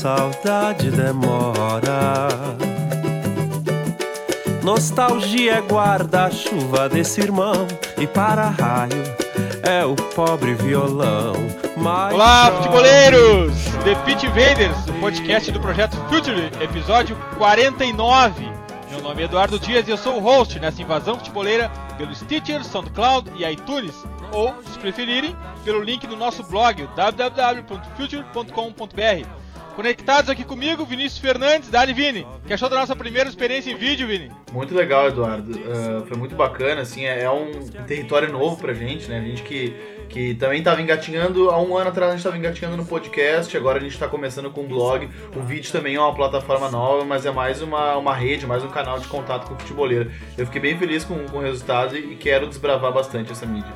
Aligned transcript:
saudade 0.00 0.90
demora. 0.90 2.28
Nostalgia 4.62 5.56
é 5.56 5.60
guarda-chuva 5.60 6.88
desse 6.88 7.20
irmão 7.20 7.68
e 7.98 8.06
para-raio 8.06 9.04
é 9.62 9.84
o 9.84 9.94
pobre 9.94 10.54
violão. 10.54 11.34
Mas 11.76 12.14
Olá, 12.14 12.50
futeboleiros! 12.50 13.52
The 13.84 13.94
Pit 14.06 14.24
Invaders, 14.24 14.88
o 14.88 14.94
podcast 15.00 15.52
do 15.52 15.60
projeto 15.60 15.98
Future, 16.08 16.50
episódio 16.62 17.14
49. 17.36 18.50
Meu 18.90 19.02
nome 19.02 19.20
é 19.20 19.26
Eduardo 19.26 19.58
Dias 19.58 19.86
e 19.86 19.90
eu 19.90 19.98
sou 19.98 20.16
o 20.16 20.20
host 20.20 20.58
nessa 20.58 20.80
invasão 20.80 21.18
futeboleira 21.18 21.70
pelo 21.98 22.14
Stitcher, 22.14 22.64
SoundCloud 22.64 23.30
e 23.36 23.44
iTunes, 23.44 24.02
ou, 24.32 24.54
se 24.72 24.78
preferirem, 24.78 25.36
pelo 25.62 25.82
link 25.82 26.06
do 26.06 26.16
nosso 26.16 26.42
blog 26.42 26.88
www.future.com.br. 26.96 29.39
Conectados 29.80 30.28
aqui 30.28 30.44
comigo, 30.44 30.84
Vinícius 30.84 31.18
Fernandes, 31.18 31.70
Dani 31.70 31.94
Vini. 31.94 32.26
Que 32.46 32.52
achou 32.52 32.68
da 32.68 32.76
nossa 32.76 32.94
primeira 32.94 33.30
experiência 33.30 33.70
em 33.70 33.76
vídeo, 33.76 34.06
Vini? 34.06 34.30
Muito 34.52 34.74
legal, 34.74 35.08
Eduardo. 35.08 35.52
Uh, 35.52 36.04
foi 36.06 36.18
muito 36.18 36.34
bacana, 36.34 36.82
assim, 36.82 37.06
é, 37.06 37.22
é 37.22 37.30
um 37.30 37.66
território 37.86 38.30
novo 38.30 38.58
pra 38.58 38.74
gente, 38.74 39.08
né? 39.08 39.18
A 39.18 39.22
gente 39.22 39.42
que, 39.42 39.74
que 40.06 40.34
também 40.34 40.58
estava 40.58 40.82
engatinhando, 40.82 41.48
há 41.48 41.58
um 41.58 41.78
ano 41.78 41.88
atrás 41.88 42.10
a 42.10 42.12
gente 42.12 42.18
estava 42.18 42.36
engatinhando 42.36 42.76
no 42.76 42.84
podcast, 42.84 43.56
agora 43.56 43.78
a 43.78 43.80
gente 43.80 43.94
está 43.94 44.06
começando 44.06 44.50
com 44.50 44.64
o 44.64 44.68
blog. 44.68 45.08
O 45.34 45.40
vídeo 45.40 45.72
também 45.72 45.94
é 45.94 46.00
uma 46.00 46.14
plataforma 46.14 46.70
nova, 46.70 47.02
mas 47.06 47.24
é 47.24 47.30
mais 47.30 47.62
uma, 47.62 47.96
uma 47.96 48.14
rede, 48.14 48.46
mais 48.46 48.62
um 48.62 48.68
canal 48.68 49.00
de 49.00 49.08
contato 49.08 49.48
com 49.48 49.54
o 49.54 49.58
futeboleiro. 49.58 50.12
Eu 50.36 50.44
fiquei 50.44 50.60
bem 50.60 50.76
feliz 50.76 51.04
com, 51.04 51.24
com 51.24 51.38
o 51.38 51.40
resultado 51.40 51.96
e 51.96 52.16
quero 52.16 52.46
desbravar 52.46 52.92
bastante 52.92 53.32
essa 53.32 53.46
mídia. 53.46 53.72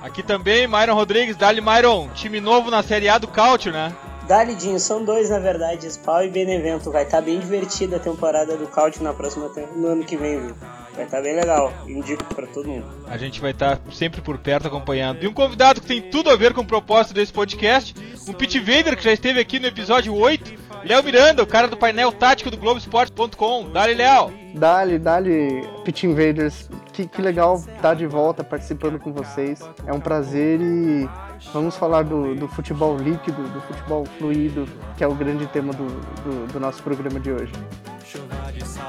Aqui 0.00 0.22
também, 0.22 0.66
Myron 0.66 0.94
Rodrigues, 0.94 1.36
Dali 1.36 1.60
Myron, 1.60 2.08
time 2.14 2.40
novo 2.40 2.70
na 2.70 2.82
Série 2.82 3.10
A 3.10 3.18
do 3.18 3.28
Culture, 3.28 3.70
né? 3.70 3.94
Dalidinho, 4.32 4.80
são 4.80 5.04
dois 5.04 5.28
na 5.28 5.38
verdade, 5.38 5.86
Spawn 5.92 6.22
e 6.22 6.30
Benevento. 6.30 6.90
Vai 6.90 7.02
estar 7.02 7.18
tá 7.18 7.22
bem 7.22 7.38
divertida 7.38 7.96
a 7.96 8.00
temporada 8.00 8.56
do 8.56 8.66
Caute 8.66 9.02
na 9.02 9.12
próxima 9.12 9.50
no 9.76 9.88
ano 9.88 10.04
que 10.04 10.16
vem, 10.16 10.40
viu? 10.40 10.54
Vai 10.94 11.04
estar 11.04 11.18
tá 11.18 11.22
bem 11.22 11.36
legal, 11.36 11.70
indico 11.86 12.24
para 12.34 12.46
todo 12.46 12.66
mundo. 12.66 12.86
A 13.08 13.18
gente 13.18 13.42
vai 13.42 13.50
estar 13.50 13.76
tá 13.76 13.92
sempre 13.92 14.22
por 14.22 14.38
perto 14.38 14.68
acompanhando. 14.68 15.22
E 15.22 15.28
um 15.28 15.34
convidado 15.34 15.82
que 15.82 15.86
tem 15.86 16.00
tudo 16.00 16.30
a 16.30 16.36
ver 16.36 16.54
com 16.54 16.62
o 16.62 16.66
propósito 16.66 17.12
desse 17.12 17.30
podcast, 17.30 17.94
um 18.26 18.32
Pit 18.32 18.58
Vader 18.58 18.96
que 18.96 19.04
já 19.04 19.12
esteve 19.12 19.38
aqui 19.38 19.60
no 19.60 19.66
episódio 19.66 20.14
8, 20.14 20.54
Léo 20.82 21.04
Miranda, 21.04 21.42
o 21.42 21.46
cara 21.46 21.68
do 21.68 21.76
painel 21.76 22.10
tático 22.10 22.50
do 22.50 22.56
Globoesporte.com. 22.56 23.68
Dali, 23.68 23.92
Léo! 23.92 24.32
Dali, 24.54 24.98
dali, 24.98 25.62
Pit 25.84 26.06
Invaders. 26.06 26.70
Que, 26.92 27.06
que 27.06 27.22
legal 27.22 27.56
estar 27.56 27.94
de 27.94 28.06
volta 28.06 28.44
participando 28.44 28.98
com 28.98 29.12
vocês. 29.12 29.60
É 29.86 29.92
um 29.92 30.00
prazer 30.00 30.60
e 30.60 31.08
vamos 31.52 31.76
falar 31.76 32.02
do, 32.04 32.34
do 32.34 32.46
futebol 32.48 32.96
líquido, 32.96 33.42
do 33.48 33.60
futebol 33.62 34.04
fluido, 34.18 34.68
que 34.96 35.02
é 35.02 35.08
o 35.08 35.14
grande 35.14 35.46
tema 35.46 35.72
do, 35.72 35.86
do, 35.86 36.52
do 36.52 36.60
nosso 36.60 36.82
programa 36.82 37.18
de 37.18 37.32
hoje. 37.32 37.52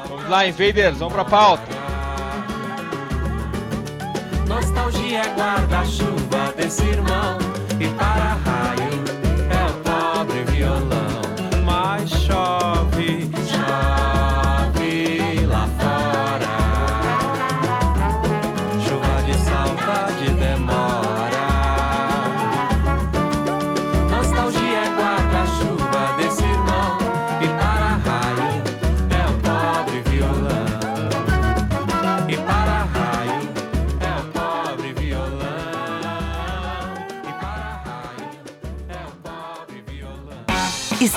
Vamos 0.10 0.30
lá, 0.30 0.46
Invaders, 0.46 0.98
vamos 0.98 1.14
pra 1.14 1.24
pauta. 1.24 1.64
Nostalgia 4.48 5.20
é 5.20 5.36
guarda-chuva 5.36 6.54
desse 6.58 6.84
irmão 6.84 7.38
e 7.80 7.88
para 7.96 8.34
raio 8.34 8.93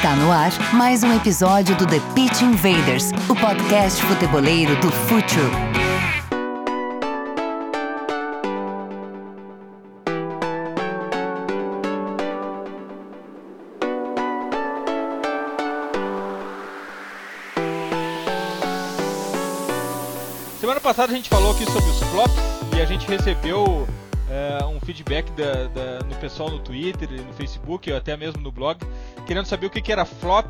Está 0.07 0.15
no 0.15 0.31
ar 0.31 0.53
mais 0.73 1.03
um 1.03 1.13
episódio 1.17 1.75
do 1.75 1.85
The 1.85 1.99
Pitch 2.15 2.43
Invaders, 2.43 3.11
o 3.29 3.35
podcast 3.35 4.01
futeboleiro 4.05 4.77
do 4.77 4.89
Futuro. 4.89 5.51
Semana 20.61 20.79
passada 20.79 21.13
a 21.13 21.17
gente 21.17 21.29
falou 21.29 21.51
aqui 21.51 21.65
sobre 21.65 21.91
os 21.91 21.99
flops 21.99 22.37
e 22.77 22.81
a 22.81 22.85
gente 22.85 23.09
recebeu 23.09 23.89
é, 24.37 24.65
um 24.67 24.79
feedback 24.81 25.31
da, 25.33 25.53
da- 25.69 26.05
no 26.07 26.15
pessoal 26.17 26.51
no 26.51 26.59
Twitter, 26.59 27.09
no 27.25 27.33
Facebook, 27.33 27.91
ou 27.91 27.97
até 27.97 28.17
mesmo 28.17 28.41
no 28.43 28.53
blog, 28.53 28.79
querendo 29.27 29.47
saber 29.47 29.67
o 29.67 29.71
que, 29.71 29.81
que 29.81 29.91
era 29.93 30.05
flop. 30.05 30.47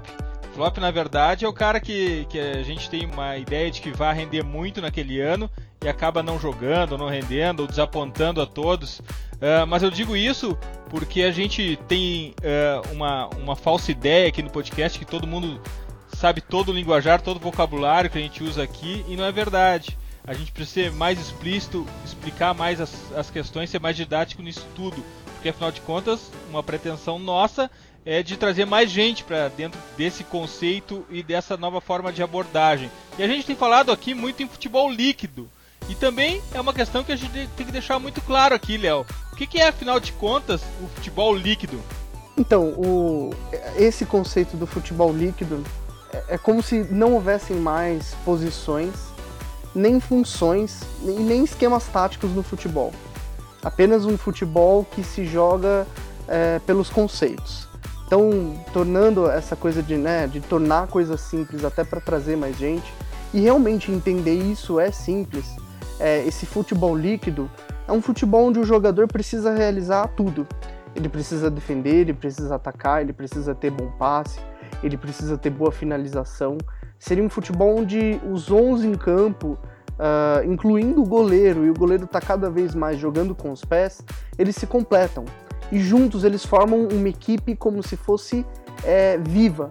Flop, 0.55 0.79
na 0.79 0.91
verdade, 0.91 1.45
é 1.45 1.49
o 1.49 1.53
cara 1.53 1.79
que, 1.79 2.25
que 2.31 2.39
a 2.41 2.63
gente 2.63 2.89
tem 2.89 3.05
uma 3.05 3.37
ideia 3.37 3.71
de 3.71 3.81
que 3.83 3.91
vai 3.91 4.15
render 4.15 4.43
muito 4.43 4.81
naquele 4.81 5.21
ano 5.21 5.51
e 5.85 5.89
acaba 5.89 6.23
não 6.23 6.41
jogando, 6.41 6.97
não 6.97 7.09
rendendo, 7.09 7.61
ou 7.61 7.67
desapontando 7.67 8.41
a 8.41 8.47
todos. 8.47 9.03
É, 9.39 9.67
mas 9.67 9.83
eu 9.83 9.91
digo 9.91 10.17
isso 10.17 10.57
porque 10.89 11.23
a 11.23 11.31
gente 11.31 11.79
tem 11.87 12.35
é, 12.43 12.81
uma, 12.91 13.27
uma 13.37 13.55
falsa 13.55 13.91
ideia 13.93 14.29
aqui 14.29 14.43
no 14.43 14.49
podcast 14.51 14.99
que 14.99 15.05
todo 15.05 15.27
mundo 15.27 15.61
sabe 16.09 16.41
todo 16.41 16.71
o 16.71 16.73
linguajar, 16.73 17.21
todo 17.21 17.37
o 17.37 17.41
vocabulário 17.41 18.09
que 18.09 18.17
a 18.17 18.21
gente 18.23 18.43
usa 18.43 18.63
aqui 18.63 19.05
e 19.07 19.15
não 19.15 19.25
é 19.25 19.31
verdade. 19.33 19.99
A 20.27 20.35
gente 20.35 20.51
precisa 20.51 20.89
ser 20.89 20.93
mais 20.93 21.21
explícito, 21.21 21.87
explicar 22.05 22.53
mais 22.53 22.81
as, 22.81 22.93
as 23.15 23.31
questões, 23.31 23.71
ser 23.71 23.81
mais 23.81 23.95
didático 23.95 24.43
nisso 24.43 24.67
tudo, 24.75 25.03
porque 25.35 25.51
afinal 25.51 25.71
de 25.71 25.81
contas, 25.81 26.33
uma 26.51 26.63
pretensão 26.63 27.19
nossa 27.19 27.71
é 28.05 28.23
de 28.23 28.37
trazer 28.37 28.65
mais 28.65 28.91
gente 28.91 29.25
para 29.25 29.49
dentro 29.49 29.81
desse 29.97 30.25
conceito 30.25 31.05
e 31.11 31.23
dessa 31.23 31.57
nova 31.57 31.81
forma 31.81 32.13
de 32.13 32.23
abordagem. 32.23 32.91
E 33.19 33.23
a 33.23 33.27
gente 33.27 33.47
tem 33.47 33.57
falado 33.57 33.91
aqui 33.93 34.15
muito 34.15 34.43
em 34.43 34.49
futebol 34.49 34.91
líquido. 34.91 35.49
E 35.89 35.95
também 35.95 36.43
é 36.53 36.61
uma 36.61 36.73
questão 36.73 37.05
que 37.05 37.13
a 37.13 37.17
gente 37.17 37.49
tem 37.57 37.67
que 37.67 37.73
deixar 37.73 37.99
muito 37.99 38.21
claro 38.21 38.55
aqui, 38.55 38.77
Léo. 38.77 39.07
O 39.33 39.37
que, 39.37 39.59
é, 39.59 39.69
afinal 39.69 40.01
de 40.01 40.13
contas, 40.13 40.63
o 40.81 40.89
futebol 40.89 41.37
líquido? 41.37 41.81
Então, 42.37 42.69
o, 42.71 43.35
esse 43.77 44.05
conceito 44.05 44.57
do 44.57 44.67
futebol 44.67 45.13
líquido 45.13 45.65
é, 46.13 46.35
é 46.35 46.39
como 46.39 46.63
se 46.63 46.85
não 46.91 47.15
houvessem 47.15 47.57
mais 47.57 48.15
posições, 48.25 48.93
nem 49.77 50.01
funções, 50.01 50.81
e 51.03 51.11
nem 51.11 51.45
esquemas 51.45 51.87
táticos 51.87 52.31
no 52.31 52.43
futebol. 52.43 52.93
Apenas 53.63 54.07
um 54.07 54.17
futebol 54.17 54.87
que 54.91 55.05
se 55.05 55.27
joga 55.27 55.87
é, 56.27 56.59
pelos 56.61 56.89
conceitos. 56.89 57.69
Então, 58.07 58.55
tornando 58.73 59.29
essa 59.29 59.55
coisa 59.55 59.83
de, 59.83 59.97
né, 59.97 60.27
de 60.27 60.41
tornar 60.41 60.87
coisas 60.87 61.21
simples 61.21 61.65
até 61.65 61.85
para 61.85 62.01
trazer 62.01 62.37
mais 62.37 62.57
gente, 62.57 62.91
e 63.35 63.41
realmente 63.41 63.93
entender 63.93 64.35
isso 64.35 64.81
é 64.81 64.91
simples. 64.91 65.45
É, 66.01 66.25
esse 66.25 66.47
futebol 66.47 66.97
líquido 66.97 67.51
é 67.87 67.93
um 67.93 68.01
futebol 68.01 68.47
onde 68.47 68.59
o 68.59 68.65
jogador 68.65 69.07
precisa 69.09 69.53
realizar 69.55 70.09
tudo. 70.09 70.47
Ele 70.95 71.09
precisa 71.09 71.51
defender, 71.51 71.97
ele 71.97 72.15
precisa 72.15 72.55
atacar, 72.55 73.03
ele 73.03 73.13
precisa 73.13 73.55
ter 73.55 73.71
bom 73.71 73.91
passe, 73.99 74.41
ele 74.83 74.97
precisa 74.97 75.37
ter 75.37 75.51
boa 75.51 75.71
finalização. 75.71 76.57
Seria 76.99 77.23
um 77.23 77.29
futebol 77.29 77.79
onde 77.79 78.21
os 78.31 78.51
11 78.51 78.87
em 78.87 78.95
campo, 78.95 79.59
ah, 79.99 80.43
incluindo 80.45 81.03
o 81.03 81.07
goleiro, 81.07 81.65
e 81.65 81.71
o 81.71 81.75
goleiro 81.75 82.05
está 82.05 82.21
cada 82.21 82.51
vez 82.51 82.75
mais 82.75 82.99
jogando 82.99 83.35
com 83.35 83.51
os 83.53 83.65
pés, 83.65 84.03
eles 84.39 84.57
se 84.57 84.67
completam. 84.67 85.25
E 85.71 85.79
juntos 85.81 86.25
eles 86.25 86.45
formam 86.45 86.87
uma 86.89 87.09
equipe 87.09 87.57
como 87.57 87.83
se 87.83 87.97
fosse 87.97 88.47
é, 88.85 89.19
viva, 89.19 89.69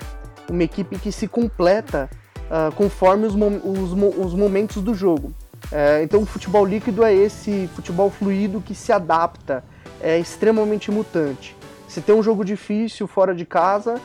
uma 0.50 0.64
equipe 0.64 0.98
que 1.00 1.12
se 1.12 1.28
completa 1.28 2.10
ah, 2.50 2.70
conforme 2.76 3.26
os, 3.26 3.34
os 3.34 3.94
mo- 3.94 4.14
os 4.18 4.34
momentos 4.34 4.82
do 4.82 4.94
jogo. 4.94 5.34
É, 5.72 6.04
então 6.04 6.22
o 6.22 6.26
futebol 6.26 6.64
líquido 6.64 7.04
é 7.04 7.14
esse 7.14 7.68
futebol 7.74 8.10
fluido 8.12 8.62
que 8.62 8.76
se 8.76 8.92
adapta, 8.92 9.64
é 10.00 10.20
extremamente 10.20 10.92
mutante. 10.92 11.56
Se 11.88 12.02
tem 12.02 12.14
um 12.14 12.22
jogo 12.22 12.44
difícil 12.46 13.08
fora 13.08 13.34
de 13.34 13.46
casa, 13.46 14.00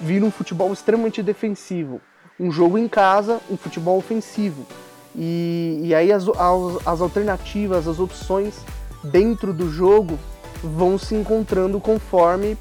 vira 0.00 0.24
um 0.24 0.30
futebol 0.30 0.72
extremamente 0.72 1.22
defensivo. 1.22 2.00
Um 2.38 2.50
jogo 2.50 2.78
em 2.78 2.88
casa, 2.88 3.40
um 3.50 3.56
futebol 3.56 3.98
ofensivo. 3.98 4.64
E, 5.14 5.80
e 5.82 5.94
aí 5.94 6.12
as, 6.12 6.28
as, 6.28 6.86
as 6.86 7.00
alternativas, 7.00 7.88
as 7.88 7.98
opções 7.98 8.54
dentro 9.02 9.52
do 9.52 9.70
jogo 9.70 10.18
vão 10.62 10.98
se 10.98 11.14
encontrando 11.14 11.80
conforme 11.80 12.56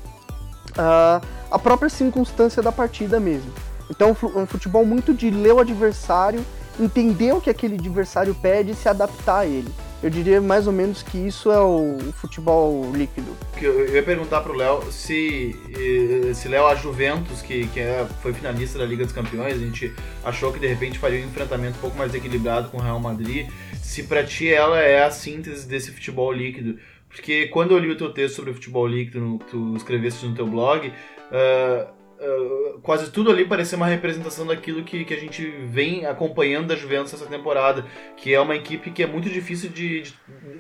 ah, 0.77 1.21
a 1.49 1.59
própria 1.59 1.89
circunstância 1.89 2.61
da 2.61 2.71
partida 2.71 3.19
mesmo. 3.19 3.51
Então 3.89 4.09
é 4.09 4.39
um 4.39 4.45
futebol 4.45 4.85
muito 4.85 5.13
de 5.13 5.29
ler 5.29 5.53
o 5.53 5.59
adversário, 5.59 6.43
entender 6.79 7.33
o 7.33 7.41
que 7.41 7.49
aquele 7.49 7.75
adversário 7.75 8.35
pede 8.35 8.71
e 8.71 8.75
se 8.75 8.89
adaptar 8.89 9.39
a 9.39 9.45
ele. 9.45 9.71
Eu 10.01 10.11
diria 10.11 10.39
mais 10.39 10.67
ou 10.67 10.73
menos 10.73 11.01
que 11.01 11.17
isso 11.17 11.51
é 11.51 11.59
o 11.59 11.97
futebol 12.13 12.91
líquido. 12.93 13.35
Eu 13.59 13.95
ia 13.95 14.03
perguntar 14.03 14.41
pro 14.41 14.53
Léo 14.53 14.91
se 14.91 15.55
se 16.35 16.47
Léo 16.47 16.67
a 16.67 16.75
Juventus, 16.75 17.41
que, 17.41 17.67
que 17.67 17.79
é, 17.79 18.05
foi 18.21 18.31
finalista 18.31 18.77
da 18.77 18.85
Liga 18.85 19.03
dos 19.03 19.13
Campeões, 19.13 19.55
a 19.55 19.57
gente 19.57 19.91
achou 20.23 20.53
que 20.53 20.59
de 20.59 20.67
repente 20.67 20.99
faria 20.99 21.19
um 21.19 21.27
enfrentamento 21.27 21.77
um 21.77 21.81
pouco 21.81 21.97
mais 21.97 22.13
equilibrado 22.13 22.69
com 22.69 22.77
o 22.77 22.81
Real 22.81 22.99
Madrid. 22.99 23.49
Se 23.81 24.03
pra 24.03 24.23
ti 24.23 24.47
ela 24.53 24.79
é 24.79 25.03
a 25.03 25.09
síntese 25.09 25.67
desse 25.67 25.91
futebol 25.91 26.31
líquido. 26.31 26.77
Porque 27.09 27.47
quando 27.47 27.71
eu 27.71 27.79
li 27.79 27.89
o 27.89 27.97
teu 27.97 28.11
texto 28.11 28.35
sobre 28.35 28.51
o 28.51 28.53
futebol 28.53 28.85
líquido, 28.85 29.39
tu 29.49 29.75
escreveste 29.75 30.25
no 30.25 30.35
teu 30.35 30.45
blog, 30.45 30.89
uh, 30.89 31.96
uh, 32.19 32.79
quase 32.81 33.11
tudo 33.11 33.29
ali 33.31 33.45
parecia 33.45 33.77
uma 33.77 33.87
representação 33.87 34.45
daquilo 34.45 34.83
que, 34.83 35.05
que 35.05 35.13
a 35.13 35.19
gente 35.19 35.45
vem 35.65 36.05
acompanhando 36.05 36.67
da 36.67 36.75
Juventus 36.75 37.13
essa 37.13 37.25
temporada, 37.25 37.85
que 38.15 38.33
é 38.33 38.39
uma 38.39 38.55
equipe 38.55 38.91
que 38.91 39.03
é 39.03 39.07
muito 39.07 39.29
difícil 39.29 39.69
de, 39.69 40.01
de 40.01 40.13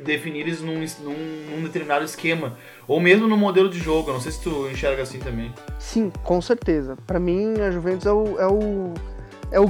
definir 0.03 0.41
eles 0.41 0.61
num, 0.61 0.79
num, 1.01 1.51
num, 1.51 1.63
determinado 1.63 2.05
esquema, 2.05 2.57
ou 2.87 2.99
mesmo 2.99 3.27
no 3.27 3.37
modelo 3.37 3.69
de 3.69 3.79
jogo. 3.79 4.11
não 4.11 4.21
sei 4.21 4.31
se 4.31 4.41
tu 4.41 4.67
enxerga 4.69 5.03
assim 5.03 5.19
também. 5.19 5.53
Sim, 5.79 6.11
com 6.23 6.41
certeza. 6.41 6.97
Para 7.07 7.19
mim, 7.19 7.59
a 7.59 7.71
Juventus 7.71 8.05
é 8.05 8.11
o, 8.11 8.39
é 8.39 8.47
o, 8.47 8.93
é 9.51 9.59
o, 9.59 9.65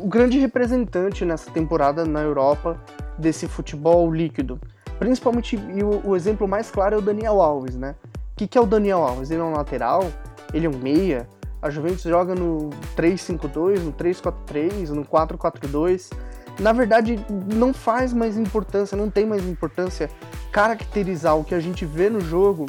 o 0.00 0.08
grande 0.08 0.38
representante 0.38 1.24
nessa 1.24 1.50
temporada 1.50 2.04
na 2.04 2.22
Europa 2.22 2.80
desse 3.18 3.46
futebol 3.46 4.12
líquido. 4.12 4.60
Principalmente, 4.98 5.56
e 5.56 5.82
o, 5.82 6.08
o 6.08 6.16
exemplo 6.16 6.48
mais 6.48 6.70
claro 6.70 6.96
é 6.96 6.98
o 6.98 7.02
Daniel 7.02 7.40
Alves, 7.40 7.76
né? 7.76 7.94
O 8.32 8.38
que, 8.38 8.46
que 8.46 8.58
é 8.58 8.60
o 8.60 8.66
Daniel 8.66 8.98
Alves? 8.98 9.30
Ele 9.30 9.40
é 9.40 9.44
um 9.44 9.52
lateral 9.52 10.02
ele 10.52 10.66
é 10.66 10.70
um 10.70 10.78
meia. 10.78 11.28
A 11.60 11.70
Juventus 11.70 12.02
joga 12.02 12.34
no 12.34 12.70
3-5-2, 12.96 13.80
no 13.80 13.92
3-4-3, 13.92 14.88
no 14.90 15.04
4-4-2. 15.04 16.12
Na 16.60 16.72
verdade, 16.72 17.18
não 17.54 17.72
faz 17.72 18.12
mais 18.12 18.36
importância, 18.36 18.96
não 18.96 19.10
tem 19.10 19.26
mais 19.26 19.46
importância 19.46 20.10
caracterizar 20.50 21.36
o 21.36 21.44
que 21.44 21.54
a 21.54 21.60
gente 21.60 21.84
vê 21.84 22.08
no 22.08 22.20
jogo 22.20 22.66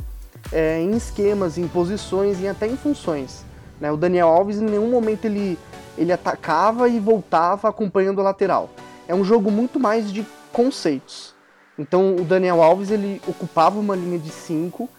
é, 0.51 0.79
em 0.79 0.95
esquemas, 0.95 1.57
em 1.57 1.67
posições 1.67 2.39
e 2.41 2.47
até 2.47 2.67
em 2.67 2.77
funções. 2.77 3.45
Né? 3.79 3.91
O 3.91 3.97
Daniel 3.97 4.27
Alves, 4.27 4.57
em 4.57 4.65
nenhum 4.65 4.89
momento, 4.89 5.25
ele, 5.25 5.57
ele 5.97 6.11
atacava 6.11 6.89
e 6.89 6.99
voltava 6.99 7.69
acompanhando 7.69 8.19
o 8.19 8.23
lateral. 8.23 8.69
É 9.07 9.15
um 9.15 9.23
jogo 9.23 9.49
muito 9.49 9.79
mais 9.79 10.11
de 10.11 10.25
conceitos. 10.51 11.33
Então, 11.77 12.15
o 12.15 12.23
Daniel 12.23 12.61
Alves 12.61 12.91
ele 12.91 13.21
ocupava 13.25 13.79
uma 13.79 13.95
linha 13.95 14.19
de 14.19 14.29
5 14.29 14.89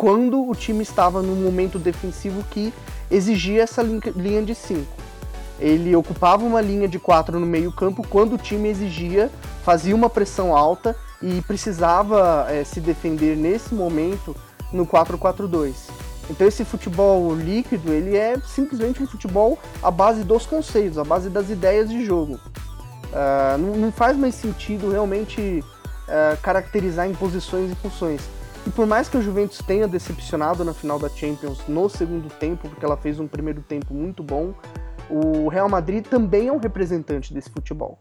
quando 0.00 0.48
o 0.48 0.54
time 0.54 0.82
estava 0.82 1.20
num 1.20 1.36
momento 1.36 1.78
defensivo 1.78 2.42
que 2.44 2.72
exigia 3.10 3.62
essa 3.62 3.82
linha 3.82 4.40
de 4.40 4.54
5. 4.54 4.82
Ele 5.58 5.94
ocupava 5.94 6.42
uma 6.42 6.62
linha 6.62 6.88
de 6.88 6.98
4 6.98 7.38
no 7.38 7.44
meio-campo 7.44 8.02
quando 8.08 8.32
o 8.32 8.38
time 8.38 8.70
exigia, 8.70 9.30
fazia 9.62 9.94
uma 9.94 10.08
pressão 10.08 10.56
alta 10.56 10.96
e 11.20 11.42
precisava 11.42 12.46
é, 12.48 12.64
se 12.64 12.80
defender 12.80 13.36
nesse 13.36 13.74
momento 13.74 14.34
no 14.72 14.86
4-4-2. 14.86 15.74
Então 16.30 16.46
esse 16.46 16.64
futebol 16.64 17.34
líquido, 17.34 17.92
ele 17.92 18.16
é 18.16 18.40
simplesmente 18.40 19.02
um 19.02 19.06
futebol 19.06 19.58
à 19.82 19.90
base 19.90 20.24
dos 20.24 20.46
conceitos, 20.46 20.96
à 20.96 21.04
base 21.04 21.28
das 21.28 21.50
ideias 21.50 21.90
de 21.90 22.06
jogo. 22.06 22.40
Uh, 23.12 23.58
não, 23.58 23.76
não, 23.76 23.92
faz 23.92 24.16
mais 24.16 24.34
sentido 24.34 24.90
realmente 24.90 25.62
uh, 26.08 26.40
caracterizar 26.40 27.06
em 27.06 27.12
posições 27.12 27.70
e 27.70 27.74
funções. 27.74 28.39
E 28.66 28.70
por 28.70 28.86
mais 28.86 29.08
que 29.08 29.16
a 29.16 29.20
Juventus 29.20 29.58
tenha 29.58 29.88
decepcionado 29.88 30.64
na 30.64 30.74
final 30.74 30.98
da 30.98 31.08
Champions 31.08 31.66
no 31.66 31.88
segundo 31.88 32.28
tempo, 32.28 32.68
porque 32.68 32.84
ela 32.84 32.96
fez 32.96 33.18
um 33.18 33.26
primeiro 33.26 33.62
tempo 33.62 33.94
muito 33.94 34.22
bom, 34.22 34.52
o 35.08 35.48
Real 35.48 35.68
Madrid 35.68 36.06
também 36.06 36.48
é 36.48 36.52
um 36.52 36.58
representante 36.58 37.32
desse 37.32 37.50
futebol. 37.50 37.98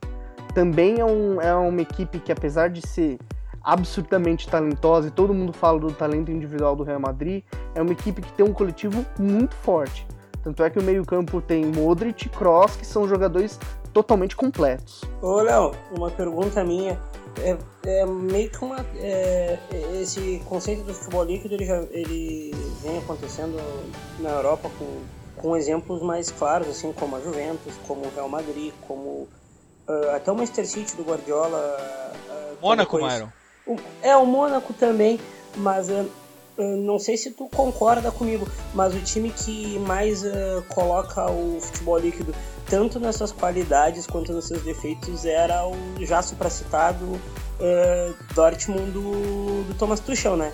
Também 0.53 0.99
é, 0.99 1.05
um, 1.05 1.41
é 1.41 1.55
uma 1.55 1.81
equipe 1.81 2.19
que, 2.19 2.31
apesar 2.31 2.69
de 2.69 2.85
ser 2.85 3.17
absurdamente 3.63 4.47
talentosa 4.47 5.07
e 5.07 5.11
todo 5.11 5.33
mundo 5.33 5.53
fala 5.53 5.79
do 5.79 5.91
talento 5.91 6.31
individual 6.31 6.75
do 6.75 6.83
Real 6.83 6.99
Madrid, 6.99 7.43
é 7.75 7.81
uma 7.81 7.91
equipe 7.91 8.21
que 8.21 8.31
tem 8.33 8.45
um 8.45 8.53
coletivo 8.53 9.05
muito 9.19 9.55
forte. 9.55 10.07
Tanto 10.43 10.63
é 10.63 10.69
que 10.69 10.79
o 10.79 10.83
meio-campo 10.83 11.41
tem 11.41 11.65
Modric 11.65 12.25
e 12.25 12.29
Kroos, 12.29 12.75
que 12.75 12.85
são 12.85 13.07
jogadores 13.07 13.59
totalmente 13.93 14.35
completos. 14.35 15.03
Ô, 15.21 15.41
Léo, 15.41 15.71
uma 15.95 16.09
pergunta 16.09 16.63
minha 16.63 16.97
é, 17.37 17.57
é 17.85 18.05
meio 18.05 18.49
que 18.49 18.63
uma. 18.63 18.85
É, 18.97 19.57
esse 20.01 20.41
conceito 20.45 20.83
do 20.83 20.93
futebol 20.93 21.23
líquido 21.23 21.55
ele, 21.55 21.65
já, 21.65 21.77
ele 21.91 22.51
vem 22.81 22.97
acontecendo 22.97 23.57
na 24.19 24.29
Europa 24.29 24.69
com, 24.77 25.01
com 25.35 25.55
exemplos 25.55 26.01
mais 26.01 26.31
claros, 26.31 26.67
assim 26.67 26.91
como 26.93 27.15
a 27.15 27.21
Juventus, 27.21 27.73
como 27.87 28.05
o 28.05 28.11
Real 28.15 28.29
Madrid, 28.29 28.73
como 28.87 29.27
uh, 29.87 30.09
até 30.15 30.31
o 30.31 30.35
Manchester 30.35 30.67
City 30.67 30.95
do 30.95 31.03
Guardiola. 31.03 31.77
Uh, 32.29 32.61
Mônaco, 32.61 32.97
Myron. 32.97 33.29
É, 34.01 34.15
o 34.15 34.25
Mônaco 34.25 34.73
também, 34.73 35.19
mas 35.55 35.89
uh, 35.89 36.09
não 36.59 36.99
sei 36.99 37.17
se 37.17 37.31
tu 37.31 37.47
concorda 37.49 38.11
comigo, 38.11 38.47
mas 38.73 38.93
o 38.93 38.99
time 38.99 39.31
que 39.31 39.79
mais 39.79 40.23
coloca 40.69 41.29
o 41.31 41.59
futebol 41.61 41.97
líquido 41.97 42.33
tanto 42.69 42.99
nas 42.99 43.15
suas 43.15 43.31
qualidades 43.31 44.05
quanto 44.05 44.31
nos 44.31 44.47
seus 44.47 44.61
defeitos, 44.61 45.25
era 45.25 45.67
o 45.67 45.75
já 46.05 46.21
supracitado 46.21 47.05
uh, 47.05 48.33
Dortmund 48.33 48.91
do, 48.91 49.63
do 49.63 49.73
Thomas 49.77 49.99
Tuchel, 49.99 50.37
né? 50.37 50.51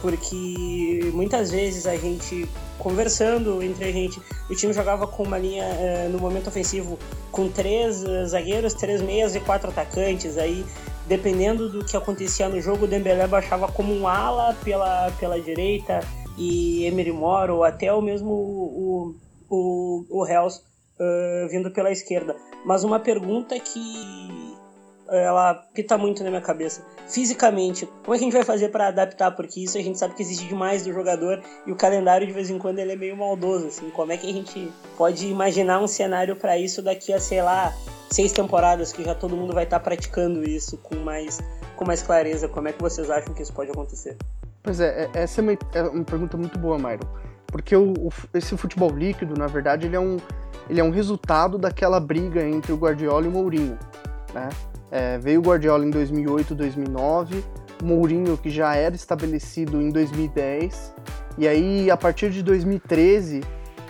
Porque 0.00 1.10
muitas 1.12 1.50
vezes 1.50 1.86
a 1.86 1.96
gente, 1.96 2.48
conversando 2.78 3.62
entre 3.62 3.86
a 3.86 3.92
gente, 3.92 4.20
o 4.48 4.54
time 4.54 4.72
jogava 4.72 5.06
com 5.06 5.24
uma 5.24 5.38
linha, 5.38 5.64
uh, 5.64 6.08
no 6.10 6.18
momento 6.18 6.46
ofensivo, 6.46 6.98
com 7.32 7.48
três 7.48 8.02
uh, 8.04 8.26
zagueiros, 8.26 8.72
três 8.72 9.02
meias 9.02 9.34
e 9.34 9.40
quatro 9.40 9.70
atacantes. 9.70 10.38
Aí, 10.38 10.64
dependendo 11.06 11.68
do 11.68 11.84
que 11.84 11.96
acontecia 11.96 12.48
no 12.48 12.60
jogo, 12.60 12.84
o 12.84 12.88
Dembélé 12.88 13.26
baixava 13.26 13.68
como 13.68 13.94
um 13.94 14.06
ala 14.06 14.54
pela, 14.64 15.10
pela 15.18 15.40
direita 15.40 16.00
e 16.36 16.84
Emery 16.84 17.12
Moro, 17.12 17.56
ou 17.56 17.64
até 17.64 17.92
o 17.92 18.02
mesmo 18.02 18.30
o, 18.30 19.14
o, 19.48 20.06
o 20.10 20.26
Hells 20.26 20.60
uh, 20.98 21.48
vindo 21.48 21.70
pela 21.70 21.90
esquerda. 21.90 22.36
Mas 22.64 22.84
uma 22.84 23.00
pergunta 23.00 23.58
que 23.58 24.45
ela 25.08 25.54
pita 25.74 25.96
muito 25.96 26.22
na 26.24 26.30
minha 26.30 26.42
cabeça. 26.42 26.84
Fisicamente, 27.06 27.86
como 28.04 28.14
é 28.14 28.18
que 28.18 28.24
a 28.24 28.26
gente 28.26 28.32
vai 28.32 28.44
fazer 28.44 28.68
para 28.70 28.88
adaptar? 28.88 29.30
Porque 29.32 29.60
isso 29.60 29.78
a 29.78 29.82
gente 29.82 29.98
sabe 29.98 30.14
que 30.14 30.22
exige 30.22 30.46
demais 30.46 30.84
do 30.84 30.92
jogador 30.92 31.42
e 31.66 31.72
o 31.72 31.76
calendário 31.76 32.26
de 32.26 32.32
vez 32.32 32.50
em 32.50 32.58
quando 32.58 32.78
ele 32.78 32.92
é 32.92 32.96
meio 32.96 33.16
maldoso, 33.16 33.68
assim. 33.68 33.90
Como 33.90 34.12
é 34.12 34.16
que 34.16 34.28
a 34.28 34.32
gente 34.32 34.72
pode 34.96 35.26
imaginar 35.26 35.80
um 35.80 35.86
cenário 35.86 36.36
para 36.36 36.58
isso 36.58 36.82
daqui 36.82 37.12
a, 37.12 37.20
sei 37.20 37.42
lá, 37.42 37.72
seis 38.10 38.32
temporadas 38.32 38.92
que 38.92 39.04
já 39.04 39.14
todo 39.14 39.36
mundo 39.36 39.54
vai 39.54 39.64
estar 39.64 39.78
tá 39.78 39.84
praticando 39.84 40.48
isso 40.48 40.76
com 40.78 40.96
mais 40.96 41.40
com 41.76 41.84
mais 41.84 42.02
clareza? 42.02 42.48
Como 42.48 42.68
é 42.68 42.72
que 42.72 42.82
vocês 42.82 43.10
acham 43.10 43.32
que 43.34 43.42
isso 43.42 43.52
pode 43.52 43.70
acontecer? 43.70 44.16
Pois 44.62 44.80
é, 44.80 45.04
é 45.14 45.22
essa 45.22 45.40
é 45.40 45.42
uma, 45.42 45.58
é 45.74 45.82
uma 45.82 46.04
pergunta 46.04 46.36
muito 46.36 46.58
boa, 46.58 46.78
Myron. 46.78 47.08
Porque 47.46 47.76
o, 47.76 47.92
o, 47.92 48.12
esse 48.34 48.56
futebol 48.56 48.90
líquido, 48.90 49.34
na 49.38 49.46
verdade, 49.46 49.86
ele 49.86 49.94
é 49.94 50.00
um 50.00 50.16
ele 50.68 50.80
é 50.80 50.84
um 50.84 50.90
resultado 50.90 51.58
daquela 51.58 52.00
briga 52.00 52.42
entre 52.42 52.72
o 52.72 52.76
Guardiola 52.76 53.24
e 53.24 53.28
o 53.28 53.32
Mourinho. 53.32 53.78
Né? 54.34 54.48
É, 54.90 55.18
veio 55.18 55.40
o 55.40 55.42
Guardiola 55.42 55.84
em 55.84 55.90
2008, 55.90 56.54
2009, 56.54 57.44
o 57.82 57.84
Mourinho 57.84 58.36
que 58.36 58.50
já 58.50 58.74
era 58.74 58.94
estabelecido 58.94 59.80
em 59.82 59.90
2010, 59.90 60.94
e 61.38 61.46
aí 61.46 61.90
a 61.90 61.96
partir 61.96 62.30
de 62.30 62.42
2013, 62.42 63.42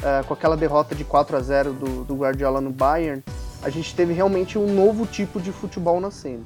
é, 0.02 0.22
com 0.24 0.34
aquela 0.34 0.56
derrota 0.56 0.94
de 0.94 1.04
4 1.04 1.36
a 1.36 1.40
0 1.40 1.72
do, 1.72 2.04
do 2.04 2.14
Guardiola 2.16 2.60
no 2.60 2.70
Bayern, 2.70 3.22
a 3.62 3.70
gente 3.70 3.94
teve 3.94 4.12
realmente 4.12 4.58
um 4.58 4.72
novo 4.72 5.06
tipo 5.06 5.40
de 5.40 5.52
futebol 5.52 6.00
nascendo. 6.00 6.44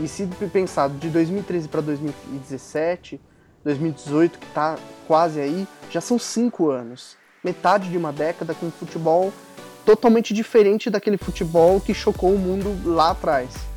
E 0.00 0.08
se 0.08 0.26
pensar 0.52 0.88
de 0.88 1.08
2013 1.08 1.68
para 1.68 1.80
2017, 1.80 3.20
2018, 3.64 4.38
que 4.38 4.46
está 4.46 4.78
quase 5.06 5.40
aí, 5.40 5.66
já 5.90 6.00
são 6.00 6.18
cinco 6.18 6.70
anos. 6.70 7.16
Metade 7.44 7.90
de 7.90 7.96
uma 7.96 8.12
década 8.12 8.54
com 8.54 8.70
futebol 8.70 9.32
totalmente 9.84 10.32
diferente 10.32 10.90
daquele 10.90 11.16
futebol 11.16 11.80
que 11.80 11.92
chocou 11.92 12.34
o 12.34 12.38
mundo 12.38 12.78
lá 12.84 13.10
atrás. 13.10 13.69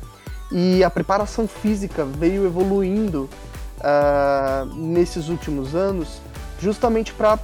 E 0.56 0.84
a 0.84 0.88
preparação 0.88 1.48
física 1.48 2.04
veio 2.04 2.46
evoluindo 2.46 3.28
uh, 3.80 4.72
nesses 4.76 5.28
últimos 5.28 5.74
anos, 5.74 6.20
justamente 6.60 7.12
para 7.12 7.36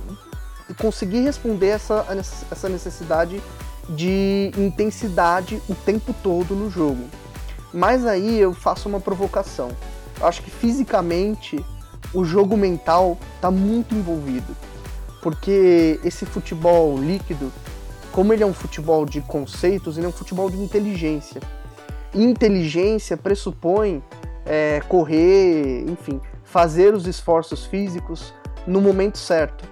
conseguir 0.78 1.22
responder 1.22 1.70
essa, 1.70 2.06
essa 2.50 2.68
necessidade 2.68 3.42
de 3.88 4.52
intensidade 4.56 5.60
o 5.68 5.74
tempo 5.74 6.14
todo 6.22 6.54
no 6.54 6.70
jogo. 6.70 7.04
Mas 7.74 8.06
aí 8.06 8.38
eu 8.38 8.54
faço 8.54 8.88
uma 8.88 9.00
provocação. 9.00 9.70
Eu 10.20 10.28
acho 10.28 10.40
que 10.40 10.50
fisicamente 10.50 11.64
o 12.14 12.24
jogo 12.24 12.56
mental 12.56 13.18
está 13.34 13.50
muito 13.50 13.92
envolvido, 13.92 14.56
porque 15.20 15.98
esse 16.04 16.24
futebol 16.24 16.96
líquido 16.96 17.50
como 18.12 18.32
ele 18.32 18.42
é 18.42 18.46
um 18.46 18.52
futebol 18.52 19.06
de 19.06 19.20
conceitos, 19.20 19.96
ele 19.96 20.06
é 20.06 20.08
um 20.08 20.12
futebol 20.12 20.50
de 20.50 20.56
inteligência. 20.56 21.40
Inteligência 22.14 23.16
pressupõe 23.16 24.02
é, 24.44 24.80
correr, 24.88 25.84
enfim, 25.88 26.20
fazer 26.44 26.94
os 26.94 27.06
esforços 27.06 27.64
físicos 27.66 28.34
no 28.66 28.80
momento 28.80 29.18
certo. 29.18 29.68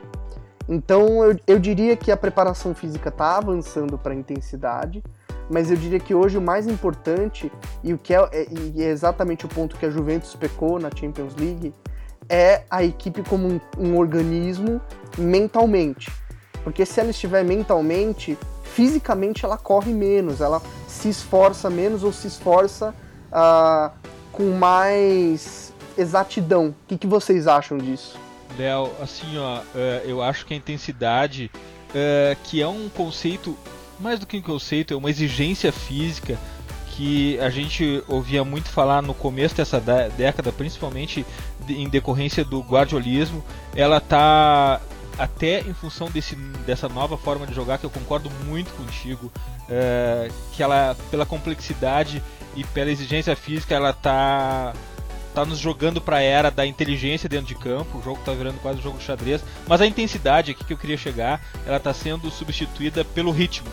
Então 0.68 1.24
eu, 1.24 1.36
eu 1.46 1.58
diria 1.58 1.96
que 1.96 2.12
a 2.12 2.16
preparação 2.16 2.74
física 2.74 3.08
está 3.08 3.38
avançando 3.38 3.98
para 3.98 4.12
a 4.12 4.16
intensidade, 4.16 5.02
mas 5.50 5.70
eu 5.70 5.76
diria 5.76 5.98
que 5.98 6.14
hoje 6.14 6.36
o 6.36 6.42
mais 6.42 6.66
importante, 6.66 7.50
e 7.82 7.94
o 7.94 7.98
que 7.98 8.14
é, 8.14 8.18
é, 8.32 8.46
é 8.76 8.84
exatamente 8.84 9.46
o 9.46 9.48
ponto 9.48 9.76
que 9.76 9.86
a 9.86 9.90
Juventus 9.90 10.34
pecou 10.34 10.78
na 10.78 10.90
Champions 10.94 11.34
League, 11.36 11.72
é 12.28 12.62
a 12.68 12.84
equipe 12.84 13.22
como 13.22 13.48
um, 13.48 13.60
um 13.78 13.96
organismo 13.96 14.80
mentalmente. 15.16 16.12
Porque 16.62 16.84
se 16.84 17.00
ela 17.00 17.10
estiver 17.10 17.42
mentalmente, 17.42 18.36
fisicamente 18.74 19.44
ela 19.44 19.56
corre 19.56 19.92
menos, 19.92 20.40
ela 20.40 20.62
se 20.86 21.08
esforça 21.08 21.68
menos 21.68 22.04
ou 22.04 22.12
se 22.12 22.26
esforça 22.26 22.94
uh, 23.32 23.90
com 24.32 24.52
mais 24.52 25.72
exatidão. 25.96 26.68
O 26.68 26.74
que, 26.86 26.98
que 26.98 27.06
vocês 27.06 27.46
acham 27.46 27.78
disso? 27.78 28.18
Léo, 28.56 28.90
assim, 29.02 29.38
ó, 29.38 29.58
uh, 29.58 29.64
eu 30.04 30.22
acho 30.22 30.46
que 30.46 30.54
a 30.54 30.56
intensidade, 30.56 31.50
uh, 31.90 32.36
que 32.44 32.62
é 32.62 32.68
um 32.68 32.88
conceito, 32.88 33.56
mais 33.98 34.18
do 34.18 34.26
que 34.26 34.36
um 34.36 34.42
conceito, 34.42 34.94
é 34.94 34.96
uma 34.96 35.10
exigência 35.10 35.72
física 35.72 36.38
que 36.98 37.38
a 37.38 37.48
gente 37.48 38.02
ouvia 38.08 38.44
muito 38.44 38.68
falar 38.68 39.00
no 39.00 39.14
começo 39.14 39.54
dessa 39.54 39.80
década, 40.16 40.50
principalmente 40.50 41.24
em 41.68 41.88
decorrência 41.88 42.44
do 42.44 42.60
guardiolismo, 42.60 43.44
ela 43.76 44.00
tá 44.00 44.80
até 45.18 45.60
em 45.60 45.74
função 45.74 46.10
desse, 46.10 46.36
dessa 46.64 46.88
nova 46.88 47.18
forma 47.18 47.46
de 47.46 47.54
jogar 47.54 47.78
que 47.78 47.84
eu 47.84 47.90
concordo 47.90 48.30
muito 48.46 48.72
contigo, 48.74 49.32
é, 49.68 50.30
que 50.52 50.62
ela 50.62 50.96
pela 51.10 51.26
complexidade 51.26 52.22
e 52.54 52.64
pela 52.64 52.90
exigência 52.90 53.34
física 53.34 53.74
ela 53.74 53.92
tá 53.92 54.72
tá 55.34 55.44
nos 55.44 55.58
jogando 55.58 56.00
para 56.00 56.16
a 56.16 56.22
era 56.22 56.50
da 56.50 56.66
inteligência 56.66 57.28
dentro 57.28 57.46
de 57.46 57.54
campo. 57.54 57.98
O 57.98 58.02
jogo 58.02 58.20
tá 58.24 58.32
virando 58.32 58.58
quase 58.60 58.80
um 58.80 58.82
jogo 58.82 58.98
de 58.98 59.04
xadrez, 59.04 59.44
mas 59.66 59.80
a 59.80 59.86
intensidade 59.86 60.50
aqui 60.50 60.64
que 60.64 60.72
eu 60.72 60.78
queria 60.78 60.96
chegar, 60.96 61.40
ela 61.66 61.78
tá 61.78 61.92
sendo 61.92 62.30
substituída 62.30 63.04
pelo 63.04 63.30
ritmo. 63.30 63.68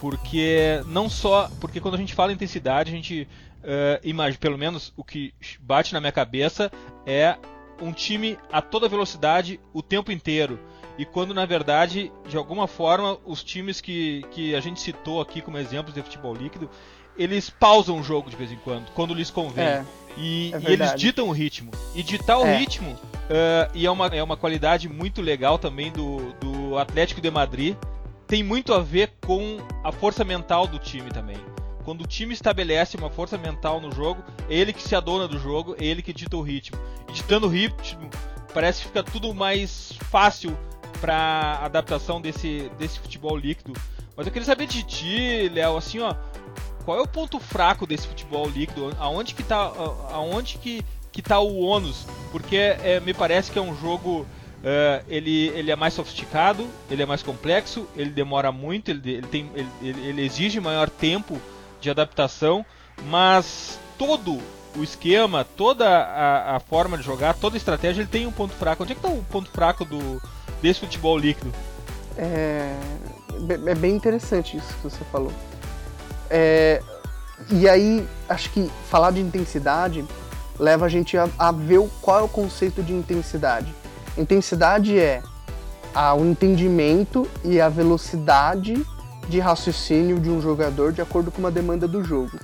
Porque 0.00 0.82
não 0.86 1.08
só, 1.08 1.48
porque 1.60 1.80
quando 1.80 1.94
a 1.94 1.98
gente 1.98 2.14
fala 2.14 2.32
intensidade, 2.32 2.90
a 2.90 2.96
gente 2.96 3.28
uh, 3.62 4.00
imagina, 4.02 4.38
pelo 4.40 4.58
menos 4.58 4.92
o 4.96 5.04
que 5.04 5.32
bate 5.60 5.92
na 5.92 6.00
minha 6.00 6.12
cabeça 6.12 6.70
é 7.06 7.36
um 7.80 7.92
time 7.92 8.38
a 8.50 8.60
toda 8.60 8.88
velocidade 8.88 9.60
o 9.72 9.82
tempo 9.82 10.12
inteiro. 10.12 10.58
E 10.96 11.04
quando 11.04 11.34
na 11.34 11.44
verdade, 11.44 12.12
de 12.28 12.36
alguma 12.36 12.66
forma, 12.66 13.18
os 13.24 13.42
times 13.42 13.80
que, 13.80 14.24
que 14.30 14.54
a 14.54 14.60
gente 14.60 14.80
citou 14.80 15.20
aqui 15.20 15.40
como 15.40 15.58
exemplos 15.58 15.94
de 15.94 16.02
futebol 16.02 16.34
líquido, 16.34 16.70
eles 17.16 17.50
pausam 17.50 17.98
o 17.98 18.02
jogo 18.02 18.30
de 18.30 18.36
vez 18.36 18.50
em 18.52 18.56
quando, 18.56 18.90
quando 18.92 19.14
lhes 19.14 19.30
convém. 19.30 19.64
É, 19.64 19.84
e, 20.16 20.52
é 20.54 20.70
e, 20.70 20.72
eles 20.72 20.94
ditam 20.94 21.28
o 21.28 21.32
ritmo. 21.32 21.70
E 21.94 22.02
ditar 22.02 22.38
o 22.38 22.46
é. 22.46 22.56
ritmo, 22.56 22.90
uh, 22.90 23.70
e 23.74 23.86
é 23.86 23.90
uma, 23.90 24.06
é 24.06 24.22
uma 24.22 24.36
qualidade 24.36 24.88
muito 24.88 25.20
legal 25.20 25.58
também 25.58 25.90
do, 25.90 26.32
do 26.34 26.78
Atlético 26.78 27.20
de 27.20 27.30
Madrid, 27.30 27.76
tem 28.26 28.42
muito 28.42 28.72
a 28.72 28.80
ver 28.80 29.12
com 29.24 29.58
a 29.82 29.92
força 29.92 30.24
mental 30.24 30.66
do 30.66 30.78
time 30.78 31.10
também. 31.10 31.36
Quando 31.84 32.02
o 32.02 32.06
time 32.06 32.32
estabelece 32.32 32.96
uma 32.96 33.10
força 33.10 33.36
mental 33.36 33.80
no 33.80 33.92
jogo, 33.92 34.24
é 34.48 34.54
ele 34.54 34.72
que 34.72 34.82
se 34.82 34.96
adona 34.96 35.28
do 35.28 35.38
jogo, 35.38 35.76
é 35.78 35.84
ele 35.84 36.02
que 36.02 36.12
dita 36.12 36.36
o 36.36 36.40
ritmo. 36.40 36.78
E 37.08 37.12
ditando 37.12 37.46
o 37.46 37.50
ritmo, 37.50 38.08
parece 38.54 38.80
que 38.80 38.88
fica 38.88 39.02
tudo 39.02 39.34
mais 39.34 39.92
fácil 40.10 40.56
para 40.94 41.60
adaptação 41.62 42.20
desse, 42.20 42.70
desse 42.78 42.98
futebol 42.98 43.36
líquido. 43.36 43.72
Mas 44.16 44.26
eu 44.26 44.32
queria 44.32 44.46
saber 44.46 44.66
de 44.66 44.82
ti, 44.82 45.48
Léo, 45.52 45.76
assim, 45.76 46.00
ó, 46.00 46.14
qual 46.84 46.98
é 46.98 47.02
o 47.02 47.08
ponto 47.08 47.40
fraco 47.40 47.86
desse 47.86 48.06
futebol 48.06 48.48
líquido? 48.48 48.94
Aonde 48.98 49.34
que 49.34 49.42
tá, 49.42 49.72
aonde 50.12 50.58
que, 50.58 50.84
que 51.10 51.22
tá 51.22 51.40
o 51.40 51.60
ônus? 51.60 52.06
Porque 52.30 52.56
é, 52.56 53.00
me 53.00 53.12
parece 53.12 53.50
que 53.50 53.58
é 53.58 53.62
um 53.62 53.74
jogo 53.76 54.26
Uh, 54.64 55.04
ele, 55.08 55.48
ele 55.48 55.70
é 55.70 55.76
mais 55.76 55.92
sofisticado, 55.92 56.66
ele 56.90 57.02
é 57.02 57.04
mais 57.04 57.22
complexo, 57.22 57.86
ele 57.94 58.08
demora 58.08 58.50
muito, 58.50 58.90
ele, 58.90 59.12
ele, 59.12 59.26
tem, 59.26 59.50
ele, 59.54 59.68
ele 60.08 60.24
exige 60.24 60.58
maior 60.58 60.88
tempo 60.88 61.38
de 61.82 61.90
adaptação, 61.90 62.64
mas 63.04 63.78
todo 63.98 64.40
o 64.76 64.82
esquema, 64.82 65.44
toda 65.56 65.88
a, 65.88 66.56
a, 66.56 66.60
forma 66.60 66.96
de 66.96 67.04
jogar, 67.04 67.34
toda 67.34 67.56
a 67.56 67.58
estratégia, 67.58 68.02
ele 68.02 68.08
tem 68.08 68.26
um 68.26 68.32
ponto 68.32 68.54
fraco. 68.54 68.82
Onde 68.82 68.92
é 68.92 68.94
que 68.94 69.06
está 69.06 69.12
o 69.12 69.22
ponto 69.24 69.50
fraco 69.50 69.84
do, 69.84 70.20
desse 70.60 70.80
futebol 70.80 71.16
líquido? 71.16 71.52
É, 72.16 72.76
é 73.66 73.74
bem 73.74 73.94
interessante 73.94 74.56
isso 74.56 74.74
que 74.74 74.82
você 74.82 75.04
falou. 75.10 75.32
É, 76.28 76.82
e 77.50 77.68
aí, 77.68 78.06
acho 78.28 78.50
que 78.50 78.70
falar 78.88 79.10
de 79.10 79.20
intensidade 79.20 80.04
leva 80.58 80.86
a 80.86 80.88
gente 80.88 81.16
a, 81.16 81.28
a 81.38 81.52
ver 81.52 81.80
qual 82.00 82.20
é 82.20 82.22
o 82.22 82.28
conceito 82.28 82.82
de 82.82 82.92
intensidade. 82.92 83.72
Intensidade 84.16 84.98
é 84.98 85.22
a, 85.94 86.14
o 86.14 86.24
entendimento 86.24 87.28
e 87.44 87.60
a 87.60 87.68
velocidade 87.68 88.84
de 89.28 89.40
raciocínio 89.40 90.20
de 90.20 90.30
um 90.30 90.40
jogador 90.40 90.92
de 90.92 91.00
acordo 91.00 91.30
com 91.30 91.38
uma 91.38 91.50
demanda 91.50 91.88
do 91.88 92.04
jogo. 92.04 92.38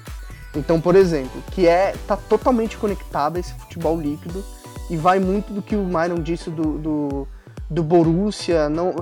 Então, 0.54 0.80
por 0.80 0.96
exemplo, 0.96 1.42
que 1.52 1.66
é 1.66 1.94
tá 2.06 2.16
totalmente 2.16 2.76
conectado 2.76 3.36
a 3.36 3.40
esse 3.40 3.52
futebol 3.54 4.00
líquido 4.00 4.44
e 4.88 4.96
vai 4.96 5.20
muito 5.20 5.52
do 5.52 5.62
que 5.62 5.76
o 5.76 5.84
Myron 5.84 6.20
disse 6.20 6.50
do, 6.50 6.78
do, 6.78 7.28
do 7.68 7.84
Borussia, 7.84 8.68
não 8.68 8.96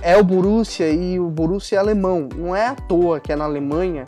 é 0.00 0.16
o 0.16 0.22
Borussia 0.22 0.88
e 0.90 1.18
o 1.18 1.28
Borussia 1.28 1.76
é 1.76 1.80
alemão. 1.80 2.28
Não 2.36 2.54
é 2.54 2.68
à 2.68 2.74
toa 2.74 3.18
que 3.18 3.32
é 3.32 3.36
na 3.36 3.44
Alemanha 3.44 4.04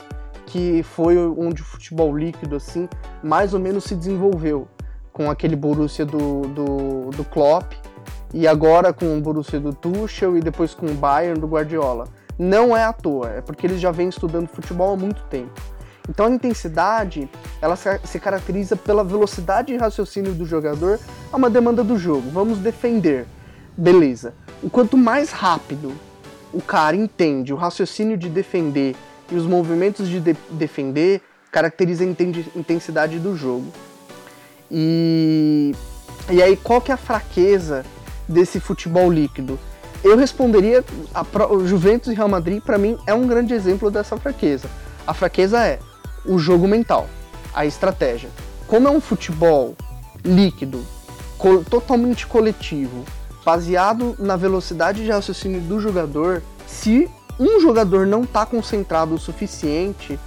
que 0.46 0.82
foi 0.84 1.16
onde 1.18 1.62
o 1.62 1.64
futebol 1.64 2.16
líquido 2.16 2.54
assim 2.54 2.88
mais 3.22 3.54
ou 3.54 3.60
menos 3.60 3.84
se 3.84 3.96
desenvolveu 3.96 4.68
com 5.12 5.30
aquele 5.30 5.56
Borussia 5.56 6.04
do, 6.04 6.42
do, 6.42 7.10
do 7.10 7.24
Klopp 7.24 7.72
e 8.32 8.46
agora 8.46 8.92
com 8.92 9.16
o 9.16 9.20
Borussia 9.20 9.58
do 9.58 9.72
Tuchel 9.72 10.36
e 10.36 10.40
depois 10.40 10.74
com 10.74 10.86
o 10.86 10.94
Bayern 10.94 11.40
do 11.40 11.46
Guardiola. 11.46 12.06
Não 12.36 12.76
é 12.76 12.82
à 12.84 12.92
toa, 12.92 13.30
é 13.30 13.40
porque 13.40 13.66
eles 13.66 13.80
já 13.80 13.92
vêm 13.92 14.08
estudando 14.08 14.48
futebol 14.48 14.92
há 14.92 14.96
muito 14.96 15.22
tempo. 15.24 15.52
Então 16.08 16.26
a 16.26 16.30
intensidade, 16.30 17.28
ela 17.61 17.76
se 17.76 18.18
caracteriza 18.18 18.76
pela 18.76 19.02
velocidade 19.02 19.73
de 19.73 19.78
raciocínio 19.78 20.34
do 20.34 20.44
jogador 20.44 21.00
a 21.32 21.37
uma 21.37 21.49
demanda 21.49 21.82
do 21.82 21.99
jogo. 21.99 22.30
Vamos 22.30 22.58
defender. 22.58 23.26
Beleza. 23.76 24.34
O 24.62 24.68
quanto 24.68 24.96
mais 24.96 25.30
rápido 25.30 25.92
o 26.52 26.62
cara 26.62 26.94
entende 26.94 27.52
o 27.52 27.56
raciocínio 27.56 28.16
de 28.16 28.28
defender 28.28 28.94
e 29.30 29.34
os 29.34 29.46
movimentos 29.46 30.08
de, 30.08 30.20
de 30.20 30.37
defender, 30.50 31.20
caracteriza 31.50 32.04
a 32.04 32.06
intensidade 32.56 33.18
do 33.18 33.37
jogo. 33.37 33.66
E, 34.70 35.75
e 36.30 36.42
aí, 36.42 36.56
qual 36.56 36.80
que 36.80 36.90
é 36.90 36.94
a 36.94 36.99
fraqueza 36.99 37.84
desse 38.28 38.61
futebol 38.61 39.11
líquido? 39.11 39.58
Eu 40.02 40.16
responderia, 40.16 40.84
a, 41.14 41.23
o 41.46 41.66
Juventus 41.66 42.12
e 42.12 42.14
Real 42.14 42.28
Madrid, 42.28 42.62
para 42.62 42.76
mim, 42.76 42.99
é 43.06 43.14
um 43.14 43.26
grande 43.26 43.54
exemplo 43.54 43.90
dessa 43.90 44.16
fraqueza. 44.16 44.68
A 45.06 45.14
fraqueza 45.14 45.64
é 45.64 45.78
o 46.25 46.38
jogo 46.38 46.66
mental, 46.66 47.09
a 47.54 47.66
estratégia. 47.66 48.31
Como 48.66 48.88
é 48.88 48.90
um 48.90 49.00
futebol 49.00 49.76
líquido, 50.25 50.85
co 51.38 51.62
totalmente 51.64 52.26
coletivo, 52.26 53.04
baseado 53.45 54.16
na 54.19 54.37
velocidade 54.37 55.04
de 55.04 55.11
raciocínio 55.11 55.61
do 55.61 55.78
jogador, 55.78 56.43
se 56.66 57.11
um 57.38 57.61
jogador 57.61 58.07
não 58.07 58.23
está 58.23 58.47
concentrado 58.47 59.14
o 59.14 59.19
suficiente, 59.19 60.19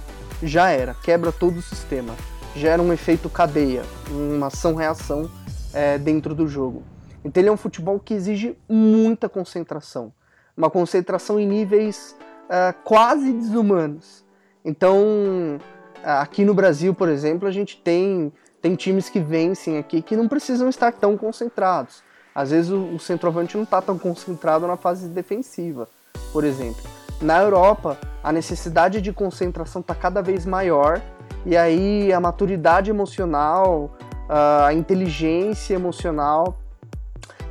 já 0.42 0.70
era, 0.70 0.94
quebra 0.94 1.32
todo 1.32 1.58
o 1.58 1.62
sistema, 1.62 2.14
gera 2.54 2.80
um 2.80 2.92
efeito 2.92 3.28
cadeia, 3.28 3.82
uma 4.10 4.46
ação-reação 4.46 5.28
é, 5.72 5.98
dentro 5.98 6.34
do 6.34 6.46
jogo. 6.46 6.82
Então 7.24 7.40
ele 7.40 7.48
é 7.48 7.52
um 7.52 7.56
futebol 7.56 7.98
que 7.98 8.14
exige 8.14 8.56
muita 8.68 9.28
concentração, 9.28 10.12
uma 10.56 10.70
concentração 10.70 11.40
em 11.40 11.46
níveis 11.46 12.14
é, 12.48 12.72
quase 12.84 13.32
desumanos. 13.32 14.24
Então 14.64 15.58
aqui 16.04 16.44
no 16.44 16.54
Brasil, 16.54 16.94
por 16.94 17.08
exemplo, 17.08 17.48
a 17.48 17.50
gente 17.50 17.76
tem, 17.76 18.32
tem 18.60 18.74
times 18.74 19.08
que 19.08 19.20
vencem 19.20 19.78
aqui 19.78 20.02
que 20.02 20.16
não 20.16 20.28
precisam 20.28 20.68
estar 20.68 20.92
tão 20.92 21.16
concentrados. 21.16 22.02
Às 22.34 22.50
vezes 22.50 22.70
o, 22.70 22.94
o 22.94 22.98
centroavante 22.98 23.56
não 23.56 23.64
está 23.64 23.82
tão 23.82 23.98
concentrado 23.98 24.66
na 24.66 24.76
fase 24.76 25.08
defensiva, 25.08 25.88
por 26.32 26.44
exemplo. 26.44 26.82
Na 27.20 27.42
Europa, 27.42 27.98
a 28.22 28.30
necessidade 28.30 29.00
de 29.00 29.12
concentração 29.12 29.80
está 29.80 29.94
cada 29.94 30.22
vez 30.22 30.46
maior 30.46 31.02
e 31.44 31.56
aí 31.56 32.12
a 32.12 32.20
maturidade 32.20 32.90
emocional, 32.90 33.96
a 34.28 34.72
inteligência 34.72 35.74
emocional 35.74 36.58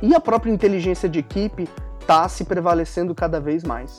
e 0.00 0.14
a 0.14 0.20
própria 0.20 0.50
inteligência 0.50 1.08
de 1.08 1.18
equipe 1.18 1.68
está 2.00 2.26
se 2.28 2.44
prevalecendo 2.44 3.14
cada 3.14 3.38
vez 3.38 3.62
mais. 3.64 3.98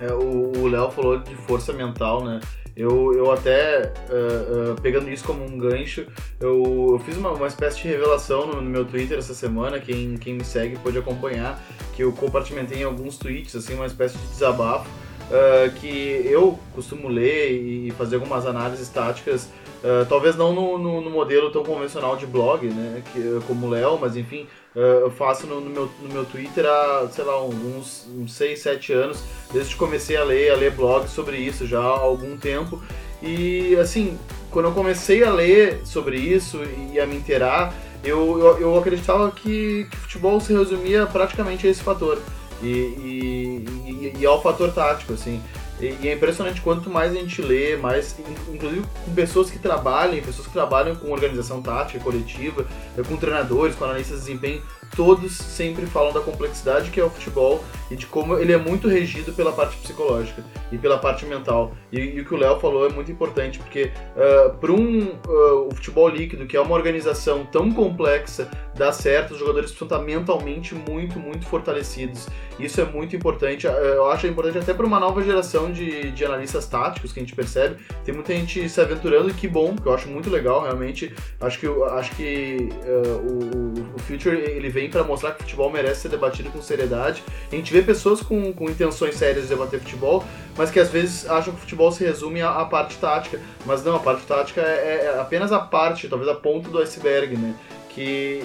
É, 0.00 0.12
o 0.12 0.66
Léo 0.68 0.90
falou 0.90 1.18
de 1.18 1.34
força 1.34 1.72
mental, 1.72 2.24
né? 2.24 2.40
Eu, 2.76 3.12
eu 3.12 3.32
até, 3.32 3.92
uh, 4.08 4.72
uh, 4.72 4.80
pegando 4.80 5.10
isso 5.10 5.24
como 5.24 5.44
um 5.44 5.58
gancho, 5.58 6.06
eu, 6.38 6.90
eu 6.92 6.98
fiz 7.00 7.16
uma, 7.16 7.32
uma 7.32 7.48
espécie 7.48 7.82
de 7.82 7.88
revelação 7.88 8.46
no, 8.46 8.60
no, 8.60 8.70
meu 8.70 8.84
Twitter 8.84 9.18
essa 9.18 9.34
semana, 9.34 9.80
quem, 9.80 10.16
quem 10.16 10.34
me 10.34 10.44
segue 10.44 10.78
pode 10.78 10.96
acompanhar, 10.96 11.60
que 11.96 12.04
eu 12.04 12.12
compartilhei 12.12 12.64
em 12.80 12.84
alguns 12.84 13.18
tweets, 13.18 13.56
assim, 13.56 13.74
uma 13.74 13.86
espécie 13.86 14.16
de 14.16 14.26
desabafo, 14.28 14.88
uh, 14.88 15.72
que 15.80 16.22
eu 16.24 16.56
costumo 16.72 17.08
ler 17.08 17.50
e 17.50 17.90
fazer 17.90 18.14
algumas 18.14 18.46
análises 18.46 18.88
táticas 18.88 19.50
Uh, 19.78 20.04
talvez 20.08 20.34
não 20.34 20.52
no, 20.52 20.76
no, 20.76 21.00
no, 21.00 21.08
modelo 21.08 21.50
tão 21.52 21.62
convencional 21.62 22.16
de 22.16 22.26
blog, 22.26 22.66
né, 22.66 23.00
que, 23.12 23.38
como 23.46 23.66
o 23.66 23.70
Léo, 23.70 23.96
mas 24.00 24.16
enfim, 24.16 24.44
eu 24.74 25.10
faço 25.10 25.46
no, 25.46 25.60
no, 25.60 25.70
meu, 25.70 25.90
no 26.00 26.12
meu 26.12 26.24
Twitter 26.24 26.64
há, 26.66 27.08
sei 27.10 27.24
lá, 27.24 27.42
uns, 27.44 28.06
uns 28.16 28.32
6, 28.32 28.60
7 28.60 28.92
anos, 28.92 29.22
desde 29.52 29.72
que 29.72 29.78
comecei 29.78 30.16
a 30.16 30.24
ler, 30.24 30.52
a 30.52 30.56
ler 30.56 30.70
blogs 30.72 31.10
sobre 31.10 31.36
isso 31.38 31.66
já 31.66 31.80
há 31.80 31.98
algum 31.98 32.36
tempo. 32.36 32.80
E 33.22 33.74
assim, 33.76 34.18
quando 34.50 34.66
eu 34.66 34.72
comecei 34.72 35.24
a 35.24 35.32
ler 35.32 35.80
sobre 35.84 36.16
isso 36.16 36.60
e 36.92 37.00
a 37.00 37.06
me 37.06 37.16
inteirar, 37.16 37.74
eu, 38.04 38.38
eu, 38.38 38.58
eu 38.58 38.78
acreditava 38.78 39.30
que, 39.30 39.86
que 39.90 39.96
futebol 39.96 40.40
se 40.40 40.52
resumia 40.52 41.06
praticamente 41.06 41.66
a 41.66 41.70
esse 41.70 41.82
fator. 41.82 42.18
E, 42.62 42.66
e, 42.66 43.64
e, 43.86 44.12
e 44.20 44.26
ao 44.26 44.42
fator 44.42 44.72
tático, 44.72 45.12
assim. 45.12 45.42
E, 45.80 46.08
é 46.08 46.12
impressionante 46.12 46.60
quanto 46.60 46.90
mais 46.90 47.12
a 47.12 47.14
gente 47.14 47.40
lê, 47.40 47.76
mais, 47.76 48.16
inclusive 48.52 48.84
com 49.04 49.14
pessoas 49.14 49.50
que 49.50 49.58
trabalham, 49.58 50.22
pessoas 50.22 50.46
que 50.46 50.52
trabalham 50.52 50.96
com 50.96 51.10
organização 51.10 51.62
tática 51.62 52.02
coletiva, 52.02 52.66
com 53.06 53.16
treinadores, 53.16 53.74
com 53.76 53.84
analistas 53.84 54.20
de 54.20 54.26
desempenho, 54.26 54.62
todos 54.96 55.36
sempre 55.36 55.86
falam 55.86 56.12
da 56.12 56.20
complexidade 56.20 56.90
que 56.90 57.00
é 57.00 57.04
o 57.04 57.10
futebol 57.10 57.62
e 57.90 57.96
de 57.96 58.06
como 58.06 58.36
ele 58.36 58.52
é 58.52 58.56
muito 58.56 58.88
regido 58.88 59.32
pela 59.32 59.52
parte 59.52 59.76
psicológica 59.76 60.44
e 60.72 60.78
pela 60.78 60.98
parte 60.98 61.24
mental. 61.24 61.72
E, 61.92 61.98
e 61.98 62.20
o 62.20 62.24
que 62.24 62.34
o 62.34 62.36
Léo 62.36 62.58
falou 62.58 62.86
é 62.86 62.88
muito 62.88 63.10
importante, 63.10 63.58
porque 63.58 63.92
uh, 64.16 64.56
para 64.58 64.72
um, 64.72 65.12
uh, 65.26 65.68
o 65.68 65.74
futebol 65.74 66.08
líquido, 66.08 66.46
que 66.46 66.56
é 66.56 66.60
uma 66.60 66.74
organização 66.74 67.46
tão 67.46 67.70
complexa, 67.72 68.50
dar 68.78 68.92
certo, 68.92 69.32
os 69.32 69.38
jogadores 69.38 69.70
precisam 69.70 69.86
estar 69.86 69.98
mentalmente 69.98 70.74
muito, 70.74 71.18
muito 71.18 71.46
fortalecidos. 71.46 72.26
Isso 72.58 72.80
é 72.80 72.84
muito 72.84 73.14
importante. 73.14 73.66
Uh, 73.66 73.70
eu 73.70 74.10
acho 74.10 74.26
importante 74.26 74.58
até 74.58 74.74
para 74.74 74.86
uma 74.86 74.98
nova 74.98 75.22
geração 75.22 75.70
de, 75.70 76.10
de 76.10 76.24
analistas 76.24 76.66
táticos 76.66 77.12
que 77.12 77.20
a 77.20 77.22
gente 77.22 77.34
percebe. 77.34 77.76
Tem 78.04 78.14
muita 78.14 78.32
gente 78.32 78.68
se 78.68 78.80
aventurando 78.80 79.30
e 79.30 79.34
que 79.34 79.46
bom, 79.46 79.76
que 79.76 79.86
eu 79.86 79.94
acho 79.94 80.08
muito 80.08 80.30
legal, 80.30 80.62
realmente. 80.62 81.14
Acho 81.40 81.58
que, 81.58 81.66
acho 81.66 82.16
que 82.16 82.68
o, 82.86 83.94
o 83.94 83.98
Future 83.98 84.36
ele 84.36 84.68
vem 84.68 84.90
para 84.90 85.04
mostrar 85.04 85.32
que 85.32 85.40
o 85.40 85.42
futebol 85.44 85.70
merece 85.70 86.02
ser 86.02 86.08
debatido 86.08 86.50
com 86.50 86.60
seriedade. 86.60 87.22
A 87.50 87.54
gente 87.54 87.72
vê 87.72 87.82
pessoas 87.82 88.20
com, 88.20 88.52
com 88.52 88.68
intenções 88.68 89.14
sérias 89.14 89.44
de 89.44 89.50
debater 89.50 89.80
futebol, 89.80 90.24
mas 90.56 90.70
que 90.70 90.80
às 90.80 90.90
vezes 90.90 91.28
acham 91.28 91.52
que 91.52 91.58
o 91.58 91.60
futebol 91.60 91.92
se 91.92 92.04
resume 92.04 92.42
à, 92.42 92.50
à 92.50 92.64
parte 92.64 92.96
tática. 92.98 93.40
Mas 93.64 93.84
não, 93.84 93.96
a 93.96 94.00
parte 94.00 94.26
tática 94.26 94.60
é, 94.60 95.12
é, 95.14 95.20
apenas 95.20 95.52
a 95.52 95.58
parte, 95.58 96.08
talvez 96.08 96.30
a 96.30 96.34
ponta 96.34 96.68
do 96.68 96.78
iceberg, 96.78 97.36
né? 97.36 97.54
Que, 97.98 98.44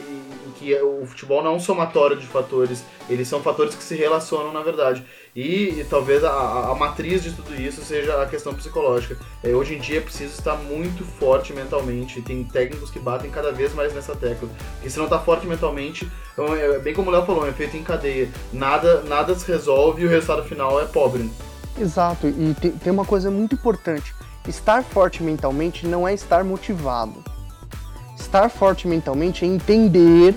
que 0.58 0.74
o 0.82 1.06
futebol 1.06 1.44
não 1.44 1.52
é 1.52 1.56
um 1.56 1.60
somatório 1.60 2.18
de 2.18 2.26
fatores, 2.26 2.84
eles 3.08 3.28
são 3.28 3.40
fatores 3.40 3.76
que 3.76 3.84
se 3.84 3.96
relacionam 3.96 4.52
na 4.52 4.62
verdade. 4.62 5.06
E, 5.36 5.80
e 5.80 5.88
talvez 5.90 6.24
a, 6.24 6.72
a, 6.72 6.76
matriz 6.76 7.24
de 7.24 7.32
tudo 7.32 7.54
isso 7.60 7.84
seja 7.84 8.22
a 8.22 8.26
questão 8.26 8.54
psicológica. 8.54 9.18
É, 9.44 9.50
hoje 9.50 9.76
em 9.76 9.80
dia 9.80 9.98
é 9.98 10.02
preciso 10.02 10.34
estar 10.34 10.56
muito 10.56 11.04
forte 11.04 11.54
mentalmente. 11.54 12.22
Tem 12.22 12.44
técnicos 12.44 12.92
que 12.92 13.00
batem 13.00 13.32
cada 13.32 13.52
vez 13.52 13.74
mais 13.74 13.94
nessa 13.94 14.16
tecla. 14.16 14.48
Porque 14.74 14.90
se 14.90 14.98
não 14.98 15.06
está 15.06 15.20
forte 15.20 15.48
mentalmente, 15.48 16.10
é, 16.38 16.76
é, 16.76 16.80
bem 16.80 16.94
como 16.94 17.10
o 17.10 17.14
Léo 17.14 17.26
falou, 17.26 17.48
é 17.48 17.52
feito 17.52 17.76
em 17.76 17.84
cadeia. 17.84 18.30
Nada, 18.52 19.02
nada 19.02 19.34
se 19.36 19.48
resolve 19.48 20.04
e 20.04 20.06
o 20.06 20.10
resultado 20.10 20.44
final 20.44 20.80
é 20.80 20.86
pobre. 20.86 21.30
Exato, 21.80 22.28
e 22.28 22.56
tem, 22.62 22.72
tem 22.72 22.94
uma 22.94 23.06
coisa 23.06 23.32
muito 23.32 23.56
importante. 23.56 24.14
Estar 24.48 24.84
forte 24.84 25.24
mentalmente 25.24 25.88
não 25.88 26.08
é 26.08 26.14
estar 26.14 26.44
motivado. 26.44 27.33
Estar 28.24 28.50
forte 28.50 28.88
mentalmente 28.88 29.44
é 29.44 29.48
entender 29.48 30.34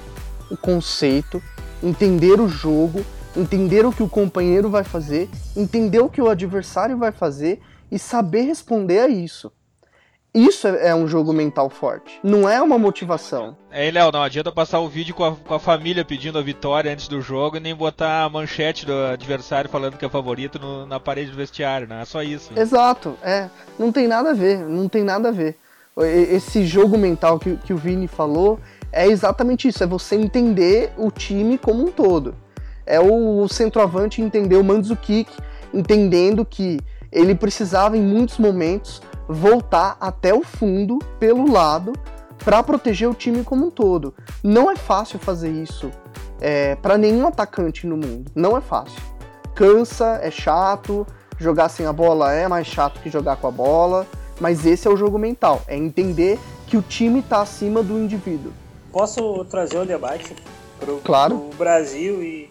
o 0.51 0.57
conceito, 0.57 1.43
entender 1.83 2.41
o 2.41 2.49
jogo 2.49 3.05
entender 3.37 3.85
o 3.85 3.93
que 3.93 4.03
o 4.03 4.09
companheiro 4.09 4.71
vai 4.71 4.83
fazer, 4.83 5.29
entender 5.55 6.01
o 6.01 6.09
que 6.09 6.23
o 6.23 6.29
adversário 6.29 6.97
vai 6.97 7.13
fazer 7.13 7.61
e 7.91 7.99
saber 7.99 8.43
responder 8.43 9.01
a 9.01 9.09
isso. 9.09 9.53
Isso 10.35 10.69
é, 10.69 10.95
um 10.95 11.09
jogo 11.09 11.33
mental 11.33 11.71
forte, 11.71 12.21
não 12.23 12.47
é 12.47 12.61
uma 12.61 12.79
motivação. 12.79 13.57
É, 13.71 13.91
Léo, 13.91 14.13
não 14.13 14.23
adianta 14.23 14.53
passar 14.53 14.81
o 14.81 14.89
vídeo 14.89 15.15
com 15.15 15.25
a, 15.25 15.35
com 15.35 15.55
a, 15.55 15.59
família 15.59 16.05
pedindo 16.05 16.39
a 16.39 16.43
vitória 16.43 16.93
antes 16.93 17.09
do 17.09 17.23
jogo 17.23 17.57
e 17.57 17.61
nem 17.61 17.75
botar 17.75 18.25
a 18.25 18.29
manchete 18.29 18.85
do 18.85 18.93
adversário 18.93 19.71
falando 19.71 19.97
que 19.97 20.05
é 20.05 20.09
favorito 20.11 20.59
no, 20.59 20.85
na 20.85 21.01
parede 21.01 21.31
do 21.31 21.37
vestiário, 21.39 21.89
não 21.89 21.97
é 21.97 22.05
só 22.05 22.23
isso. 22.23 22.53
Né? 22.53 22.61
Exato, 22.61 23.17
é. 23.23 23.49
Não 23.79 23.91
tem 23.91 24.07
nada 24.07 24.31
a 24.31 24.35
ver, 24.35 24.59
não 24.59 24.91
tem 24.91 25.03
nada 25.05 25.31
a 25.31 25.33
ver. 25.33 25.57
Esse 25.99 26.67
jogo 26.67 26.99
mental 26.99 27.39
que, 27.39 27.57
que 27.57 27.73
o 27.73 27.77
Vini 27.77 28.07
falou 28.07 28.59
é 28.93 29.07
exatamente 29.07 29.69
isso, 29.69 29.83
é 29.83 29.87
você 29.87 30.15
entender 30.15 30.93
o 30.97 31.11
time 31.11 31.57
como 31.57 31.85
um 31.85 31.91
todo 31.91 32.35
é 32.87 33.01
o 33.01 33.47
centroavante 33.49 34.23
entender 34.23 34.57
o 34.57 34.65
Mandzukic, 34.65 35.31
entendendo 35.75 36.45
que 36.45 36.79
ele 37.11 37.35
precisava 37.35 37.97
em 37.97 38.03
muitos 38.03 38.39
momentos 38.39 39.03
voltar 39.29 39.97
até 40.01 40.33
o 40.33 40.43
fundo 40.43 41.01
pelo 41.19 41.51
lado 41.51 41.93
para 42.45 42.63
proteger 42.63 43.09
o 43.09 43.15
time 43.15 43.43
como 43.43 43.67
um 43.67 43.71
todo. 43.71 44.15
Não 44.43 44.71
é 44.71 44.77
fácil 44.77 45.19
fazer 45.19 45.51
isso 45.51 45.91
é, 46.41 46.77
para 46.77 46.97
nenhum 46.97 47.27
atacante 47.27 47.87
no 47.87 47.97
mundo. 47.97 48.31
Não 48.35 48.57
é 48.57 48.61
fácil. 48.61 49.01
Cansa, 49.55 50.21
é 50.23 50.31
chato. 50.31 51.05
Jogar 51.39 51.69
sem 51.69 51.87
a 51.87 51.93
bola 51.93 52.33
é 52.33 52.47
mais 52.47 52.67
chato 52.67 53.01
que 53.01 53.11
jogar 53.11 53.37
com 53.37 53.49
a 53.49 53.51
bola. 53.51 54.07
Mas 54.41 54.67
esse 54.67 54.87
é 54.87 54.91
o 54.91 54.97
jogo 54.97 55.19
mental. 55.19 55.63
É 55.67 55.77
entender 55.77 56.39
que 56.67 56.77
o 56.77 56.83
time 56.83 57.21
está 57.21 57.41
acima 57.41 57.83
do 57.83 57.99
indivíduo. 57.99 58.53
Posso 58.93 59.45
trazer 59.47 59.79
o 59.79 59.85
debate 59.85 60.35
para 60.79 60.93
o 60.93 61.01
claro. 61.01 61.51
Brasil 61.57 62.23
e 62.23 62.51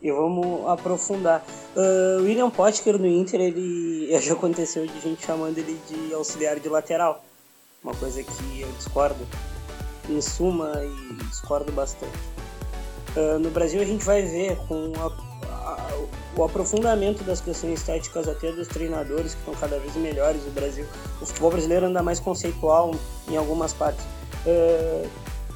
e 0.00 0.10
vamos 0.10 0.68
aprofundar. 0.68 1.44
Uh, 1.76 2.22
William 2.22 2.50
Potker 2.50 2.98
no 2.98 3.06
Inter, 3.06 3.40
ele 3.40 4.08
já 4.20 4.32
aconteceu 4.32 4.86
de 4.86 5.00
gente 5.00 5.24
chamando 5.24 5.58
ele 5.58 5.78
de 5.88 6.14
auxiliar 6.14 6.58
de 6.58 6.68
lateral. 6.68 7.24
Uma 7.82 7.94
coisa 7.94 8.22
que 8.22 8.60
eu 8.60 8.70
discordo 8.72 9.26
em 10.08 10.20
suma 10.20 10.72
e 10.84 11.14
discordo 11.24 11.70
bastante. 11.72 12.18
Uh, 13.18 13.38
no 13.38 13.50
Brasil 13.50 13.80
a 13.80 13.84
gente 13.84 14.04
vai 14.04 14.22
ver 14.22 14.56
com 14.68 14.92
a, 14.96 15.06
a, 15.52 15.88
o 16.36 16.44
aprofundamento 16.44 17.24
das 17.24 17.40
questões 17.40 17.80
estéticas 17.80 18.28
até 18.28 18.52
dos 18.52 18.68
treinadores 18.68 19.34
que 19.34 19.40
estão 19.40 19.54
cada 19.54 19.78
vez 19.78 19.94
melhores 19.96 20.44
no 20.44 20.52
Brasil. 20.52 20.86
O 21.20 21.26
futebol 21.26 21.50
brasileiro 21.50 21.86
anda 21.86 22.02
mais 22.02 22.20
conceitual 22.20 22.94
em 23.28 23.36
algumas 23.36 23.72
partes. 23.72 24.04
Uh, 24.46 25.08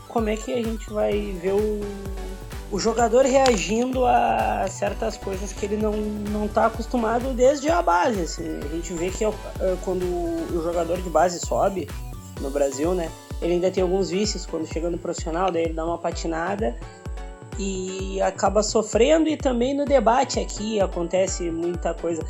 como 0.09 0.29
é 0.29 0.37
que 0.37 0.53
a 0.53 0.63
gente 0.63 0.91
vai 0.93 1.33
ver 1.41 1.53
o 1.53 1.81
o 2.73 2.79
jogador 2.79 3.27
reagindo 3.27 4.07
a 4.07 4.67
certas 4.67 5.19
coisas 5.19 5.53
que 5.53 5.67
ele 5.67 5.77
não, 5.77 5.93
não 5.93 6.49
tá 6.49 6.67
acostumado 6.67 7.35
desde 7.35 7.69
a 7.69 7.83
base. 7.83 8.23
Assim. 8.23 8.61
A 8.65 8.69
gente 8.69 8.95
vê 8.95 9.11
que 9.11 9.23
é, 9.25 9.31
quando 9.85 10.05
o 10.05 10.63
jogador 10.65 10.97
de 11.01 11.11
base 11.11 11.39
sobe 11.39 11.87
no 12.41 12.51
Brasil, 12.51 12.95
né? 12.95 13.11
Ele 13.43 13.55
ainda 13.55 13.71
tem 13.71 13.83
alguns 13.83 14.09
vícios 14.09 14.47
quando 14.47 14.67
chega 14.67 14.89
no 14.89 14.97
profissional, 14.97 15.53
daí 15.53 15.65
ele 15.65 15.75
dá 15.75 15.85
uma 15.85 15.99
patinada 15.99 16.75
e 17.59 18.21
acaba 18.23 18.63
sofrendo 18.63 19.29
e 19.29 19.37
também 19.37 19.75
no 19.75 19.85
debate 19.85 20.41
aqui 20.41 20.81
acontece 20.81 21.51
muita 21.51 21.95
coisa. 21.95 22.25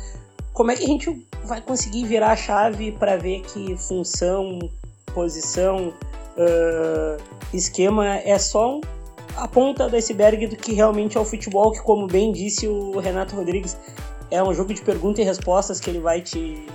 Como 0.51 0.71
é 0.71 0.75
que 0.75 0.83
a 0.83 0.87
gente 0.87 1.27
vai 1.45 1.61
conseguir 1.61 2.05
virar 2.05 2.31
a 2.31 2.35
chave 2.35 2.91
para 2.91 3.17
ver 3.17 3.41
que 3.41 3.75
função, 3.77 4.59
posição, 5.13 5.93
uh, 6.37 7.23
esquema 7.53 8.17
é 8.17 8.37
só 8.37 8.79
a 9.35 9.47
ponta 9.47 9.89
do 9.89 9.95
iceberg 9.95 10.47
do 10.47 10.55
que 10.55 10.73
realmente 10.73 11.17
é 11.17 11.19
o 11.19 11.25
futebol, 11.25 11.71
que 11.71 11.81
como 11.81 12.05
bem 12.05 12.31
disse 12.31 12.67
o 12.67 12.99
Renato 12.99 13.35
Rodrigues, 13.35 13.75
é 14.29 14.43
um 14.43 14.53
jogo 14.53 14.73
de 14.73 14.81
perguntas 14.81 15.19
e 15.19 15.23
respostas 15.23 15.79
que 15.79 15.89
ele 15.89 15.99
vai 15.99 16.21
te, 16.21 16.67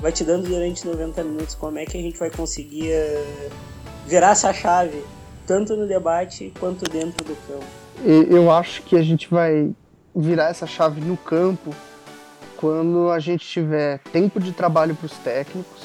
vai 0.00 0.12
te 0.12 0.22
dando 0.22 0.48
durante 0.48 0.86
90 0.86 1.24
minutos. 1.24 1.54
Como 1.54 1.78
é 1.78 1.84
que 1.84 1.96
a 1.96 2.00
gente 2.00 2.18
vai 2.18 2.30
conseguir 2.30 2.92
uh, 2.92 3.50
virar 4.06 4.30
essa 4.30 4.52
chave, 4.52 5.02
tanto 5.46 5.76
no 5.76 5.86
debate 5.86 6.52
quanto 6.60 6.88
dentro 6.88 7.24
do 7.24 7.34
campo? 7.48 7.85
Eu 8.04 8.50
acho 8.50 8.82
que 8.82 8.96
a 8.96 9.02
gente 9.02 9.28
vai 9.28 9.70
virar 10.14 10.48
essa 10.48 10.66
chave 10.66 11.00
no 11.00 11.16
campo 11.16 11.74
quando 12.56 13.10
a 13.10 13.18
gente 13.18 13.46
tiver 13.46 13.98
tempo 14.12 14.40
de 14.40 14.52
trabalho 14.52 14.94
para 14.94 15.06
os 15.06 15.12
técnicos 15.12 15.82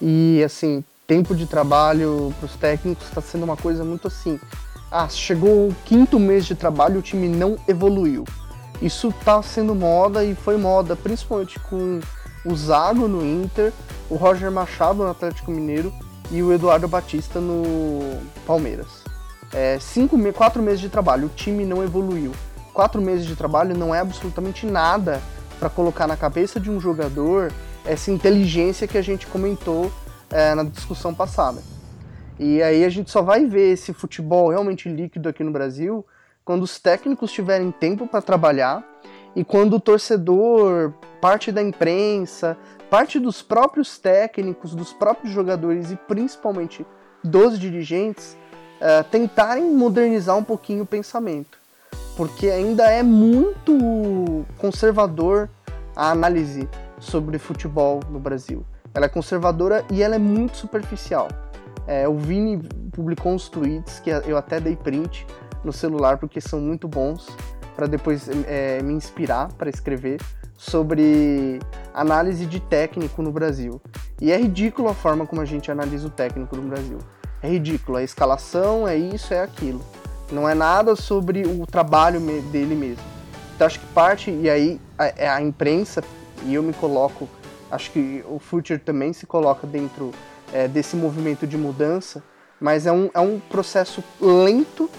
e 0.00 0.42
assim 0.44 0.82
tempo 1.06 1.34
de 1.34 1.46
trabalho 1.46 2.34
para 2.38 2.46
os 2.46 2.54
técnicos 2.54 3.06
está 3.06 3.20
sendo 3.20 3.44
uma 3.44 3.56
coisa 3.56 3.84
muito 3.84 4.08
assim 4.08 4.38
ah, 4.90 5.08
chegou 5.08 5.68
o 5.68 5.76
quinto 5.84 6.18
mês 6.18 6.44
de 6.44 6.56
trabalho 6.56 6.98
o 6.98 7.02
time 7.02 7.28
não 7.28 7.56
evoluiu. 7.68 8.24
Isso 8.82 9.14
tá 9.24 9.40
sendo 9.40 9.72
moda 9.72 10.24
e 10.24 10.34
foi 10.34 10.56
moda, 10.56 10.96
principalmente 10.96 11.60
com 11.60 12.00
o 12.44 12.56
Zago 12.56 13.06
no 13.06 13.24
Inter, 13.24 13.72
o 14.08 14.16
Roger 14.16 14.50
Machado 14.50 15.04
no 15.04 15.10
Atlético 15.10 15.52
Mineiro 15.52 15.92
e 16.30 16.42
o 16.42 16.52
Eduardo 16.52 16.88
Batista 16.88 17.38
no 17.40 18.18
Palmeiras. 18.44 18.99
É, 19.52 19.78
cinco, 19.80 20.16
quatro 20.32 20.62
meses 20.62 20.80
de 20.80 20.88
trabalho, 20.88 21.26
o 21.26 21.30
time 21.30 21.64
não 21.64 21.82
evoluiu. 21.82 22.32
Quatro 22.72 23.02
meses 23.02 23.26
de 23.26 23.34
trabalho 23.34 23.76
não 23.76 23.94
é 23.94 23.98
absolutamente 23.98 24.64
nada 24.64 25.20
para 25.58 25.68
colocar 25.68 26.06
na 26.06 26.16
cabeça 26.16 26.60
de 26.60 26.70
um 26.70 26.80
jogador 26.80 27.52
essa 27.84 28.10
inteligência 28.10 28.86
que 28.86 28.96
a 28.96 29.02
gente 29.02 29.26
comentou 29.26 29.90
é, 30.30 30.54
na 30.54 30.62
discussão 30.62 31.12
passada. 31.12 31.60
E 32.38 32.62
aí 32.62 32.84
a 32.84 32.88
gente 32.88 33.10
só 33.10 33.20
vai 33.20 33.44
ver 33.44 33.72
esse 33.72 33.92
futebol 33.92 34.48
realmente 34.48 34.88
líquido 34.88 35.28
aqui 35.28 35.44
no 35.44 35.50
Brasil 35.50 36.06
quando 36.44 36.62
os 36.62 36.78
técnicos 36.78 37.30
tiverem 37.30 37.70
tempo 37.70 38.06
para 38.06 38.22
trabalhar 38.22 38.82
e 39.36 39.44
quando 39.44 39.74
o 39.74 39.80
torcedor 39.80 40.94
parte 41.20 41.52
da 41.52 41.62
imprensa, 41.62 42.56
parte 42.88 43.18
dos 43.18 43.42
próprios 43.42 43.98
técnicos, 43.98 44.74
dos 44.74 44.92
próprios 44.92 45.32
jogadores 45.32 45.90
e 45.90 45.96
principalmente 45.96 46.86
dos 47.22 47.58
dirigentes 47.58 48.36
uh, 48.80 49.04
tentarem 49.10 49.70
modernizar 49.70 50.36
um 50.36 50.44
pouquinho 50.44 50.82
o 50.82 50.86
pensamento, 50.86 51.58
porque 52.16 52.48
ainda 52.48 52.84
é 52.90 53.02
muito 53.02 54.44
conservador 54.58 55.48
a 55.94 56.10
análise 56.10 56.68
sobre 56.98 57.38
futebol 57.38 58.00
no 58.10 58.18
Brasil. 58.18 58.64
Ela 58.92 59.06
é 59.06 59.08
conservadora 59.08 59.84
e 59.90 60.02
ela 60.02 60.16
é 60.16 60.18
muito 60.18 60.56
superficial. 60.56 61.28
É, 61.86 62.08
o 62.08 62.16
Vini 62.16 62.58
publicou 62.92 63.32
uns 63.32 63.48
tweets 63.48 64.00
que 64.00 64.10
eu 64.10 64.36
até 64.36 64.60
dei 64.60 64.76
print 64.76 65.26
no 65.64 65.72
celular 65.72 66.18
porque 66.18 66.40
são 66.40 66.60
muito 66.60 66.88
bons 66.88 67.28
para 67.74 67.86
depois 67.86 68.28
é, 68.46 68.82
me 68.82 68.92
inspirar 68.92 69.52
para 69.54 69.70
escrever 69.70 70.20
sobre 70.56 71.58
análise 71.94 72.44
de 72.44 72.60
técnico 72.60 73.22
no 73.22 73.32
Brasil. 73.32 73.80
E 74.20 74.30
é 74.30 74.36
ridículo 74.36 74.88
a 74.88 74.94
forma 74.94 75.26
como 75.26 75.40
a 75.40 75.44
gente 75.44 75.70
analisa 75.70 76.06
o 76.06 76.10
técnico 76.10 76.54
no 76.56 76.62
Brasil. 76.68 76.98
É 77.42 77.48
ridículo, 77.48 77.98
a 77.98 78.02
escalação 78.02 78.86
é 78.86 78.96
isso, 78.96 79.32
é 79.32 79.42
aquilo. 79.42 79.80
Não 80.30 80.48
é 80.48 80.54
nada 80.54 80.94
sobre 80.94 81.42
o 81.46 81.66
trabalho 81.66 82.20
dele 82.52 82.74
mesmo. 82.74 83.02
Então 83.54 83.66
acho 83.66 83.80
que 83.80 83.86
parte, 83.86 84.30
e 84.30 84.48
aí 84.48 84.80
a, 84.98 85.34
a 85.34 85.42
imprensa, 85.42 86.02
e 86.44 86.54
eu 86.54 86.62
me 86.62 86.72
coloco, 86.72 87.28
acho 87.70 87.90
que 87.90 88.24
o 88.28 88.38
Future 88.38 88.78
também 88.78 89.12
se 89.12 89.26
coloca 89.26 89.66
dentro 89.66 90.12
é, 90.52 90.68
desse 90.68 90.96
movimento 90.96 91.46
de 91.46 91.56
mudança, 91.56 92.22
mas 92.60 92.86
é 92.86 92.92
um, 92.92 93.10
é 93.14 93.20
um 93.20 93.40
processo 93.40 94.04
lento 94.20 94.90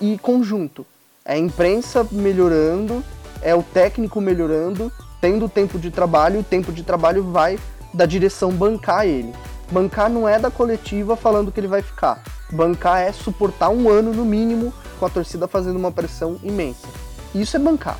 e 0.00 0.18
conjunto. 0.18 0.84
É 1.24 1.34
a 1.34 1.38
imprensa 1.38 2.06
melhorando, 2.12 3.02
é 3.42 3.54
o 3.54 3.62
técnico 3.62 4.20
melhorando, 4.20 4.92
tendo 5.20 5.48
tempo 5.48 5.78
de 5.78 5.90
trabalho, 5.90 6.40
o 6.40 6.44
tempo 6.44 6.72
de 6.72 6.82
trabalho 6.82 7.24
vai 7.24 7.58
da 7.92 8.04
direção 8.04 8.52
bancar 8.52 9.06
ele. 9.06 9.32
Bancar 9.70 10.08
não 10.08 10.28
é 10.28 10.38
da 10.38 10.50
coletiva 10.50 11.16
falando 11.16 11.50
que 11.50 11.58
ele 11.58 11.66
vai 11.66 11.82
ficar. 11.82 12.22
Bancar 12.50 13.00
é 13.00 13.12
suportar 13.12 13.68
um 13.70 13.88
ano 13.88 14.12
no 14.12 14.24
mínimo 14.24 14.72
com 14.98 15.06
a 15.06 15.10
torcida 15.10 15.48
fazendo 15.48 15.76
uma 15.76 15.90
pressão 15.90 16.38
imensa. 16.42 16.86
Isso 17.34 17.56
é 17.56 17.60
bancar. 17.60 17.98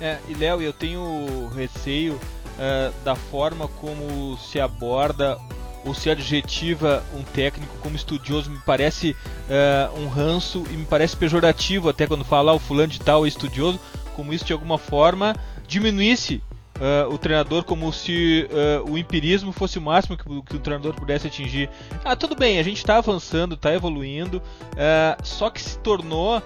É, 0.00 0.18
e 0.28 0.34
Léo, 0.34 0.62
eu 0.62 0.72
tenho 0.72 1.48
receio 1.54 2.14
uh, 2.14 2.92
da 3.04 3.16
forma 3.16 3.66
como 3.80 4.36
se 4.38 4.60
aborda 4.60 5.36
ou 5.84 5.94
se 5.94 6.10
adjetiva 6.10 7.02
um 7.14 7.22
técnico 7.22 7.74
como 7.80 7.96
estudioso. 7.96 8.50
Me 8.50 8.58
parece 8.64 9.10
uh, 9.12 9.98
um 10.00 10.08
ranço 10.08 10.64
e 10.70 10.76
me 10.76 10.84
parece 10.84 11.16
pejorativo 11.16 11.88
até 11.88 12.06
quando 12.06 12.24
fala 12.24 12.52
ah, 12.52 12.54
o 12.54 12.58
fulano 12.58 12.88
de 12.88 13.00
tal 13.00 13.24
é 13.24 13.28
estudioso, 13.28 13.80
como 14.14 14.32
isso 14.32 14.44
de 14.44 14.52
alguma 14.52 14.78
forma 14.78 15.34
diminuísse 15.66 16.42
Uh, 16.78 17.12
o 17.12 17.18
treinador 17.18 17.64
como 17.64 17.92
se 17.92 18.48
uh, 18.52 18.88
o 18.88 18.96
empirismo 18.96 19.50
fosse 19.50 19.78
o 19.78 19.82
máximo 19.82 20.16
que, 20.16 20.22
que, 20.22 20.56
o 20.56 20.60
treinador 20.60 20.94
pudesse 20.94 21.26
atingir. 21.26 21.68
Ah, 22.04 22.14
tudo 22.14 22.36
bem, 22.36 22.60
a 22.60 22.62
gente 22.62 22.76
está 22.76 22.98
avançando, 22.98 23.56
está 23.56 23.74
evoluindo, 23.74 24.38
uh, 24.38 25.26
só 25.26 25.50
que 25.50 25.60
se 25.60 25.78
tornou 25.78 26.42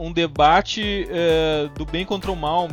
um 0.00 0.10
debate 0.10 1.06
do 1.74 1.84
bem 1.84 2.06
contra 2.06 2.32
o 2.32 2.34
mal. 2.34 2.66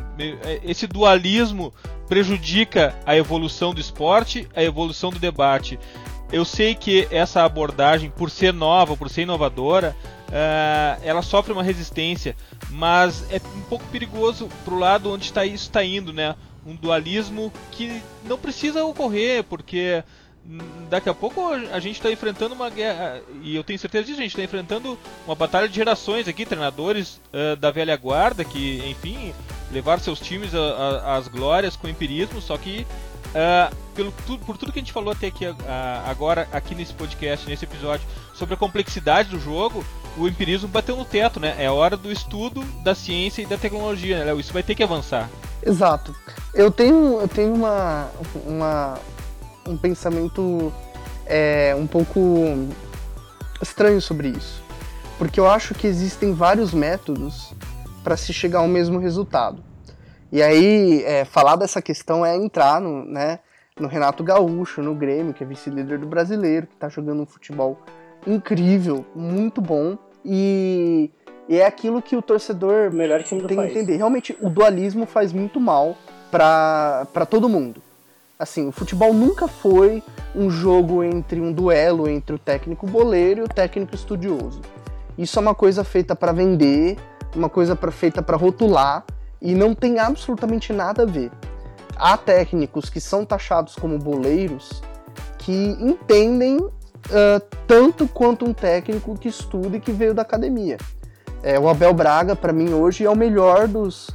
Esse 0.63 0.88
dualismo 0.88 1.73
prejudica 2.08 2.95
a 3.06 3.13
evolução 3.13 3.73
do 3.73 3.82
esporte, 3.82 4.47
a 4.56 4.63
evolução 4.63 5.10
do 5.10 5.19
debate. 5.19 5.78
Eu 6.32 6.45
sei 6.45 6.76
que 6.76 7.06
essa 7.12 7.43
abordagem, 7.43 8.10
por 8.10 8.32
ser 8.32 8.54
nova, 8.54 8.95
por 8.95 9.10
ser 9.10 9.23
inovadora, 9.23 9.93
ela 11.04 11.21
sofre 11.21 11.52
uma 11.52 11.62
resistência, 11.62 12.38
mas 12.69 13.30
é 13.34 13.41
um 13.58 13.63
pouco 13.63 13.84
perigoso 13.88 14.47
para 14.63 14.73
o 14.73 14.80
lado 14.80 15.12
onde 15.12 15.26
está 15.26 15.45
isso 15.45 15.65
está 15.65 15.84
indo, 15.84 16.13
né? 16.13 16.36
Um 16.67 16.75
dualismo 16.75 17.51
que 17.71 18.01
não 18.25 18.38
precisa 18.38 18.84
ocorrer, 18.84 19.43
porque 19.43 20.03
daqui 20.89 21.10
a 21.10 21.13
pouco 21.13 21.49
a 21.49 21.80
gente 21.80 21.95
está 21.95 22.12
enfrentando 22.12 22.56
uma 22.56 22.69
guerra, 22.69 23.21
e 23.41 23.56
eu 23.56 23.63
tenho 23.63 23.77
certeza 23.77 24.06
disso, 24.06 24.19
a 24.19 24.23
gente 24.23 24.32
está 24.32 24.43
enfrentando 24.43 24.97
uma 25.25 25.36
batalha 25.36 25.67
de 25.67 25.75
gerações 25.75 26.27
aqui, 26.27 26.45
treinadores 26.45 27.19
uh, 27.34 27.56
da 27.58 27.69
velha 27.71 27.95
guarda 27.97 28.45
que, 28.45 28.82
enfim, 28.88 29.34
levaram 29.71 30.01
seus 30.01 30.19
times 30.19 30.51
às 31.06 31.27
glórias 31.27 31.75
com 31.75 31.88
empirismo, 31.88 32.41
só 32.41 32.58
que 32.58 32.88
uh, 33.27 33.75
pelo, 33.93 34.13
tu, 34.25 34.38
por 34.39 34.58
tudo 34.58 34.71
que 34.71 34.80
a 34.80 34.82
gente 34.82 34.93
falou 34.93 35.12
até 35.12 35.27
aqui 35.27 35.45
uh, 35.45 35.56
agora, 36.06 36.47
aqui 36.51 36.73
nesse 36.73 36.93
podcast, 36.93 37.47
nesse 37.47 37.65
episódio, 37.65 38.08
sobre 38.34 38.56
a 38.56 38.58
complexidade 38.58 39.30
do 39.30 39.39
jogo, 39.39 39.86
o 40.17 40.27
empirismo 40.27 40.67
bateu 40.67 40.95
no 40.95 41.06
teto, 41.06 41.39
né? 41.39 41.56
É 41.58 41.69
hora 41.69 41.95
do 41.95 42.12
estudo 42.12 42.62
da 42.84 42.95
ciência 42.95 43.41
e 43.41 43.45
da 43.45 43.58
tecnologia, 43.58 44.19
né, 44.19 44.25
Léo? 44.25 44.39
Isso 44.39 44.53
vai 44.53 44.63
ter 44.63 44.75
que 44.75 44.84
avançar. 44.84 45.30
Exato. 45.63 46.15
Eu 46.53 46.71
tenho, 46.71 47.19
eu 47.19 47.27
tenho 47.27 47.53
uma, 47.53 48.10
uma, 48.45 48.99
um 49.67 49.77
pensamento 49.77 50.73
é, 51.25 51.75
um 51.77 51.86
pouco 51.86 52.19
estranho 53.62 54.01
sobre 54.01 54.30
isso. 54.30 54.63
Porque 55.17 55.39
eu 55.39 55.49
acho 55.49 55.73
que 55.73 55.88
existem 55.88 56.34
vários 56.34 56.73
métodos 56.73 57.53
para 58.03 58.15
se 58.15 58.32
chegar 58.32 58.60
ao 58.60 58.67
mesmo 58.67 58.99
resultado. 58.99 59.63
E 60.32 60.41
aí, 60.41 61.03
é, 61.03 61.25
falar 61.25 61.56
dessa 61.56 61.82
questão 61.82 62.25
é 62.25 62.36
entrar 62.36 62.82
no, 62.82 63.06
né, 63.06 63.39
no 63.80 63.88
Renato 63.88 64.23
Gaúcho, 64.23 64.82
no 64.82 64.93
Grêmio, 64.93 65.34
que 65.34 65.43
é 65.43 65.47
vice-líder 65.47 65.99
do 65.99 66.08
brasileiro, 66.08 66.67
que 66.67 66.73
está 66.73 66.89
jogando 66.89 67.21
um 67.21 67.25
futebol 67.25 67.80
incrível, 68.25 69.06
muito 69.15 69.62
bom. 69.62 69.97
E 70.30 71.10
e 71.50 71.58
é 71.58 71.66
aquilo 71.66 72.02
que 72.02 72.16
o 72.16 72.22
torcedor 72.22 72.92
Melhor 72.92 73.24
time 73.24 73.42
do 73.42 73.48
tem 73.48 73.56
país. 73.56 73.72
que 73.72 73.80
entender. 73.80 73.98
Realmente, 73.98 74.38
o 74.42 74.50
dualismo 74.50 75.06
faz 75.06 75.32
muito 75.32 75.60
mal 75.60 75.96
para 76.30 77.26
todo 77.30 77.48
mundo. 77.48 77.82
Assim, 78.38 78.68
o 78.68 78.72
futebol 78.72 79.13
nunca 79.13 79.48
foi 79.48 80.04
um 80.36 80.50
jogo 80.50 81.04
entre 81.04 81.40
um 81.40 81.52
duelo 81.52 82.08
entre 82.08 82.36
o 82.36 82.40
técnico 82.40 82.86
boleiro 82.86 83.42
e 83.42 83.44
o 83.44 83.48
técnico 83.48 83.96
estudioso. 83.96 84.62
Isso 85.18 85.40
é 85.40 85.42
uma 85.42 85.56
coisa 85.56 85.84
feita 85.84 86.16
para 86.16 86.32
vender, 86.32 86.98
uma 87.36 87.50
coisa 87.50 87.76
pra, 87.76 87.92
feita 87.92 88.22
para 88.22 88.38
rotular 88.38 89.04
e 89.42 89.56
não 89.56 89.74
tem 89.74 89.98
absolutamente 90.00 90.72
nada 90.72 91.04
a 91.04 91.06
ver. 91.06 91.32
Há 91.96 92.16
técnicos 92.16 92.90
que 92.90 93.00
são 93.00 93.26
taxados 93.26 93.76
como 93.76 93.98
boleiros 93.98 94.84
que 95.40 95.76
entendem 95.80 96.60
tanto 97.65 98.08
quanto 98.08 98.46
um 98.46 98.54
técnico 98.54 99.17
que 99.17 99.28
estuda 99.28 99.78
e 99.78 99.80
que 99.80 99.91
veio 99.91 100.13
da 100.13 100.22
academia. 100.22 100.78
É, 101.43 101.60
o 101.60 101.70
Abel 101.70 101.93
Braga, 101.93 102.36
para 102.36 102.52
mim, 102.52 102.74
hoje 102.74 103.06
é 103.06 103.10
o 103.10 103.15
melhor 103.15 103.67
dos. 103.67 104.10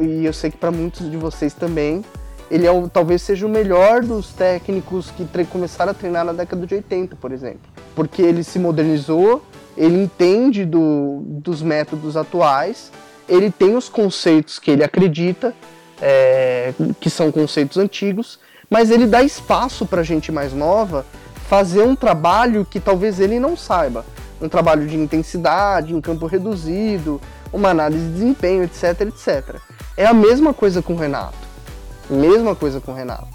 E 0.00 0.24
eu 0.24 0.32
sei 0.32 0.50
que 0.50 0.56
para 0.56 0.70
muitos 0.70 1.10
de 1.10 1.16
vocês 1.16 1.54
também. 1.54 2.04
Ele 2.50 2.66
é 2.66 2.70
o, 2.70 2.86
talvez 2.88 3.22
seja 3.22 3.46
o 3.46 3.48
melhor 3.48 4.02
dos 4.02 4.32
técnicos 4.34 5.10
que 5.10 5.26
começaram 5.46 5.92
a 5.92 5.94
treinar 5.94 6.22
na 6.22 6.34
década 6.34 6.66
de 6.66 6.74
80, 6.74 7.16
por 7.16 7.32
exemplo. 7.32 7.60
Porque 7.94 8.20
ele 8.20 8.44
se 8.44 8.58
modernizou, 8.58 9.42
ele 9.74 10.02
entende 10.02 10.66
do, 10.66 11.22
dos 11.24 11.62
métodos 11.62 12.14
atuais, 12.14 12.92
ele 13.26 13.50
tem 13.50 13.74
os 13.74 13.88
conceitos 13.88 14.58
que 14.58 14.70
ele 14.70 14.84
acredita, 14.84 15.54
é, 16.00 16.74
que 17.00 17.08
são 17.08 17.32
conceitos 17.32 17.78
antigos, 17.78 18.38
mas 18.68 18.90
ele 18.90 19.06
dá 19.06 19.22
espaço 19.22 19.86
para 19.86 20.02
gente 20.02 20.30
mais 20.30 20.52
nova 20.52 21.06
fazer 21.52 21.82
um 21.82 21.94
trabalho 21.94 22.64
que 22.64 22.80
talvez 22.80 23.20
ele 23.20 23.38
não 23.38 23.54
saiba 23.54 24.06
um 24.40 24.48
trabalho 24.48 24.86
de 24.86 24.96
intensidade, 24.96 25.94
em 25.94 26.00
campo 26.00 26.24
reduzido, 26.24 27.20
uma 27.52 27.68
análise 27.68 28.02
de 28.06 28.12
desempenho, 28.14 28.64
etc, 28.64 29.02
etc. 29.02 29.56
É 29.94 30.06
a 30.06 30.14
mesma 30.14 30.54
coisa 30.54 30.80
com 30.80 30.94
o 30.94 30.96
Renato. 30.96 31.36
Mesma 32.08 32.56
coisa 32.56 32.80
com 32.80 32.92
o 32.92 32.94
Renato. 32.94 33.28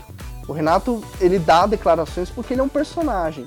O 0.48 0.52
Renato, 0.52 1.04
ele 1.22 1.38
dá 1.38 1.68
declarações 1.68 2.32
porque 2.32 2.56
ele 2.56 2.62
é 2.62 2.64
um 2.64 2.68
personagem. 2.68 3.46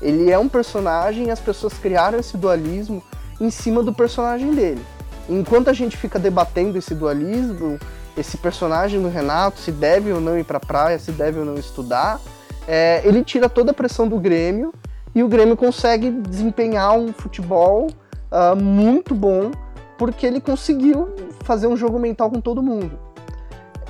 Ele 0.00 0.30
é 0.30 0.38
um 0.38 0.48
personagem 0.48 1.26
e 1.26 1.30
as 1.32 1.40
pessoas 1.40 1.72
criaram 1.72 2.20
esse 2.20 2.36
dualismo 2.36 3.02
em 3.40 3.50
cima 3.50 3.82
do 3.82 3.92
personagem 3.92 4.54
dele. 4.54 4.86
Enquanto 5.28 5.68
a 5.68 5.72
gente 5.72 5.96
fica 5.96 6.16
debatendo 6.16 6.78
esse 6.78 6.94
dualismo, 6.94 7.76
esse 8.16 8.36
personagem 8.36 9.02
do 9.02 9.08
Renato, 9.08 9.58
se 9.58 9.72
deve 9.72 10.12
ou 10.12 10.20
não 10.20 10.38
ir 10.38 10.44
para 10.44 10.58
a 10.58 10.64
praia, 10.64 10.96
se 10.96 11.10
deve 11.10 11.40
ou 11.40 11.44
não 11.44 11.56
estudar, 11.56 12.20
é, 12.66 13.00
ele 13.04 13.22
tira 13.22 13.48
toda 13.48 13.70
a 13.70 13.74
pressão 13.74 14.08
do 14.08 14.18
Grêmio 14.18 14.72
e 15.14 15.22
o 15.22 15.28
Grêmio 15.28 15.56
consegue 15.56 16.10
desempenhar 16.10 16.96
um 16.96 17.12
futebol 17.12 17.88
uh, 18.30 18.56
muito 18.56 19.14
bom 19.14 19.50
porque 19.96 20.26
ele 20.26 20.40
conseguiu 20.40 21.14
fazer 21.44 21.66
um 21.66 21.76
jogo 21.76 21.98
mental 21.98 22.30
com 22.30 22.40
todo 22.40 22.62
mundo. 22.62 22.98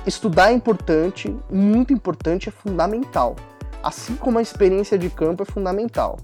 Estudar 0.05 0.51
é 0.51 0.53
importante, 0.53 1.35
muito 1.51 1.91
importante, 1.91 2.47
é 2.47 2.51
fundamental. 2.51 3.35
Assim 3.83 4.15
como 4.15 4.39
a 4.39 4.41
experiência 4.41 4.97
de 4.97 5.09
campo 5.09 5.43
é 5.43 5.45
fundamental. 5.45 6.17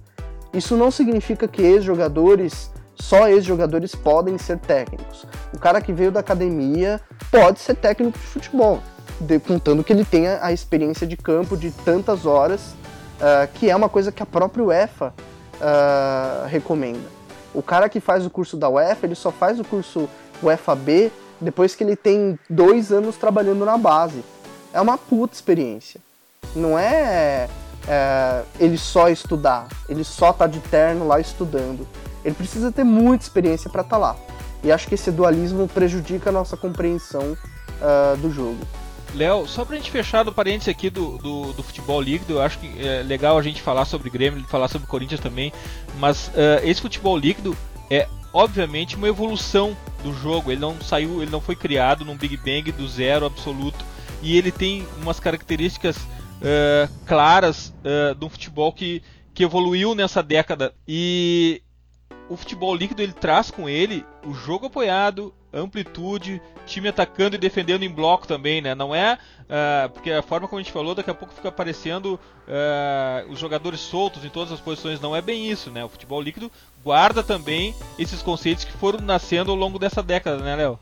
Isso 0.54 0.78
não 0.78 0.90
significa 0.90 1.48
que 1.48 1.62
ex-jogadores, 1.62 2.72
só 2.96 3.28
ex-jogadores 3.28 3.94
podem 3.96 4.38
ser 4.38 4.60
técnicos. 4.60 5.26
O 5.54 5.60
cara 5.60 5.82
que 5.82 5.92
veio 5.92 6.12
da 6.12 6.22
academia 6.22 7.02
pode 7.30 7.60
ser 7.60 7.76
técnico 7.76 8.18
de 8.18 8.26
futebol, 8.26 8.82
de, 9.24 9.40
contando 9.40 9.84
que 9.84 9.92
ele 9.92 10.06
tenha 10.06 10.40
a 10.42 10.52
experiência 10.52 11.08
de 11.08 11.18
campo 11.18 11.58
de 11.58 11.72
tantas 11.72 12.26
horas 12.26 12.76
uh, 13.20 13.48
que 13.54 13.70
é 13.70 13.76
uma 13.76 13.90
coisa 13.90 14.12
que 14.12 14.22
a 14.22 14.26
própria 14.26 14.64
UEFA 14.64 15.14
uh, 15.56 16.48
recomenda. 16.48 17.24
O 17.54 17.62
cara 17.62 17.88
que 17.88 18.00
faz 18.00 18.26
o 18.26 18.30
curso 18.30 18.58
da 18.58 18.70
UEFA, 18.70 19.06
ele 19.06 19.16
só 19.16 19.32
faz 19.32 19.60
o 19.60 19.64
curso 19.64 20.10
UEFA 20.42 20.76
B 20.76 21.12
depois 21.40 21.76
que 21.76 21.84
ele 21.84 21.96
tem 21.96 22.40
dois 22.50 22.92
anos 22.92 23.16
trabalhando 23.16 23.66
na 23.66 23.78
base. 23.78 24.24
é 24.74 24.82
uma 24.82 24.98
puta 24.98 25.36
experiência. 25.36 26.00
Não 26.56 26.78
é, 26.78 27.48
é 27.88 28.44
ele 28.60 28.78
só 28.78 29.10
estudar, 29.10 29.68
ele 29.88 30.04
só 30.04 30.34
tá 30.34 30.48
de 30.48 30.60
terno 30.60 31.08
lá 31.08 31.20
estudando. 31.20 31.88
Ele 32.24 32.36
precisa 32.36 32.72
ter 32.72 32.84
muita 32.84 33.24
experiência 33.24 33.70
para 33.70 33.82
estar 33.82 33.98
tá 33.98 34.02
lá. 34.02 34.16
E 34.64 34.72
acho 34.72 34.88
que 34.88 34.96
esse 34.96 35.12
dualismo 35.12 35.68
prejudica 35.68 36.30
a 36.30 36.34
nossa 36.34 36.56
compreensão 36.56 37.34
uh, 37.34 38.18
do 38.18 38.32
jogo. 38.32 38.60
Léo, 39.14 39.48
só 39.48 39.64
pra 39.64 39.76
gente 39.76 39.92
fechar 39.92 40.24
do 40.24 40.34
parênteses 40.34 40.70
aqui 40.70 40.90
do, 40.90 41.18
do, 41.18 41.54
do, 41.54 41.64
futebol 41.64 42.02
líquido, 42.02 42.34
eu 42.34 42.42
acho 42.42 42.58
que 42.60 42.86
é 42.86 43.04
legal 43.04 43.38
a 43.38 43.42
gente 43.44 43.62
falar 43.62 43.86
sobre 43.86 44.10
Grêmio, 44.10 44.44
falar 44.46 44.68
sobre 44.68 44.88
Corinthians 44.88 45.22
também, 45.22 45.54
mas 46.00 46.30
uh, 46.30 46.64
esse 46.64 46.82
futebol 46.82 47.16
líquido 47.18 47.56
é 47.90 48.08
obviamente 48.34 48.96
uma 48.96 49.08
evolução 49.08 49.78
do 50.04 50.14
jogo. 50.14 50.52
Ele 50.52 50.60
não 50.60 50.82
saiu, 50.82 51.22
ele 51.22 51.32
não 51.32 51.40
foi 51.40 51.56
criado 51.56 52.04
num 52.04 52.18
Big 52.18 52.36
Bang 52.38 52.72
do 52.72 52.88
zero 52.88 53.26
absoluto 53.26 53.86
e 54.22 54.36
ele 54.36 54.52
tem 54.52 54.86
umas 55.02 55.20
características 55.20 55.96
uh, 55.98 56.92
claras 57.06 57.74
uh, 57.84 58.16
de 58.16 58.26
um 58.26 58.30
futebol 58.30 58.74
que, 58.74 59.04
que 59.34 59.44
evoluiu 59.44 59.94
nessa 59.94 60.24
década 60.24 60.74
e 60.88 61.62
o 62.30 62.38
futebol 62.38 62.76
líquido 62.76 63.02
ele 63.02 63.14
traz 63.14 63.52
com 63.52 63.68
ele 63.68 64.06
o 64.26 64.34
jogo 64.34 64.68
apoiado, 64.68 65.34
amplitude, 65.54 66.42
time 66.66 66.88
atacando 66.88 67.36
e 67.36 67.40
defendendo 67.40 67.84
em 67.84 67.90
bloco 67.90 68.26
também, 68.26 68.62
né? 68.62 68.74
Não 68.74 68.96
é 68.96 69.18
uh, 69.44 69.90
porque 69.90 70.12
a 70.12 70.22
forma 70.22 70.48
como 70.48 70.60
a 70.60 70.64
gente 70.64 70.72
falou, 70.72 70.96
daqui 70.96 71.10
a 71.10 71.14
pouco 71.14 71.34
fica 71.34 71.50
aparecendo 71.50 72.16
uh, 72.16 73.32
os 73.32 73.38
jogadores 73.38 73.80
soltos 73.80 74.26
em 74.26 74.30
todas 74.30 74.52
as 74.52 74.60
posições. 74.60 75.00
Não 75.00 75.16
é 75.16 75.22
bem 75.22 75.50
isso, 75.50 75.70
né? 75.70 75.84
O 75.84 75.90
futebol 75.90 76.22
líquido 76.22 76.52
guarda 76.84 77.22
também 77.22 77.76
esses 78.00 78.22
conceitos 78.22 78.64
que 78.64 78.74
foram 78.74 79.00
nascendo 79.00 79.52
ao 79.52 79.58
longo 79.58 79.78
dessa 79.78 80.02
década, 80.02 80.38
né, 80.38 80.56
Léo? 80.56 80.80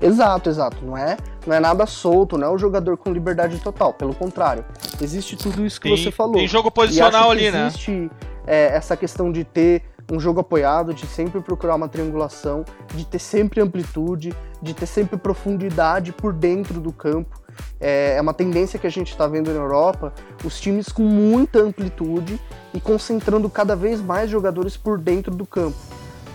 Exato, 0.00 0.48
exato. 0.48 0.84
Não 0.84 0.96
é, 0.96 1.16
não 1.46 1.56
é 1.56 1.60
nada 1.60 1.84
solto, 1.86 2.38
não 2.38 2.46
é 2.46 2.50
o 2.50 2.58
jogador 2.58 2.96
com 2.96 3.12
liberdade 3.12 3.58
total. 3.58 3.92
Pelo 3.92 4.14
contrário, 4.14 4.64
existe 5.00 5.36
tudo 5.36 5.66
isso 5.66 5.80
que 5.80 5.88
tem, 5.88 5.96
você 5.96 6.10
falou. 6.12 6.34
Tem 6.34 6.46
jogo 6.46 6.70
posicional 6.70 7.30
ali, 7.30 7.50
né? 7.50 7.66
Existe 7.66 8.10
é, 8.46 8.76
essa 8.76 8.96
questão 8.96 9.32
de 9.32 9.42
ter 9.42 9.82
um 10.10 10.18
jogo 10.18 10.40
apoiado, 10.40 10.94
de 10.94 11.06
sempre 11.06 11.40
procurar 11.40 11.74
uma 11.74 11.88
triangulação, 11.88 12.64
de 12.94 13.04
ter 13.06 13.18
sempre 13.18 13.60
amplitude, 13.60 14.34
de 14.62 14.74
ter 14.74 14.86
sempre 14.86 15.16
profundidade 15.18 16.12
por 16.12 16.32
dentro 16.32 16.80
do 16.80 16.92
campo. 16.92 17.40
É, 17.80 18.14
é 18.16 18.20
uma 18.20 18.32
tendência 18.32 18.78
que 18.78 18.86
a 18.86 18.90
gente 18.90 19.10
está 19.10 19.26
vendo 19.26 19.52
na 19.52 19.60
Europa, 19.60 20.12
os 20.44 20.58
times 20.60 20.88
com 20.88 21.02
muita 21.02 21.60
amplitude 21.60 22.40
e 22.72 22.80
concentrando 22.80 23.50
cada 23.50 23.76
vez 23.76 24.00
mais 24.00 24.30
jogadores 24.30 24.76
por 24.76 24.98
dentro 24.98 25.34
do 25.34 25.44
campo, 25.44 25.76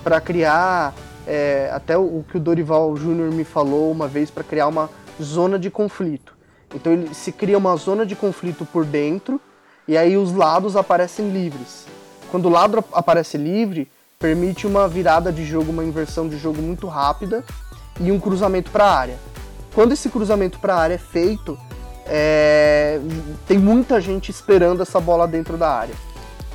para 0.03 0.21
criar, 0.21 0.93
é, 1.25 1.69
até 1.73 1.97
o 1.97 2.23
que 2.29 2.37
o 2.37 2.39
Dorival 2.39 2.95
Júnior 2.95 3.31
me 3.31 3.43
falou 3.43 3.91
uma 3.91 4.07
vez, 4.07 4.29
para 4.29 4.43
criar 4.43 4.67
uma 4.67 4.89
zona 5.21 5.57
de 5.57 5.71
conflito. 5.71 6.35
Então 6.75 6.91
ele 6.91 7.13
se 7.13 7.31
cria 7.31 7.57
uma 7.57 7.75
zona 7.75 8.05
de 8.05 8.15
conflito 8.15 8.65
por 8.65 8.85
dentro 8.85 9.39
e 9.87 9.97
aí 9.97 10.17
os 10.17 10.33
lados 10.33 10.75
aparecem 10.75 11.29
livres. 11.29 11.85
Quando 12.33 12.47
o 12.47 12.49
lado 12.49 12.83
aparece 12.91 13.37
livre, 13.37 13.87
permite 14.17 14.65
uma 14.65 14.87
virada 14.87 15.31
de 15.31 15.45
jogo, 15.45 15.71
uma 15.71 15.83
inversão 15.83 16.27
de 16.27 16.35
jogo 16.35 16.63
muito 16.63 16.87
rápida 16.87 17.43
e 17.99 18.11
um 18.11 18.19
cruzamento 18.19 18.71
para 18.71 18.85
a 18.85 18.97
área. 18.97 19.19
Quando 19.71 19.91
esse 19.91 20.09
cruzamento 20.09 20.57
para 20.57 20.73
a 20.73 20.79
área 20.79 20.95
é 20.95 20.97
feito, 20.97 21.55
é... 22.07 22.99
tem 23.45 23.59
muita 23.59 24.01
gente 24.01 24.31
esperando 24.31 24.81
essa 24.81 24.99
bola 24.99 25.27
dentro 25.27 25.57
da 25.57 25.69
área. 25.69 25.93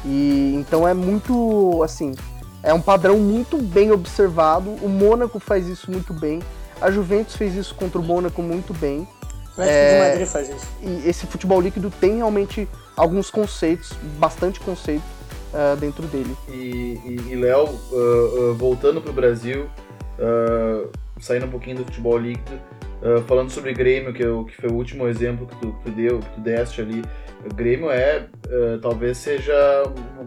E 0.05 0.53
então 0.57 0.87
é 0.87 0.93
muito 0.93 1.81
assim, 1.85 2.13
é 2.61 2.75
um 2.75 2.81
padrão 2.81 3.17
muito 3.21 3.57
bem 3.57 3.93
observado. 3.93 4.71
O 4.83 4.89
Mônaco 4.89 5.39
faz 5.39 5.69
isso 5.69 5.93
muito 5.93 6.13
bem. 6.13 6.41
A 6.81 6.91
Juventus 6.91 7.37
fez 7.37 7.55
isso 7.55 7.77
contra 7.77 8.01
o 8.01 8.03
Mônaco 8.03 8.43
muito 8.43 8.75
bem. 8.75 9.07
O 9.57 9.63
é... 9.63 9.93
de 9.93 10.09
Madrid 10.09 10.27
faz 10.27 10.49
isso. 10.49 10.67
E 10.83 11.09
esse 11.09 11.25
futebol 11.25 11.61
líquido 11.61 11.89
tem 11.89 12.17
realmente 12.17 12.69
alguns 12.97 13.31
conceitos, 13.31 13.93
bastante 14.19 14.59
conceitos 14.59 15.18
uh, 15.59 15.77
dentro 15.77 16.07
dele. 16.07 16.35
E, 16.49 16.99
e, 17.05 17.33
e 17.33 17.37
Léo, 17.37 17.65
uh, 17.65 18.51
uh, 18.51 18.55
voltando 18.55 19.01
para 19.01 19.11
o 19.11 19.15
Brasil, 19.15 19.69
saindo 21.21 21.47
um 21.47 21.51
pouquinho 21.51 21.77
do 21.77 21.85
futebol 21.85 22.19
líquido, 22.19 22.59
falando 23.29 23.51
sobre 23.51 23.73
Grêmio, 23.73 24.13
que, 24.13 24.23
eu, 24.23 24.45
que 24.45 24.57
foi 24.57 24.69
o 24.69 24.75
último 24.75 25.07
exemplo 25.07 25.47
que 25.47 25.55
tu, 25.57 25.73
que 25.75 25.83
tu 25.85 25.91
deu, 25.93 26.19
que 26.19 26.31
tu 26.31 26.41
deste 26.41 26.81
ali. 26.81 27.03
O 27.49 27.55
Grêmio 27.55 27.89
é, 27.89 28.27
talvez 28.83 29.17
seja 29.19 29.55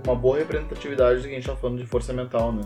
uma 0.05 0.15
boa 0.15 0.37
representatividade 0.37 1.17
do 1.17 1.23
que 1.23 1.29
a 1.29 1.33
gente 1.33 1.41
está 1.41 1.57
falando 1.57 1.77
de 1.77 1.85
força 1.85 2.13
mental, 2.13 2.53
né? 2.53 2.61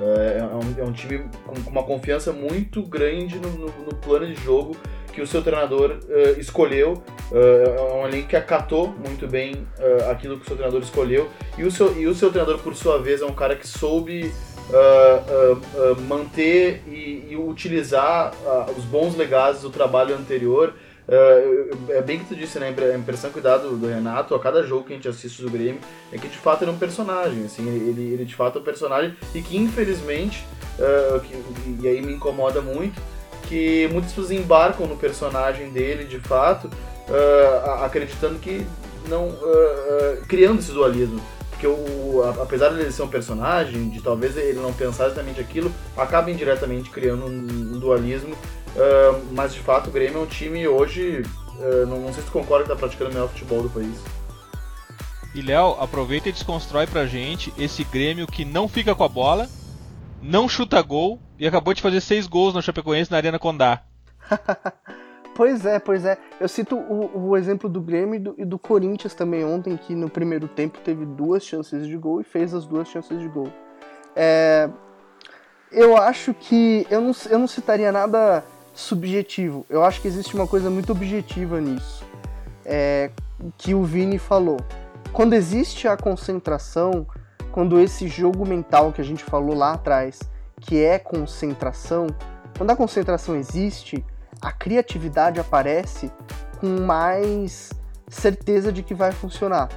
É, 0.00 0.38
é, 0.40 0.44
um, 0.44 0.84
é 0.84 0.84
um 0.84 0.92
time 0.92 1.26
com, 1.46 1.70
uma 1.70 1.84
confiança 1.84 2.32
muito 2.32 2.82
grande 2.82 3.38
no, 3.38 3.48
no, 3.50 3.66
no 3.66 3.94
plano 3.94 4.26
de 4.26 4.34
jogo 4.42 4.76
que 5.14 5.22
o 5.22 5.26
seu 5.26 5.42
treinador 5.42 5.92
uh, 5.92 6.40
escolheu. 6.40 7.02
Uh, 7.30 7.36
é 7.36 7.94
um 8.02 8.08
elenco 8.08 8.28
que 8.28 8.36
acatou 8.36 8.88
muito 8.88 9.26
bem 9.28 9.54
uh, 9.78 10.10
aquilo 10.10 10.36
que 10.36 10.42
o 10.42 10.46
seu 10.46 10.56
treinador 10.56 10.82
escolheu. 10.82 11.30
E 11.56 11.62
o, 11.62 11.70
seu, 11.70 11.96
e 11.96 12.06
o 12.06 12.14
seu 12.14 12.30
treinador, 12.30 12.58
por 12.60 12.74
sua 12.74 12.98
vez, 12.98 13.22
é 13.22 13.26
um 13.26 13.34
cara 13.34 13.54
que 13.56 13.66
soube 13.66 14.32
manter 16.08 16.82
e, 16.86 17.26
e 17.30 17.36
utilizar 17.36 18.32
os 18.76 18.82
bons 18.84 19.14
legados 19.14 19.60
do 19.60 19.68
trabalho 19.68 20.14
anterior. 20.14 20.72
é 21.90 22.00
bem 22.00 22.18
que 22.18 22.24
tu 22.24 22.34
disse, 22.34 22.58
né? 22.58 22.74
A 22.74 22.96
impressão 22.96 23.30
que 23.30 23.42
dá 23.42 23.58
do, 23.58 23.76
do, 23.76 23.86
Renato 23.86 24.34
a 24.34 24.40
cada 24.40 24.62
jogo 24.62 24.84
que 24.84 24.94
a 24.94 24.96
gente 24.96 25.06
assiste 25.06 25.42
do 25.42 25.50
Grêmio 25.50 25.80
é 26.10 26.16
que 26.16 26.28
de 26.28 26.38
fato 26.38 26.64
ele 26.64 26.70
é 26.70 26.74
um 26.74 26.78
personagem. 26.78 27.44
Assim, 27.44 27.68
ele, 27.68 28.14
ele 28.14 28.24
de 28.24 28.34
fato 28.34 28.58
é 28.58 28.60
um 28.62 28.64
personagem 28.64 29.14
e 29.34 29.42
que 29.42 29.54
infelizmente, 29.54 30.46
que, 31.24 31.82
e 31.82 31.86
aí 31.86 32.00
me 32.00 32.14
incomoda 32.14 32.62
muito, 32.62 32.98
que 33.48 33.88
muitas 33.92 34.12
pessoas 34.12 34.30
embarcam 34.30 34.86
no 34.86 34.96
personagem 34.96 35.70
dele 35.70 36.04
de 36.04 36.18
fato, 36.18 36.68
uh, 37.08 37.84
acreditando 37.84 38.38
que 38.38 38.66
não. 39.08 39.28
Uh, 39.28 40.20
uh, 40.20 40.26
criando 40.26 40.58
esse 40.58 40.72
dualismo. 40.72 41.20
Porque 41.50 41.66
o, 41.66 42.22
apesar 42.42 42.70
de 42.70 42.80
ele 42.80 42.90
ser 42.90 43.02
um 43.02 43.08
personagem, 43.08 43.88
de 43.88 44.00
talvez 44.02 44.36
ele 44.36 44.58
não 44.58 44.72
pensar 44.72 45.06
exatamente 45.06 45.40
aquilo, 45.40 45.72
acaba 45.96 46.30
indiretamente 46.30 46.90
criando 46.90 47.26
um, 47.26 47.74
um 47.74 47.78
dualismo. 47.78 48.36
mas 49.30 49.54
de 49.54 49.60
fato 49.60 49.88
o 49.88 49.92
Grêmio 49.92 50.18
é 50.18 50.22
um 50.22 50.26
time 50.26 50.66
hoje. 50.66 51.22
Não, 51.86 52.00
não, 52.00 52.12
sei 52.12 52.22
se 52.22 52.28
tu 52.28 52.32
concorda 52.32 52.64
que 52.64 52.72
está 52.72 52.76
praticando 52.76 53.10
o 53.10 53.14
melhor 53.14 53.28
futebol 53.28 53.62
do 53.62 53.70
país. 53.70 54.02
E 55.32 55.40
Léo, 55.40 55.76
aproveita 55.78 56.28
e 56.28 56.32
desconstrói 56.32 56.88
pra 56.88 57.06
gente 57.06 57.54
esse 57.56 57.84
Grêmio 57.84 58.26
que 58.26 58.44
não 58.44 58.68
fica 58.68 58.92
com 58.92 59.04
a 59.04 59.08
bola, 59.08 59.48
não 60.20 60.48
chuta 60.48 60.82
gol 60.82 61.20
e 61.38 61.46
acabou 61.46 61.74
de 61.74 61.82
fazer 61.82 62.00
seis 62.00 62.26
gols 62.26 62.54
no 62.54 62.62
Chapecoense 62.62 63.10
na 63.10 63.16
Arena 63.16 63.38
Condá. 63.38 63.82
pois 65.34 65.66
é, 65.66 65.78
pois 65.78 66.04
é. 66.04 66.18
Eu 66.40 66.48
cito 66.48 66.76
o, 66.76 67.30
o 67.30 67.36
exemplo 67.36 67.68
do 67.68 67.80
Grêmio 67.80 68.14
e 68.14 68.18
do, 68.18 68.34
e 68.38 68.44
do, 68.44 68.58
Corinthians 68.58 69.14
também 69.14 69.44
ontem, 69.44 69.76
que 69.76 69.94
no 69.94 70.08
primeiro 70.08 70.48
tempo 70.48 70.78
teve 70.80 71.04
duas 71.04 71.44
chances 71.44 71.86
de 71.86 71.96
gol 71.96 72.20
e 72.20 72.24
fez 72.24 72.54
as 72.54 72.64
duas 72.66 72.88
chances 72.88 73.18
de 73.18 73.28
gol. 73.28 73.52
É, 74.14 74.68
eu 75.72 75.96
acho 75.96 76.32
que 76.32 76.86
eu 76.90 77.00
não, 77.00 77.12
eu 77.28 77.38
não 77.38 77.48
citaria 77.48 77.90
nada 77.90 78.44
subjetivo. 78.72 79.66
Eu 79.68 79.84
acho 79.84 80.00
que 80.00 80.08
existe 80.08 80.34
uma 80.34 80.46
coisa 80.46 80.70
muito 80.70 80.92
objetiva 80.92 81.60
nisso. 81.60 82.04
É, 82.64 83.10
que 83.58 83.74
o 83.74 83.82
Vini 83.82 84.18
falou. 84.18 84.58
Quando 85.12 85.34
existe 85.34 85.86
a 85.86 85.96
concentração, 85.96 87.06
quando 87.52 87.78
esse 87.78 88.08
jogo 88.08 88.46
mental 88.46 88.92
que 88.92 89.00
a 89.00 89.04
gente 89.04 89.22
falou 89.22 89.54
lá 89.54 89.74
atrás, 89.74 90.18
que 90.64 90.82
é 90.82 90.98
concentração, 90.98 92.06
quando 92.56 92.70
a 92.70 92.76
concentração 92.76 93.36
existe, 93.36 94.04
a 94.40 94.50
criatividade 94.50 95.38
aparece 95.38 96.10
com 96.58 96.80
mais 96.80 97.70
certeza 98.08 98.72
de 98.72 98.82
que 98.82 98.94
vai 98.94 99.12
funcionar. 99.12 99.68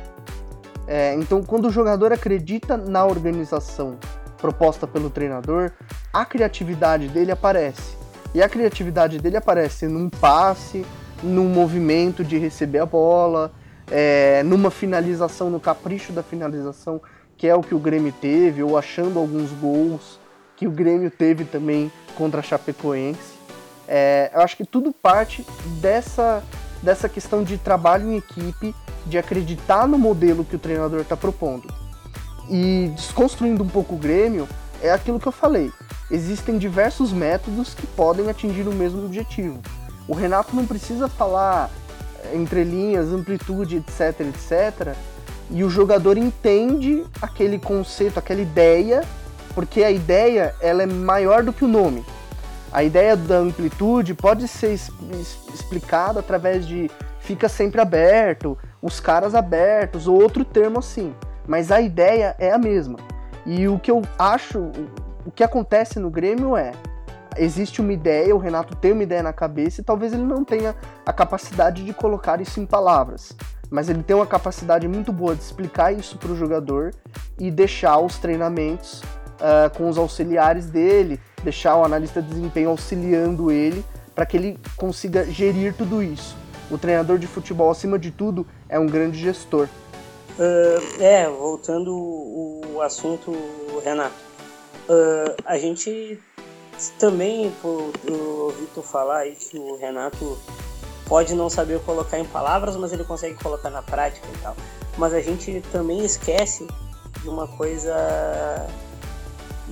É, 0.87 1.13
então, 1.15 1.43
quando 1.43 1.65
o 1.67 1.71
jogador 1.71 2.13
acredita 2.13 2.77
na 2.77 3.05
organização 3.05 3.97
proposta 4.37 4.87
pelo 4.87 5.09
treinador, 5.09 5.71
a 6.13 6.23
criatividade 6.23 7.09
dele 7.09 7.31
aparece. 7.31 7.97
E 8.33 8.41
a 8.41 8.47
criatividade 8.47 9.19
dele 9.19 9.35
aparece 9.35 9.87
num 9.87 10.09
passe, 10.09 10.85
num 11.21 11.49
movimento 11.49 12.23
de 12.23 12.37
receber 12.37 12.79
a 12.79 12.85
bola, 12.85 13.51
é, 13.91 14.41
numa 14.43 14.71
finalização, 14.71 15.49
no 15.49 15.59
capricho 15.59 16.13
da 16.13 16.23
finalização 16.23 17.01
que 17.37 17.47
é 17.47 17.55
o 17.55 17.61
que 17.61 17.75
o 17.75 17.79
Grêmio 17.79 18.11
teve, 18.19 18.63
ou 18.63 18.77
achando 18.77 19.19
alguns 19.19 19.51
gols 19.51 20.19
que 20.57 20.67
o 20.67 20.71
Grêmio 20.71 21.09
teve 21.11 21.45
também 21.45 21.91
contra 22.15 22.39
a 22.39 22.43
Chapecoense. 22.43 23.37
É, 23.87 24.31
eu 24.33 24.41
acho 24.41 24.57
que 24.57 24.65
tudo 24.65 24.91
parte 24.91 25.45
dessa, 25.79 26.43
dessa 26.81 27.07
questão 27.07 27.43
de 27.43 27.57
trabalho 27.57 28.11
em 28.11 28.17
equipe, 28.17 28.75
de 29.05 29.17
acreditar 29.17 29.87
no 29.87 29.97
modelo 29.97 30.43
que 30.43 30.55
o 30.55 30.59
treinador 30.59 31.01
está 31.01 31.15
propondo. 31.15 31.71
E 32.49 32.91
desconstruindo 32.95 33.63
um 33.63 33.69
pouco 33.69 33.95
o 33.95 33.97
Grêmio, 33.97 34.47
é 34.81 34.91
aquilo 34.91 35.19
que 35.19 35.27
eu 35.27 35.31
falei. 35.31 35.71
Existem 36.09 36.57
diversos 36.57 37.13
métodos 37.13 37.73
que 37.73 37.85
podem 37.87 38.29
atingir 38.29 38.67
o 38.67 38.73
mesmo 38.73 39.05
objetivo. 39.05 39.61
O 40.07 40.13
Renato 40.13 40.55
não 40.55 40.65
precisa 40.65 41.07
falar 41.07 41.69
entre 42.33 42.63
linhas, 42.63 43.13
amplitude, 43.13 43.77
etc, 43.77 44.21
etc, 44.21 44.95
e 45.49 45.63
o 45.63 45.69
jogador 45.69 46.17
entende 46.17 47.05
aquele 47.21 47.57
conceito, 47.57 48.19
aquela 48.19 48.41
ideia, 48.41 49.03
porque 49.57 49.83
a 49.83 49.89
ideia 49.89 50.53
ela 50.61 50.83
é 50.83 50.85
maior 50.85 51.41
do 51.41 51.51
que 51.51 51.65
o 51.65 51.67
nome. 51.67 52.05
A 52.71 52.83
ideia 52.83 53.17
da 53.17 53.37
amplitude 53.37 54.13
pode 54.13 54.47
ser 54.47 54.79
explicada 55.51 56.19
através 56.19 56.67
de 56.67 56.91
fica 57.21 57.49
sempre 57.49 57.81
aberto, 57.81 58.55
os 58.79 58.99
caras 58.99 59.33
abertos, 59.33 60.07
ou 60.07 60.21
outro 60.21 60.45
termo 60.45 60.77
assim. 60.77 61.11
Mas 61.47 61.71
a 61.71 61.81
ideia 61.81 62.35
é 62.37 62.51
a 62.51 62.57
mesma. 62.59 62.99
E 63.47 63.67
o 63.67 63.79
que 63.79 63.89
eu 63.89 64.03
acho, 64.19 64.59
o 65.25 65.31
que 65.31 65.43
acontece 65.43 65.97
no 65.97 66.11
Grêmio 66.11 66.55
é, 66.55 66.71
existe 67.35 67.81
uma 67.81 67.93
ideia, 67.93 68.35
o 68.35 68.37
Renato 68.39 68.75
tem 68.75 68.91
uma 68.91 69.01
ideia 69.01 69.23
na 69.23 69.33
cabeça 69.33 69.81
e 69.81 69.83
talvez 69.83 70.13
ele 70.13 70.21
não 70.21 70.43
tenha 70.43 70.75
a 71.03 71.11
capacidade 71.11 71.83
de 71.83 71.93
colocar 71.93 72.39
isso 72.39 72.59
em 72.59 72.65
palavras. 72.67 73.35
Mas 73.71 73.89
ele 73.89 74.03
tem 74.03 74.15
uma 74.15 74.27
capacidade 74.27 74.87
muito 74.87 75.11
boa 75.11 75.35
de 75.35 75.41
explicar 75.41 75.91
isso 75.91 76.15
para 76.19 76.31
o 76.31 76.35
jogador 76.35 76.93
e 77.39 77.49
deixar 77.49 77.97
os 77.97 78.19
treinamentos 78.19 79.01
ah, 79.39 79.69
com 79.75 79.89
os 79.89 79.97
auxiliares 79.97 80.67
dele, 80.67 81.19
deixar 81.43 81.75
o 81.75 81.83
analista 81.83 82.21
de 82.21 82.29
desempenho 82.29 82.69
auxiliando 82.69 83.51
ele 83.51 83.83
para 84.13 84.25
que 84.25 84.35
ele 84.35 84.59
consiga 84.75 85.25
gerir 85.25 85.75
tudo 85.75 86.01
isso. 86.01 86.35
O 86.71 86.77
treinador 86.77 87.17
de 87.17 87.27
futebol, 87.27 87.69
acima 87.69 87.99
de 87.99 88.11
tudo, 88.11 88.45
é 88.67 88.79
um 88.79 88.87
grande 88.87 89.19
gestor. 89.19 89.67
Ah, 90.39 90.77
é, 90.99 91.27
voltando 91.27 91.93
o 91.93 92.81
assunto, 92.81 93.33
Renato. 93.83 94.15
Ah, 94.89 95.35
a 95.45 95.57
gente 95.57 96.19
também, 96.99 97.51
eu 97.63 98.45
ouvi 98.45 98.67
tu 98.73 98.81
falar 98.81 99.19
aí 99.19 99.35
que 99.35 99.57
o 99.57 99.77
Renato 99.77 100.37
pode 101.07 101.33
não 101.33 101.49
saber 101.49 101.79
colocar 101.81 102.19
em 102.19 102.25
palavras, 102.25 102.75
mas 102.75 102.91
ele 102.91 103.03
consegue 103.03 103.35
colocar 103.35 103.69
na 103.69 103.81
prática 103.81 104.27
e 104.33 104.37
tal. 104.39 104.55
Mas 104.97 105.13
a 105.13 105.21
gente 105.21 105.61
também 105.71 106.03
esquece 106.03 106.67
de 107.21 107.29
uma 107.29 107.47
coisa 107.47 107.95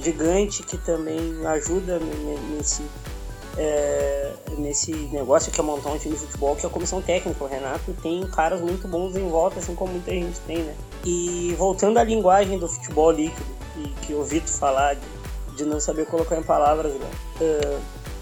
gigante 0.01 0.63
que 0.63 0.77
também 0.77 1.45
ajuda 1.45 1.99
ne- 1.99 2.15
ne- 2.15 2.55
nesse, 2.58 2.84
é, 3.58 4.34
nesse 4.58 4.91
negócio 5.12 5.51
que 5.51 5.60
é 5.60 5.63
montar 5.63 5.89
um 5.91 5.97
time 5.97 6.13
de 6.15 6.19
futebol, 6.21 6.55
que 6.55 6.65
é 6.65 6.69
a 6.69 6.71
comissão 6.71 7.01
técnica. 7.01 7.43
O 7.43 7.47
Renato 7.47 7.93
tem 8.01 8.25
caras 8.27 8.62
muito 8.62 8.88
bons 8.88 9.15
em 9.15 9.27
volta, 9.29 9.60
assim 9.60 9.75
como 9.75 9.93
muita 9.93 10.12
gente 10.12 10.39
tem, 10.41 10.58
né? 10.60 10.75
E 11.05 11.53
voltando 11.58 11.97
à 11.97 12.03
linguagem 12.03 12.58
do 12.60 12.67
futebol 12.67 13.12
líquido, 13.12 13.45
que, 13.73 14.08
que 14.08 14.12
eu 14.13 14.19
ouvi 14.19 14.41
tu 14.41 14.49
falar 14.51 14.95
de, 14.95 15.01
de 15.58 15.65
não 15.65 15.79
saber 15.79 16.05
colocar 16.05 16.38
em 16.38 16.43
palavras, 16.43 16.93
né? 16.93 17.10
Ah, 17.41 17.79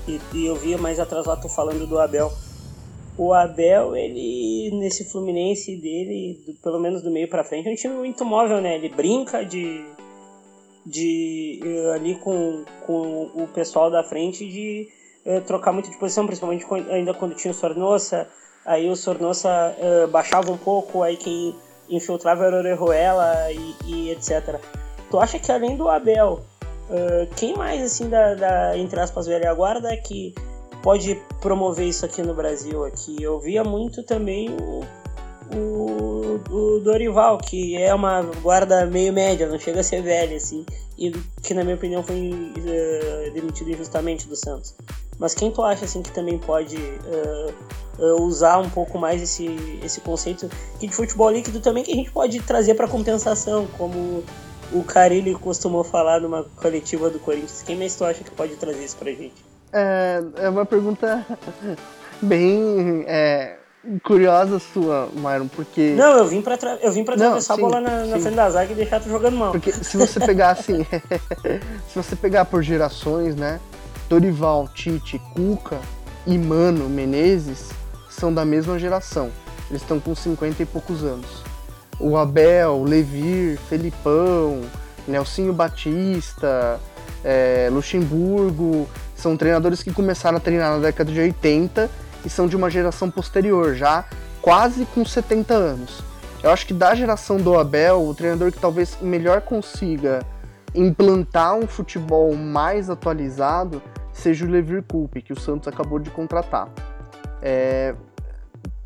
e, 0.07 0.19
e 0.33 0.45
eu 0.45 0.55
via 0.55 0.77
mais 0.77 0.99
atrás 0.99 1.25
lá 1.25 1.35
tu 1.35 1.47
falando 1.49 1.87
do 1.87 1.97
Abel. 1.99 2.31
O 3.17 3.31
Abel, 3.31 3.95
ele, 3.95 4.71
nesse 4.73 5.05
Fluminense 5.05 5.75
dele, 5.77 6.41
do- 6.45 6.53
pelo 6.55 6.79
menos 6.79 7.01
do 7.03 7.11
meio 7.11 7.29
pra 7.29 7.43
frente, 7.43 7.69
é 7.69 7.71
um 7.71 7.75
time 7.75 7.93
muito 7.95 8.25
móvel, 8.25 8.59
né? 8.59 8.75
Ele 8.75 8.89
brinca 8.89 9.43
de, 9.45 9.85
de 10.85 11.59
eh, 11.63 11.93
ali 11.95 12.15
com, 12.15 12.63
com 12.85 13.31
o 13.35 13.47
pessoal 13.53 13.89
da 13.89 14.03
frente 14.03 14.45
de 14.49 14.87
eh, 15.25 15.39
trocar 15.41 15.71
muito 15.71 15.89
de 15.89 15.97
posição, 15.97 16.25
principalmente 16.25 16.65
quando- 16.65 16.89
ainda 16.91 17.13
quando 17.13 17.35
tinha 17.35 17.51
o 17.51 17.55
Sornossa. 17.55 18.27
Aí 18.65 18.89
o 18.89 18.95
Sornossa 18.95 19.75
eh, 19.79 20.07
baixava 20.07 20.51
um 20.51 20.57
pouco, 20.57 21.01
aí 21.03 21.15
quem 21.17 21.55
infiltrava 21.89 22.45
era 22.45 22.55
o 22.55 22.59
Orejuela 22.59 23.51
e, 23.51 23.75
e 23.85 24.09
etc. 24.11 24.59
Tu 25.09 25.19
acha 25.19 25.37
que 25.39 25.51
além 25.51 25.75
do 25.77 25.89
Abel, 25.89 26.41
quem 27.35 27.55
mais 27.55 27.81
assim 27.81 28.09
da, 28.09 28.35
da 28.35 28.77
entre 28.77 28.99
aspas 28.99 29.25
velha 29.27 29.53
guarda 29.53 29.95
que 29.97 30.33
pode 30.81 31.15
promover 31.41 31.87
isso 31.87 32.05
aqui 32.05 32.21
no 32.21 32.33
Brasil 32.33 32.83
aqui? 32.85 33.21
Eu 33.21 33.39
via 33.39 33.63
muito 33.63 34.03
também 34.03 34.49
o, 34.49 34.81
o, 35.55 36.41
o 36.49 36.79
Dorival, 36.79 37.37
que 37.37 37.75
é 37.75 37.93
uma 37.93 38.21
guarda 38.41 38.85
meio 38.85 39.13
média, 39.13 39.47
não 39.47 39.59
chega 39.59 39.79
a 39.79 39.83
ser 39.83 40.01
velha, 40.01 40.37
assim, 40.37 40.65
e 40.97 41.11
que 41.41 41.53
na 41.53 41.63
minha 41.63 41.75
opinião 41.75 42.03
foi 42.03 42.31
eh, 42.65 43.31
demitido 43.33 43.71
injustamente 43.71 44.27
do 44.27 44.35
Santos. 44.35 44.75
Mas 45.19 45.33
quem 45.33 45.51
tu 45.51 45.61
acha 45.61 45.85
assim 45.85 46.01
que 46.01 46.11
também 46.11 46.37
pode 46.37 46.77
eh, 46.77 47.53
usar 48.19 48.57
um 48.57 48.69
pouco 48.69 48.97
mais 48.97 49.21
esse, 49.21 49.79
esse 49.83 50.01
conceito 50.01 50.49
que 50.79 50.87
de 50.87 50.95
futebol 50.95 51.29
líquido 51.29 51.59
também 51.59 51.83
que 51.83 51.91
a 51.91 51.95
gente 51.95 52.11
pode 52.11 52.39
trazer 52.41 52.75
para 52.75 52.87
compensação, 52.87 53.67
como 53.77 54.23
o 54.71 54.83
Carilli 54.83 55.35
costumou 55.35 55.83
falar 55.83 56.19
numa 56.19 56.43
coletiva 56.55 57.09
do 57.09 57.19
Corinthians. 57.19 57.61
Quem 57.61 57.75
mais 57.75 57.95
tu 57.95 58.03
acha 58.03 58.23
que 58.23 58.31
pode 58.31 58.55
trazer 58.55 58.83
isso 58.83 58.97
pra 58.97 59.11
gente? 59.11 59.45
É, 59.71 60.23
é 60.37 60.49
uma 60.49 60.65
pergunta 60.65 61.25
bem 62.21 63.03
é, 63.07 63.57
curiosa 64.03 64.59
sua, 64.59 65.09
Myron, 65.13 65.47
porque... 65.47 65.93
Não, 65.97 66.17
eu 66.17 66.27
vim 66.27 66.41
pra, 66.41 66.57
tra- 66.57 66.77
eu 66.81 66.91
vim 66.91 67.03
pra 67.03 67.15
Não, 67.15 67.25
atravessar 67.27 67.55
sim, 67.55 67.61
a 67.61 67.65
bola 67.65 67.81
na, 67.81 68.05
na 68.05 68.19
frente 68.19 68.35
da 68.35 68.49
zaga 68.49 68.71
e 68.71 68.75
deixar 68.75 68.99
tu 68.99 69.09
jogando 69.09 69.37
mal. 69.37 69.51
Porque 69.51 69.71
se 69.71 69.97
você 69.97 70.19
pegar 70.19 70.51
assim, 70.51 70.85
se 71.89 71.95
você 71.95 72.15
pegar 72.15 72.45
por 72.45 72.63
gerações, 72.63 73.35
né? 73.35 73.59
Dorival, 74.09 74.67
Tite, 74.73 75.19
Cuca 75.35 75.79
e 76.25 76.37
Mano 76.37 76.87
Menezes 76.89 77.69
são 78.09 78.33
da 78.33 78.45
mesma 78.45 78.77
geração. 78.79 79.29
Eles 79.69 79.81
estão 79.81 79.99
com 79.99 80.13
50 80.15 80.61
e 80.61 80.65
poucos 80.65 81.03
anos. 81.03 81.43
O 81.99 82.17
Abel, 82.17 82.83
Levir, 82.83 83.57
Felipão, 83.69 84.61
Nelsinho 85.07 85.53
Batista, 85.53 86.79
é, 87.23 87.69
Luxemburgo, 87.71 88.87
são 89.15 89.35
treinadores 89.37 89.81
que 89.81 89.91
começaram 89.91 90.37
a 90.37 90.39
treinar 90.39 90.71
na 90.71 90.79
década 90.79 91.11
de 91.11 91.19
80 91.19 91.89
e 92.25 92.29
são 92.29 92.47
de 92.47 92.55
uma 92.55 92.69
geração 92.69 93.09
posterior, 93.09 93.75
já 93.75 94.05
quase 94.41 94.85
com 94.85 95.05
70 95.05 95.53
anos. 95.53 96.03
Eu 96.43 96.51
acho 96.51 96.67
que 96.67 96.73
da 96.73 96.93
geração 96.93 97.37
do 97.37 97.57
Abel, 97.57 98.05
o 98.05 98.13
treinador 98.13 98.51
que 98.51 98.59
talvez 98.59 98.97
melhor 99.01 99.41
consiga 99.41 100.19
implantar 100.75 101.55
um 101.55 101.67
futebol 101.67 102.35
mais 102.35 102.89
atualizado 102.89 103.81
seja 104.11 104.45
o 104.45 104.49
Levir 104.49 104.83
Coupe, 104.83 105.21
que 105.21 105.33
o 105.33 105.39
Santos 105.39 105.67
acabou 105.67 105.99
de 105.99 106.09
contratar. 106.09 106.69
É, 107.41 107.95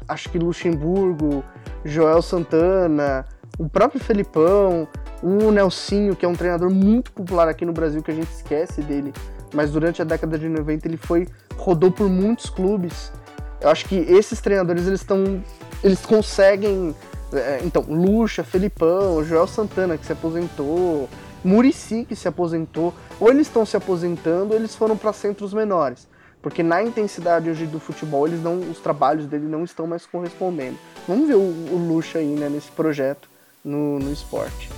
acho 0.08 0.30
que 0.30 0.40
Luxemburgo, 0.40 1.44
Joel 1.84 2.22
Santana, 2.22 3.26
o 3.58 3.68
próprio 3.68 4.00
Felipão, 4.00 4.88
o 5.22 5.52
Nelsinho, 5.52 6.16
que 6.16 6.26
é 6.26 6.30
um 6.30 6.36
treinador 6.36 6.70
muito 6.70 7.12
popular 7.12 7.48
aqui 7.48 7.66
no 7.66 7.74
Brasil, 7.74 8.02
que 8.02 8.12
a 8.12 8.14
gente 8.14 8.32
esquece 8.32 8.82
dele, 8.82 9.14
mas 9.54 9.72
durante 9.72 10.02
a 10.02 10.06
década 10.06 10.38
de 10.38 10.48
90 10.48 10.88
ele 10.88 10.98
foi 10.98 11.28
rodou 11.58 11.92
por 11.92 12.08
muitos 12.08 12.50
clubes. 12.50 13.12
Eu 13.60 13.70
acho 13.70 13.86
que 13.86 13.96
esses 13.96 14.40
treinadores 14.40 14.88
eles 14.88 15.02
estão 15.02 15.44
eles 15.84 16.06
conseguem 16.06 16.96
é, 17.34 17.60
então, 17.64 17.84
Lucha, 17.88 18.44
Felipão, 18.44 19.24
Joel 19.24 19.48
Santana 19.48 19.98
que 19.98 20.06
se 20.06 20.14
aposentou, 20.14 21.10
Murici 21.44 22.06
que 22.06 22.16
se 22.16 22.28
aposentou, 22.28 22.94
ou 23.20 23.30
eles 23.30 23.48
estão 23.48 23.66
se 23.66 23.76
aposentando, 23.76 24.54
ou 24.54 24.56
eles 24.60 24.76
foram 24.76 24.96
para 24.96 25.12
centros 25.12 25.54
menores. 25.54 26.08
Porque 26.42 26.64
na 26.64 26.82
intensidade 26.82 27.50
hoje 27.50 27.66
do 27.66 27.80
futebol, 27.80 28.28
eles 28.28 28.42
não, 28.42 28.60
os 28.60 28.80
trabalhos 28.80 29.26
dele 29.26 29.46
não 29.46 29.64
estão 29.64 29.88
mais 29.88 30.06
correspondendo. 30.06 30.78
Vamos 31.08 31.28
ver 31.28 31.36
o, 31.36 31.40
o 31.40 31.88
Lucha 31.88 32.20
aí, 32.20 32.28
né, 32.28 32.48
nesse 32.48 32.72
projeto 32.72 33.28
no, 33.64 34.00
no 34.00 34.12
esporte. 34.14 34.70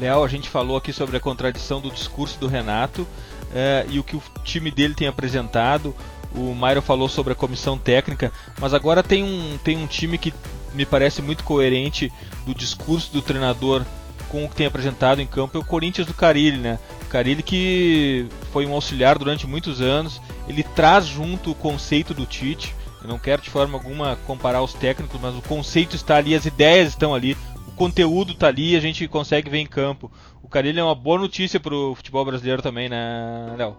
Léo, 0.00 0.24
a 0.24 0.28
gente 0.28 0.50
falou 0.50 0.76
aqui 0.76 0.92
sobre 0.92 1.16
a 1.16 1.20
contradição 1.20 1.80
do 1.80 1.90
discurso 1.90 2.38
do 2.38 2.46
Renato 2.46 3.06
eh, 3.54 3.86
e 3.88 3.98
o 3.98 4.04
que 4.04 4.16
o 4.16 4.22
time 4.44 4.70
dele 4.70 4.94
tem 4.94 5.08
apresentado. 5.08 5.94
O 6.34 6.54
Mairo 6.54 6.82
falou 6.82 7.08
sobre 7.08 7.32
a 7.32 7.36
comissão 7.36 7.78
técnica, 7.78 8.32
mas 8.60 8.74
agora 8.74 9.02
tem 9.02 9.22
um, 9.22 9.58
tem 9.62 9.76
um 9.76 9.86
time 9.86 10.18
que 10.18 10.34
me 10.74 10.84
parece 10.84 11.22
muito 11.22 11.44
coerente 11.44 12.12
do 12.44 12.54
discurso 12.54 13.12
do 13.12 13.22
treinador 13.22 13.84
com 14.28 14.44
o 14.44 14.48
que 14.48 14.56
tem 14.56 14.66
apresentado 14.66 15.20
em 15.20 15.26
campo 15.26 15.56
é 15.56 15.60
o 15.60 15.64
Corinthians 15.64 16.06
do 16.06 16.14
Carilli, 16.14 16.58
né? 16.58 16.78
O 17.02 17.06
Carilli 17.06 17.42
que 17.42 18.26
foi 18.52 18.66
um 18.66 18.74
auxiliar 18.74 19.18
durante 19.18 19.46
muitos 19.46 19.80
anos, 19.80 20.20
ele 20.48 20.62
traz 20.62 21.06
junto 21.06 21.52
o 21.52 21.54
conceito 21.54 22.12
do 22.12 22.26
Tite. 22.26 22.74
Eu 23.02 23.08
não 23.08 23.18
quero 23.18 23.42
de 23.42 23.50
forma 23.50 23.78
alguma 23.78 24.16
comparar 24.26 24.62
os 24.62 24.74
técnicos, 24.74 25.20
mas 25.20 25.34
o 25.34 25.42
conceito 25.42 25.94
está 25.94 26.16
ali, 26.16 26.34
as 26.34 26.44
ideias 26.44 26.88
estão 26.88 27.14
ali, 27.14 27.36
o 27.68 27.72
conteúdo 27.72 28.32
está 28.32 28.48
ali, 28.48 28.74
a 28.74 28.80
gente 28.80 29.06
consegue 29.06 29.48
ver 29.48 29.58
em 29.58 29.66
campo. 29.66 30.10
O 30.42 30.48
Carilli 30.48 30.78
é 30.78 30.84
uma 30.84 30.94
boa 30.94 31.18
notícia 31.18 31.60
para 31.60 31.74
o 31.74 31.94
futebol 31.94 32.24
brasileiro 32.24 32.62
também, 32.62 32.88
né, 32.88 33.54
Léo? 33.56 33.76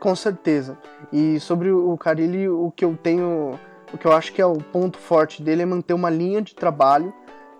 Com 0.00 0.14
certeza. 0.14 0.78
E 1.12 1.38
sobre 1.40 1.70
o 1.70 1.96
Carilli, 1.96 2.48
o 2.48 2.72
que 2.74 2.84
eu 2.84 2.96
tenho, 3.00 3.58
o 3.92 3.98
que 3.98 4.06
eu 4.06 4.12
acho 4.12 4.32
que 4.32 4.40
é 4.42 4.46
o 4.46 4.56
ponto 4.56 4.98
forte 4.98 5.42
dele 5.42 5.62
é 5.62 5.66
manter 5.66 5.94
uma 5.94 6.10
linha 6.10 6.42
de 6.42 6.54
trabalho 6.54 7.12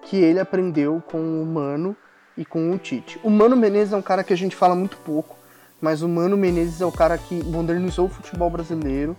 que 0.03 0.17
ele 0.17 0.39
aprendeu 0.39 1.03
com 1.11 1.19
o 1.19 1.47
Mano 1.47 1.97
e 2.37 2.45
com 2.45 2.71
o 2.71 2.79
Tite. 2.79 3.19
O 3.23 3.31
Mano 3.31 3.57
Menezes 3.57 3.93
é 3.93 3.97
um 3.97 4.03
cara 4.03 4.23
que 4.23 4.33
a 4.33 4.37
gente 4.37 4.55
fala 4.55 4.75
muito 4.75 4.97
pouco, 4.99 5.37
mas 5.81 6.03
o 6.03 6.09
Mano 6.09 6.37
Menezes 6.37 6.81
é 6.81 6.87
o 6.87 6.93
cara 6.93 7.17
que 7.19 7.43
modernizou 7.45 8.07
o 8.07 8.09
futebol 8.09 8.51
brasileiro, 8.51 9.17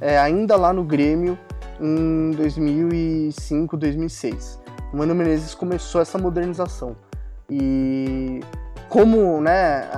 é, 0.00 0.18
ainda 0.18 0.56
lá 0.56 0.72
no 0.72 0.82
Grêmio 0.82 1.38
em 1.80 2.30
2005, 2.32 3.76
2006. 3.76 4.60
O 4.92 4.96
Mano 4.96 5.14
Menezes 5.14 5.54
começou 5.54 6.00
essa 6.00 6.18
modernização. 6.18 6.96
E 7.48 8.40
como, 8.90 9.40
né, 9.40 9.88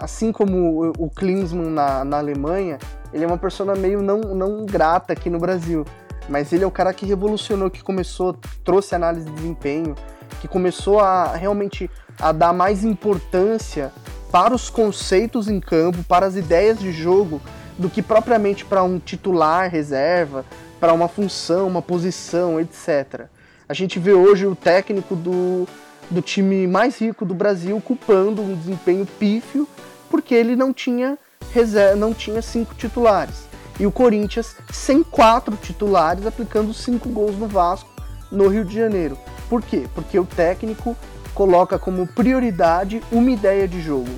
assim 0.00 0.32
como 0.32 0.92
o 0.98 1.08
Klinsmann 1.08 1.70
na, 1.70 2.04
na 2.04 2.18
Alemanha, 2.18 2.78
ele 3.12 3.22
é 3.22 3.26
uma 3.26 3.38
pessoa 3.38 3.76
meio 3.76 4.02
não, 4.02 4.18
não 4.18 4.66
grata 4.66 5.12
aqui 5.12 5.30
no 5.30 5.38
Brasil. 5.38 5.86
Mas 6.28 6.52
ele 6.52 6.64
é 6.64 6.66
o 6.66 6.70
cara 6.70 6.92
que 6.92 7.06
revolucionou, 7.06 7.70
que 7.70 7.80
começou, 7.80 8.36
trouxe 8.64 8.92
análise 8.94 9.26
de 9.26 9.32
desempenho, 9.32 9.94
que 10.40 10.48
começou 10.48 10.98
a 10.98 11.36
realmente 11.36 11.88
a 12.20 12.32
dar 12.32 12.52
mais 12.52 12.82
importância 12.82 13.92
para 14.32 14.52
os 14.52 14.68
conceitos 14.68 15.48
em 15.48 15.60
campo, 15.60 16.02
para 16.02 16.26
as 16.26 16.34
ideias 16.34 16.80
de 16.80 16.90
jogo, 16.90 17.40
do 17.78 17.88
que 17.88 18.02
propriamente 18.02 18.64
para 18.64 18.82
um 18.82 18.98
titular 18.98 19.70
reserva, 19.70 20.44
para 20.80 20.92
uma 20.92 21.06
função, 21.06 21.68
uma 21.68 21.82
posição, 21.82 22.58
etc. 22.58 23.26
A 23.68 23.74
gente 23.74 24.00
vê 24.00 24.12
hoje 24.12 24.44
o 24.44 24.56
técnico 24.56 25.14
do, 25.14 25.68
do 26.10 26.20
time 26.20 26.66
mais 26.66 26.98
rico 26.98 27.24
do 27.24 27.34
Brasil 27.34 27.80
culpando 27.80 28.42
um 28.42 28.54
desempenho 28.54 29.06
pífio 29.06 29.68
porque 30.10 30.34
ele 30.34 30.56
não 30.56 30.72
tinha 30.72 31.16
reserva, 31.52 31.96
não 31.96 32.12
tinha 32.12 32.42
cinco 32.42 32.74
titulares. 32.74 33.48
E 33.78 33.86
o 33.86 33.92
Corinthians 33.92 34.56
sem 34.72 35.02
quatro 35.02 35.56
titulares 35.56 36.26
aplicando 36.26 36.74
cinco 36.74 37.08
gols 37.08 37.38
no 37.38 37.46
Vasco 37.46 37.88
no 38.30 38.48
Rio 38.48 38.64
de 38.64 38.74
Janeiro. 38.74 39.16
Por 39.48 39.62
quê? 39.62 39.86
Porque 39.94 40.18
o 40.18 40.26
técnico 40.26 40.96
coloca 41.34 41.78
como 41.78 42.06
prioridade 42.06 43.02
uma 43.10 43.30
ideia 43.30 43.66
de 43.66 43.80
jogo. 43.80 44.10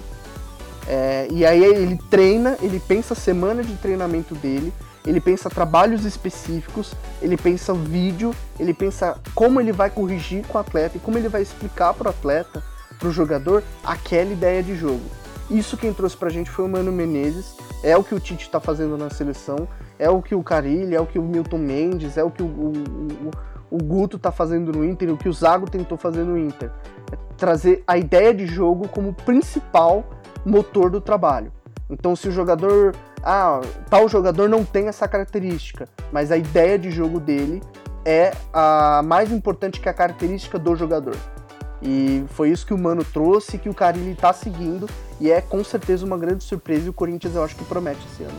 É, 0.89 1.29
e 1.31 1.47
aí 1.47 1.63
ele 1.63 1.99
treina, 2.11 2.57
ele 2.61 2.81
pensa 2.81 3.15
a 3.15 3.17
semana 3.17 3.63
de 3.63 3.75
treinamento 3.77 4.35
dele, 4.35 4.73
ele 5.07 5.21
pensa 5.21 5.51
trabalhos 5.51 6.05
específicos, 6.05 6.95
ele 7.21 7.37
pensa 7.37 7.75
vídeo, 7.75 8.35
ele 8.59 8.73
pensa 8.73 9.19
como 9.35 9.61
ele 9.61 9.73
vai 9.73 9.91
corrigir 9.91 10.47
com 10.47 10.59
o 10.59 10.61
atleta 10.61 10.97
e 10.97 11.01
como 11.01 11.19
ele 11.19 11.29
vai 11.29 11.43
explicar 11.43 11.93
para 11.95 12.09
o 12.09 12.11
atleta, 12.11 12.63
para 12.99 13.09
o 13.09 13.13
jogador, 13.13 13.65
aquela 13.83 14.33
ideia 14.33 14.63
de 14.63 14.77
jogo. 14.77 15.03
Isso 15.51 15.77
quem 15.77 15.93
trouxe 15.93 16.17
para 16.17 16.29
a 16.29 16.33
gente 16.33 16.51
foi 16.51 16.65
o 16.65 16.69
Mano 16.69 16.93
Menezes, 16.93 17.57
é 17.83 17.97
o 17.97 18.05
que 18.05 18.15
o 18.15 18.21
Tite 18.21 18.45
está 18.45 18.61
fazendo 18.61 18.97
na 18.97 19.11
seleção, 19.11 19.69
é 19.99 20.09
o 20.09 20.23
que 20.23 20.35
o 20.35 20.43
Carilli, 20.43 20.95
é 20.95 21.01
o 21.01 21.07
que 21.07 21.19
o 21.19 21.23
Milton 21.23 21.59
Mendes, 21.59 22.17
é 22.17 22.23
o 22.23 22.31
que 22.31 22.43
o, 22.43 22.47
o, 22.47 22.73
o, 23.71 23.77
o 23.77 23.79
Guto 23.79 24.17
está 24.17 24.31
fazendo 24.31 24.73
no 24.73 24.85
Inter, 24.85 25.13
o 25.13 25.17
que 25.17 25.29
o 25.29 25.33
Zago 25.33 25.69
tentou 25.69 25.99
fazer 25.99 26.23
no 26.23 26.39
Inter. 26.39 26.71
É 27.11 27.17
trazer 27.37 27.83
a 27.87 27.99
ideia 27.99 28.33
de 28.33 28.47
jogo 28.47 28.87
como 28.89 29.13
principal 29.13 30.05
motor 30.45 30.91
do 30.91 31.01
trabalho. 31.01 31.53
Então, 31.91 32.17
se 32.17 32.29
o 32.29 32.33
jogador, 32.33 32.95
ah, 33.23 33.61
tal 33.89 34.09
jogador 34.09 34.49
não 34.49 34.65
tem 34.65 34.89
essa 34.89 35.07
característica, 35.07 35.89
mas 36.11 36.33
a 36.33 36.37
ideia 36.37 36.79
de 36.79 36.91
jogo 36.91 37.21
dele 37.21 37.63
é 38.05 38.33
a 38.53 39.03
mais 39.05 39.31
importante 39.31 39.81
que 39.81 39.89
a 39.89 39.95
característica 39.95 40.59
do 40.59 40.75
jogador. 40.75 41.17
E 41.81 42.25
foi 42.29 42.51
isso 42.51 42.65
que 42.65 42.75
o 42.75 42.79
Mano 42.79 43.05
trouxe, 43.05 43.59
que 43.59 43.69
o 43.69 43.75
Carilli 43.75 44.13
está 44.13 44.33
seguindo, 44.33 44.89
e 45.21 45.31
é 45.31 45.41
com 45.41 45.63
certeza 45.65 46.05
uma 46.05 46.17
grande 46.17 46.45
surpresa 46.45 46.87
e 46.87 46.89
o 46.89 46.93
Corinthians 46.93 47.35
eu 47.35 47.43
acho 47.43 47.57
que 47.57 47.65
promete 47.65 48.01
esse 48.13 48.23
ano. 48.23 48.39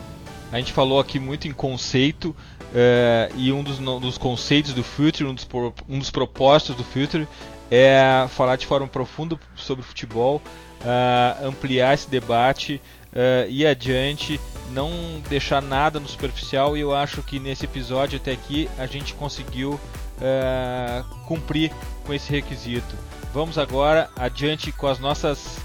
A 0.50 0.58
gente 0.58 0.72
falou 0.72 1.00
aqui 1.00 1.18
muito 1.18 1.48
em 1.48 1.52
conceito, 1.52 2.30
uh, 2.30 3.34
e 3.36 3.52
um 3.52 3.62
dos, 3.62 3.78
dos, 3.78 4.16
conceitos 4.16 4.72
do 4.72 4.82
Future, 4.82 5.28
um 5.28 5.34
dos, 5.34 5.46
um 5.88 5.98
dos 5.98 6.10
propósitos 6.10 6.76
do 6.76 6.84
Future, 6.84 7.28
é 7.70 8.26
falar 8.30 8.56
de 8.56 8.66
forma 8.66 8.86
profunda 8.86 9.38
sobre 9.56 9.84
futebol, 9.84 10.40
uh, 10.80 11.46
ampliar 11.46 11.94
esse 11.94 12.08
debate, 12.08 12.80
uh, 13.14 13.48
ir 13.48 13.66
adiante, 13.66 14.40
não 14.70 14.90
deixar 15.28 15.62
nada 15.62 16.00
no 16.00 16.08
superficial. 16.08 16.76
E 16.76 16.80
eu 16.80 16.94
acho 16.94 17.22
que 17.22 17.38
nesse 17.38 17.64
episódio 17.64 18.18
até 18.18 18.32
aqui 18.32 18.68
a 18.76 18.86
gente 18.86 19.14
conseguiu 19.14 19.72
uh, 19.72 21.04
cumprir 21.26 21.72
com 22.04 22.12
esse 22.12 22.30
requisito. 22.30 22.94
Vamos 23.32 23.58
agora 23.58 24.10
adiante 24.16 24.70
com 24.72 24.86
as 24.86 24.98
nossas 24.98 25.58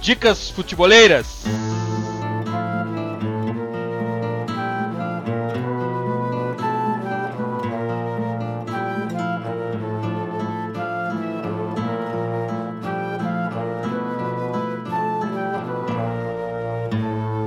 dicas 0.00 0.50
futeboleiras. 0.50 1.44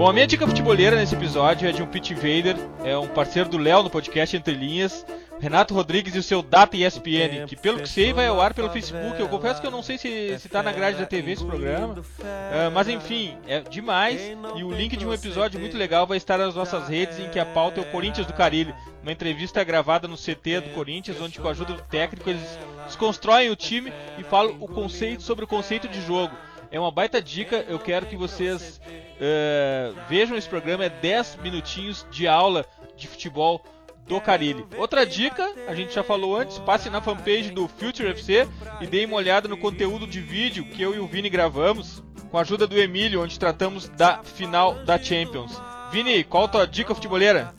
Bom, 0.03 0.09
a 0.09 0.11
minha 0.11 0.27
dica 0.27 0.45
futebolera 0.45 0.97
nesse 0.97 1.15
episódio 1.15 1.65
é 1.65 1.71
de 1.71 1.81
um 1.81 1.87
Pit 1.87 2.11
Invader, 2.11 2.57
é 2.83 2.97
um 2.97 3.07
parceiro 3.07 3.47
do 3.47 3.57
Léo 3.57 3.83
no 3.83 3.89
podcast 3.89 4.35
Entre 4.35 4.53
Linhas, 4.53 5.05
Renato 5.39 5.73
Rodrigues 5.73 6.13
e 6.13 6.19
o 6.19 6.23
seu 6.23 6.41
Data 6.41 6.75
ESPN, 6.75 7.45
que 7.47 7.55
pelo 7.55 7.79
que 7.79 7.87
sei 7.87 8.11
vai 8.11 8.27
ao 8.27 8.41
ar 8.41 8.53
pelo 8.53 8.69
Facebook. 8.69 9.17
Eu 9.17 9.29
confesso 9.29 9.61
que 9.61 9.67
eu 9.67 9.71
não 9.71 9.81
sei 9.81 9.97
se, 9.97 10.37
se 10.39 10.49
tá 10.49 10.61
na 10.61 10.73
grade 10.73 10.97
da 10.97 11.05
TV 11.05 11.31
esse 11.31 11.45
programa, 11.45 11.93
uh, 11.93 12.71
mas 12.73 12.89
enfim, 12.89 13.37
é 13.47 13.61
demais. 13.61 14.19
E 14.57 14.63
o 14.65 14.73
link 14.73 14.97
de 14.97 15.07
um 15.07 15.13
episódio 15.13 15.57
muito 15.57 15.77
legal 15.77 16.05
vai 16.05 16.17
estar 16.17 16.37
nas 16.37 16.53
nossas 16.53 16.89
redes, 16.89 17.17
em 17.17 17.29
que 17.29 17.39
a 17.39 17.45
pauta 17.45 17.79
é 17.79 17.83
o 17.83 17.89
Corinthians 17.89 18.27
do 18.27 18.33
Carilho, 18.33 18.75
uma 19.01 19.11
entrevista 19.13 19.63
gravada 19.63 20.05
no 20.05 20.17
CT 20.17 20.59
do 20.59 20.69
Corinthians, 20.71 21.21
onde 21.21 21.39
com 21.39 21.47
a 21.47 21.51
ajuda 21.51 21.75
do 21.75 21.81
técnico 21.83 22.29
eles 22.29 22.59
desconstroem 22.87 23.49
o 23.49 23.55
time 23.55 23.93
e 24.17 24.23
falam 24.23 24.57
o 24.59 24.67
conceito 24.67 25.23
sobre 25.23 25.45
o 25.45 25.47
conceito 25.47 25.87
de 25.87 26.05
jogo. 26.05 26.35
É 26.73 26.79
uma 26.79 26.89
baita 26.89 27.21
dica, 27.21 27.63
eu 27.69 27.77
quero 27.77 28.07
que 28.07 28.17
vocês 28.17 28.81
uh, 28.87 29.95
vejam 30.09 30.35
esse 30.35 30.49
programa, 30.49 30.83
é 30.83 30.89
10 30.89 31.37
minutinhos 31.43 32.03
de 32.09 32.27
aula 32.27 32.65
de 32.97 33.07
futebol 33.07 33.63
do 34.07 34.19
Carilli. 34.19 34.65
Outra 34.75 35.05
dica, 35.05 35.47
a 35.67 35.75
gente 35.75 35.93
já 35.93 36.01
falou 36.01 36.35
antes, 36.35 36.57
passe 36.57 36.89
na 36.89 36.99
fanpage 36.99 37.51
do 37.51 37.67
Future 37.67 38.09
FC 38.09 38.47
e 38.81 38.87
dê 38.87 39.05
uma 39.05 39.17
olhada 39.17 39.47
no 39.47 39.55
conteúdo 39.55 40.07
de 40.07 40.19
vídeo 40.19 40.65
que 40.65 40.81
eu 40.81 40.95
e 40.95 40.99
o 40.99 41.05
Vini 41.05 41.29
gravamos 41.29 42.01
com 42.31 42.39
a 42.39 42.41
ajuda 42.41 42.65
do 42.65 42.75
Emílio, 42.75 43.21
onde 43.21 43.37
tratamos 43.37 43.87
da 43.89 44.23
final 44.23 44.73
da 44.83 44.97
Champions. 44.97 45.61
Vini, 45.91 46.23
qual 46.23 46.45
a 46.45 46.47
tua 46.47 46.65
dica 46.65 46.95
futeboleira? 46.95 47.53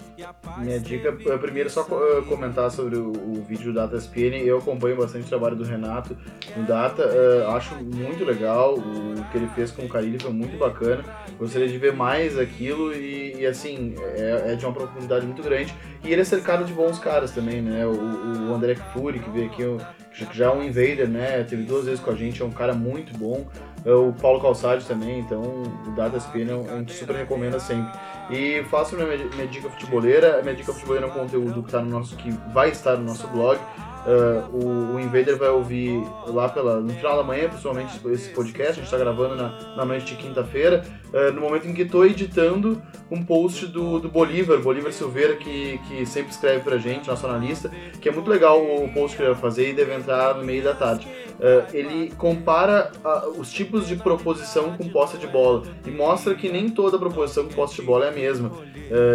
Minha 0.59 0.79
dica, 0.79 1.09
é 1.09 1.39
primeiro 1.39 1.69
só 1.69 1.83
comentar 2.29 2.71
sobre 2.71 2.97
o, 2.97 3.11
o 3.11 3.43
vídeo 3.43 3.73
do 3.73 3.75
Data 3.75 3.97
SPN. 3.97 4.37
Eu 4.45 4.59
acompanho 4.59 4.97
bastante 4.97 5.25
o 5.25 5.29
trabalho 5.29 5.57
do 5.57 5.65
Renato 5.65 6.17
no 6.57 6.65
Data, 6.65 7.05
uh, 7.05 7.51
acho 7.51 7.75
muito 7.77 8.25
legal 8.25 8.75
o 8.75 9.25
que 9.31 9.39
ele 9.39 9.49
fez 9.49 9.71
com 9.71 9.83
o 9.83 9.89
Carilli, 9.89 10.19
foi 10.19 10.33
muito 10.33 10.57
bacana. 10.57 11.05
Gostaria 11.39 11.69
de 11.69 11.77
ver 11.79 11.93
mais 11.93 12.39
aquilo 12.39 12.95
e, 12.95 13.41
e 13.41 13.47
assim, 13.47 13.95
é, 14.17 14.53
é, 14.53 14.55
de 14.55 14.65
uma 14.65 14.73
profundidade 14.73 15.27
muito 15.27 15.43
grande. 15.43 15.75
E 16.05 16.13
ele 16.13 16.21
é 16.21 16.25
cercado 16.25 16.65
de 16.65 16.73
bons 16.73 16.99
caras 16.99 17.33
também, 17.33 17.61
né? 17.61 17.85
O, 17.87 18.51
o 18.51 18.55
André 18.55 18.75
Fury, 18.75 19.19
que 19.19 19.31
veio 19.31 19.47
aqui, 19.47 20.27
que 20.27 20.37
já 20.37 20.47
é 20.47 20.51
um 20.51 20.63
invader, 20.63 21.09
né? 21.09 21.43
Teve 21.43 21.65
duas 21.65 21.87
vezes 21.87 22.01
com 22.01 22.11
a 22.11 22.15
gente, 22.15 22.41
é 22.41 22.45
um 22.45 22.51
cara 22.51 22.75
muito 22.75 23.17
bom. 23.19 23.47
É 23.85 23.93
o 23.93 24.13
Paulo 24.13 24.41
Calçade 24.41 24.87
também, 24.87 25.21
então 25.21 25.43
o 25.43 25.91
Data 25.95 26.17
SPN 26.17 26.53
a 26.71 26.79
gente 26.79 26.95
super 26.95 27.17
recomenda 27.17 27.61
sempre. 27.61 27.93
E 28.31 28.65
faço 28.65 28.97
minha, 28.97 29.07
minha 29.07 29.47
dica 29.47 29.69
futeboleira. 29.69 30.39
A 30.39 30.43
minha 30.43 30.55
dica 30.55 30.73
futeboleira 30.73 31.07
é 31.07 31.11
um 31.11 31.13
conteúdo 31.13 31.63
que, 31.63 31.71
tá 31.71 31.83
no 31.83 31.91
nosso, 31.91 32.17
que 32.17 32.31
vai 32.53 32.71
estar 32.71 32.97
no 32.97 33.05
nosso 33.05 33.27
blog. 33.29 33.61
Uh, 34.05 34.55
o, 34.55 34.95
o, 34.95 35.01
Invader 35.01 35.39
vai 35.39 35.49
ouvir 35.49 36.03
lá 36.27 36.47
pela, 36.47 36.79
no 36.79 36.93
final 36.93 37.17
da 37.17 37.23
manhã, 37.23 37.49
pessoalmente, 37.49 37.99
esse 38.11 38.31
podcast. 38.31 38.73
A 38.73 38.75
gente 38.75 38.85
está 38.85 38.99
gravando 38.99 39.35
na, 39.35 39.77
na 39.77 39.85
noite 39.85 40.15
de 40.15 40.17
quinta-feira. 40.17 40.85
Uh, 41.13 41.33
no 41.33 41.41
momento 41.41 41.67
em 41.67 41.73
que 41.73 41.83
estou 41.83 42.05
editando 42.05 42.83
um 43.11 43.25
post 43.25 43.67
do, 43.67 44.01
do 44.01 44.09
Bolívar, 44.09 44.61
Bolívar 44.61 44.93
Silveira, 44.93 45.37
que, 45.37 45.79
que 45.89 46.05
sempre 46.05 46.33
escreve 46.33 46.61
pra 46.61 46.77
gente, 46.77 47.09
nosso 47.09 47.27
analista, 47.27 47.71
que 48.01 48.09
é 48.09 48.13
muito 48.13 48.29
legal 48.29 48.63
o 48.63 48.93
post 48.93 49.17
que 49.17 49.23
ele 49.23 49.33
vai 49.33 49.41
fazer 49.41 49.71
e 49.71 49.73
deve 49.73 49.95
entrar 49.95 50.35
no 50.35 50.45
meio 50.45 50.63
da 50.63 50.75
tarde. 50.75 51.09
Uh, 51.35 51.77
ele 51.77 52.13
compara 52.17 52.93
os 53.37 53.53
tipos 53.53 53.87
de 53.89 53.97
proposição 53.97 54.77
com 54.77 54.89
posse 54.89 55.19
de 55.19 55.27
bola 55.27 55.63
e 55.87 55.91
mostra 55.91 56.35
que 56.35 56.49
nem 56.49 56.69
toda 56.69 56.99
proposição 56.99 57.45
com 57.45 57.55
posse 57.55 57.77
de 57.77 57.83
bola 57.83 58.07
é 58.07 58.09
a 58.09 58.13
mesma 58.13 58.51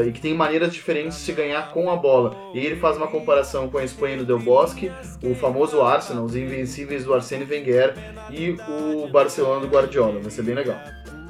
e 0.06 0.12
que 0.12 0.20
tem 0.20 0.34
maneiras 0.34 0.74
diferentes 0.74 1.18
de 1.18 1.24
se 1.24 1.32
ganhar 1.32 1.72
com 1.72 1.90
a 1.90 1.96
bola. 1.96 2.36
E 2.54 2.60
ele 2.60 2.76
faz 2.76 2.98
uma 2.98 3.08
comparação 3.08 3.70
com 3.70 3.78
a 3.78 3.84
Espanha 3.84 4.18
do 4.18 4.26
Del 4.26 4.40
Bosque 4.40 4.92
o 5.24 5.36
famoso 5.36 5.82
Arsenal, 5.82 6.26
os 6.26 6.36
invencíveis 6.36 7.06
do 7.06 7.14
Arsene 7.14 7.46
Wenger 7.46 7.94
e 8.30 8.58
o 8.68 9.08
Barcelona 9.08 9.62
do 9.62 9.68
Guardiola. 9.68 10.20
Vai 10.20 10.32
ser 10.32 10.44
bem 10.44 10.56
legal. 10.56 10.78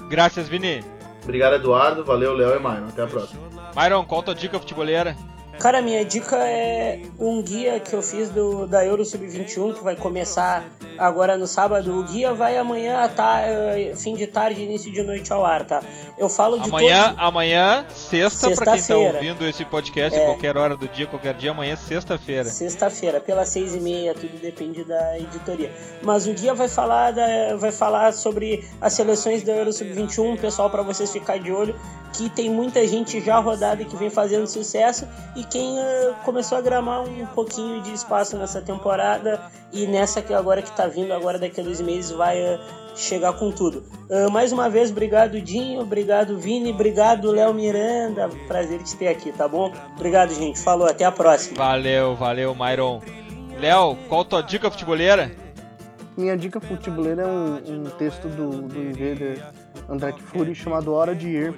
Graças, 0.10 0.48
Vini. 0.48 0.84
Obrigado, 1.24 1.56
Eduardo. 1.56 2.04
Valeu, 2.04 2.34
Léo 2.34 2.56
e 2.56 2.60
Myron. 2.60 2.88
Até 2.88 3.04
a 3.04 3.08
próxima. 3.08 3.42
Myron, 3.76 4.06
qual 4.06 4.22
a 4.22 4.24
tua 4.24 4.36
dica 4.36 4.60
futebolera? 4.60 5.16
Cara, 5.60 5.82
minha 5.82 6.06
dica 6.06 6.38
é 6.38 7.02
um 7.20 7.42
guia 7.42 7.82
que 7.82 7.94
eu 7.94 8.02
fiz 8.02 8.30
do, 8.30 8.66
da 8.66 8.86
Euro 8.86 9.04
Sub-21, 9.04 9.76
que 9.76 9.84
vai 9.84 9.94
começar 9.94 10.64
agora 10.98 11.38
no 11.38 11.46
sábado. 11.46 12.00
O 12.00 12.04
guia 12.04 12.34
vai 12.34 12.58
amanhã, 12.58 13.10
tá, 13.10 13.42
fim 13.98 14.16
de 14.16 14.26
tarde, 14.26 14.62
início 14.64 14.90
de 14.90 15.04
noite 15.04 15.34
ao 15.34 15.46
ar, 15.46 15.66
tá? 15.66 15.84
Eu 16.18 16.30
falo 16.30 16.58
de 16.60 16.70
amanhã, 16.70 17.10
todos... 17.10 17.20
Amanhã, 17.20 17.86
sexta, 17.90 18.48
sexta 18.48 18.64
pra 18.64 18.74
quem 18.74 18.84
tá 18.84 18.96
ouvindo 18.96 19.46
esse 19.46 19.66
podcast, 19.66 20.18
é, 20.18 20.26
qualquer 20.26 20.56
hora 20.56 20.78
do 20.78 20.88
dia, 20.88 21.08
qualquer 21.08 21.34
dia, 21.34 21.52
amanhã, 21.52 21.76
sexta-feira. 21.76 22.46
Sexta-feira, 22.46 23.20
pelas 23.20 23.50
seis 23.50 23.76
e 23.76 23.82
meia, 23.82 24.14
tudo 24.14 24.40
depende 24.40 24.86
da 24.86 25.20
editoria. 25.20 25.72
Mas 26.02 26.26
o 26.26 26.34
guia 26.34 26.54
vai 26.54 26.70
falar, 26.70 27.12
da, 27.12 27.58
vai 27.58 27.72
falar 27.72 28.14
sobre 28.14 28.66
as 28.80 28.94
seleções 28.94 29.44
da 29.44 29.52
Euro 29.52 29.74
Sub-21, 29.74 30.40
pessoal, 30.40 30.70
para 30.70 30.84
vocês 30.84 31.12
ficar 31.12 31.38
de 31.38 31.52
olho, 31.52 31.76
que 32.14 32.30
tem 32.30 32.50
muita 32.50 32.86
gente 32.88 33.22
já 33.22 33.40
rodada 33.40 33.84
que 33.84 33.96
vem 33.96 34.10
fazendo 34.10 34.48
sucesso 34.48 35.08
e 35.36 35.49
quem 35.50 35.78
uh, 35.80 36.14
começou 36.24 36.58
a 36.58 36.62
gramar 36.62 37.02
um 37.02 37.26
pouquinho 37.28 37.82
de 37.82 37.94
espaço 37.94 38.38
nessa 38.38 38.62
temporada 38.62 39.42
e 39.74 39.86
nessa 39.88 40.22
que 40.22 40.34
agora 40.34 40.62
que 40.62 40.72
tá 40.72 40.88
vindo, 40.88 41.14
agora 41.14 41.40
daqui 41.40 41.60
a 41.60 41.64
dois 41.64 41.82
meses, 41.82 42.12
vai 42.12 42.40
uh, 42.40 42.60
chegar 42.96 43.34
com 43.34 43.52
tudo. 43.52 43.84
Uh, 44.10 44.32
mais 44.32 44.52
uma 44.52 44.70
vez, 44.70 44.92
obrigado 44.92 45.42
Dinho, 45.42 45.82
obrigado 45.82 46.38
Vini, 46.38 46.72
obrigado 46.72 47.32
Léo 47.32 47.54
Miranda, 47.54 48.30
prazer 48.48 48.84
te 48.84 48.96
ter 48.96 49.08
aqui, 49.08 49.32
tá 49.32 49.48
bom? 49.48 49.72
Obrigado, 49.96 50.34
gente. 50.34 50.60
Falou, 50.60 50.88
até 50.88 51.06
a 51.06 51.12
próxima. 51.12 51.58
Valeu, 51.58 52.16
valeu, 52.16 52.56
Myron. 52.56 53.02
Léo, 53.60 53.98
qual 54.08 54.24
tua 54.24 54.42
dica 54.42 54.70
futeboleira? 54.70 55.32
Minha 56.16 56.36
dica 56.38 56.60
futeboleira 56.60 57.24
é 57.24 57.26
um, 57.26 57.56
um 57.56 57.84
texto 57.98 58.28
do, 58.28 58.62
do 58.64 58.82
Invader 58.82 59.44
André 59.88 60.12
Kfouri, 60.12 60.54
chamado 60.54 60.94
Hora 60.94 61.16
de 61.16 61.28
Ir. 61.30 61.54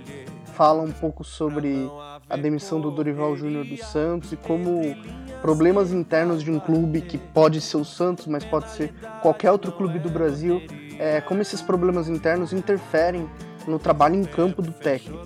Fala 0.53 0.83
um 0.83 0.91
pouco 0.91 1.23
sobre 1.23 1.89
a 2.31 2.37
demissão 2.37 2.79
do 2.79 2.89
Dorival 2.89 3.35
Júnior 3.35 3.65
dos 3.65 3.81
Santos 3.81 4.31
e 4.31 4.37
como 4.37 4.95
problemas 5.41 5.91
internos 5.91 6.41
de 6.41 6.49
um 6.49 6.59
clube 6.59 7.01
que 7.01 7.17
pode 7.17 7.59
ser 7.59 7.77
o 7.77 7.85
Santos, 7.85 8.25
mas 8.25 8.45
pode 8.45 8.69
ser 8.69 8.93
qualquer 9.21 9.51
outro 9.51 9.71
clube 9.71 9.99
do 9.99 10.09
Brasil, 10.09 10.61
é, 10.97 11.19
como 11.19 11.41
esses 11.41 11.61
problemas 11.61 12.07
internos 12.07 12.53
interferem 12.53 13.29
no 13.67 13.77
trabalho 13.77 14.15
em 14.15 14.23
campo 14.23 14.61
do 14.61 14.71
técnico. 14.71 15.25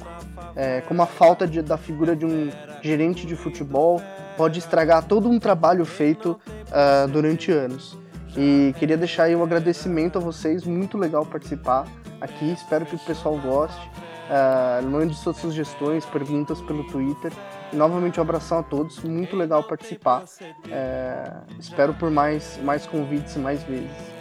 É, 0.55 0.81
como 0.81 1.01
a 1.01 1.05
falta 1.05 1.45
de, 1.45 1.61
da 1.61 1.77
figura 1.77 2.15
de 2.15 2.25
um 2.25 2.49
gerente 2.81 3.27
de 3.27 3.35
futebol 3.35 4.01
pode 4.35 4.59
estragar 4.59 5.03
todo 5.03 5.29
um 5.29 5.39
trabalho 5.39 5.85
feito 5.85 6.39
uh, 6.67 7.07
durante 7.07 7.51
anos. 7.51 7.97
E 8.37 8.73
queria 8.77 8.97
deixar 8.97 9.23
aí 9.23 9.35
um 9.35 9.43
agradecimento 9.43 10.17
a 10.17 10.21
vocês, 10.21 10.65
muito 10.65 10.97
legal 10.97 11.25
participar 11.25 11.85
aqui, 12.19 12.51
espero 12.51 12.85
que 12.85 12.95
o 12.95 12.99
pessoal 12.99 13.37
goste. 13.37 13.89
Uh, 14.25 14.85
mande 14.89 15.15
suas 15.15 15.37
sugestões, 15.37 16.05
perguntas 16.05 16.61
pelo 16.61 16.83
Twitter. 16.85 17.31
E 17.71 17.75
novamente 17.75 18.19
um 18.19 18.23
abração 18.23 18.59
a 18.59 18.63
todos, 18.63 18.99
muito 19.03 19.35
legal 19.35 19.63
participar. 19.63 20.23
Uh, 20.23 21.59
espero 21.59 21.93
por 21.93 22.09
mais, 22.09 22.59
mais 22.63 22.85
convites 22.85 23.35
e 23.35 23.39
mais 23.39 23.63
vezes 23.63 24.15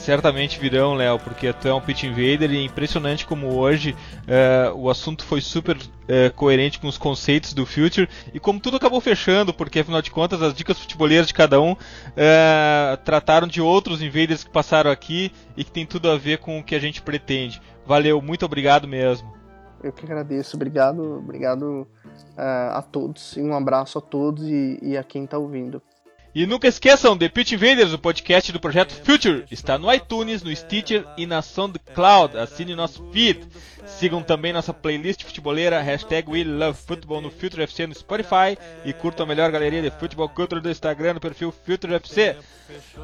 certamente 0.00 0.58
virão, 0.58 0.94
Léo, 0.94 1.18
porque 1.18 1.52
tu 1.52 1.68
é 1.68 1.74
um 1.74 1.80
pitch 1.80 2.04
invader 2.04 2.50
e 2.50 2.56
é 2.56 2.62
impressionante 2.62 3.26
como 3.26 3.54
hoje 3.54 3.94
uh, 4.22 4.74
o 4.74 4.88
assunto 4.88 5.24
foi 5.24 5.40
super 5.40 5.76
uh, 5.76 6.32
coerente 6.34 6.78
com 6.78 6.88
os 6.88 6.96
conceitos 6.96 7.52
do 7.52 7.66
Future 7.66 8.08
e 8.32 8.40
como 8.40 8.58
tudo 8.58 8.78
acabou 8.78 9.00
fechando, 9.00 9.52
porque 9.52 9.80
afinal 9.80 10.00
de 10.00 10.10
contas 10.10 10.42
as 10.42 10.54
dicas 10.54 10.78
futeboleiras 10.78 11.26
de 11.26 11.34
cada 11.34 11.60
um 11.60 11.72
uh, 11.72 12.96
trataram 13.04 13.46
de 13.46 13.60
outros 13.60 14.00
invaders 14.00 14.42
que 14.42 14.50
passaram 14.50 14.90
aqui 14.90 15.30
e 15.56 15.62
que 15.62 15.70
tem 15.70 15.84
tudo 15.84 16.10
a 16.10 16.16
ver 16.16 16.38
com 16.38 16.58
o 16.58 16.64
que 16.64 16.74
a 16.74 16.80
gente 16.80 17.02
pretende. 17.02 17.60
Valeu, 17.86 18.20
muito 18.22 18.44
obrigado 18.44 18.88
mesmo. 18.88 19.39
Eu 19.82 19.92
que 19.92 20.04
agradeço, 20.04 20.56
obrigado, 20.56 21.18
obrigado 21.18 21.86
a 22.36 22.82
todos 22.82 23.36
e 23.36 23.42
um 23.42 23.54
abraço 23.54 23.98
a 23.98 24.00
todos 24.00 24.44
e, 24.46 24.78
e 24.82 24.96
a 24.96 25.02
quem 25.02 25.24
está 25.24 25.38
ouvindo. 25.38 25.82
E 26.32 26.46
nunca 26.46 26.68
esqueçam, 26.68 27.18
The 27.18 27.28
Pitch 27.28 27.52
Invaders, 27.52 27.92
o 27.92 27.98
podcast 27.98 28.52
do 28.52 28.60
projeto 28.60 28.94
Future, 29.04 29.44
está 29.50 29.76
no 29.76 29.92
iTunes, 29.92 30.44
no 30.44 30.54
Stitcher 30.54 31.04
e 31.16 31.26
na 31.26 31.42
SoundCloud. 31.42 32.38
Assine 32.38 32.76
nosso 32.76 33.04
feed. 33.10 33.48
Sigam 33.84 34.22
também 34.22 34.52
nossa 34.52 34.72
playlist 34.72 35.24
futeboleira, 35.24 35.80
hashtag 35.80 36.30
WeLoveFootball 36.30 37.20
no 37.20 37.30
Future 37.30 37.62
FC 37.62 37.86
no 37.86 37.94
Spotify 37.94 38.56
e 38.84 38.92
curtam 38.92 39.24
a 39.24 39.28
melhor 39.28 39.50
galeria 39.50 39.82
de 39.82 39.90
futebol 39.90 40.28
culture 40.28 40.60
do 40.60 40.70
Instagram 40.70 41.14
no 41.14 41.20
perfil 41.20 41.52
Future 41.66 41.94
FC. 41.94 42.36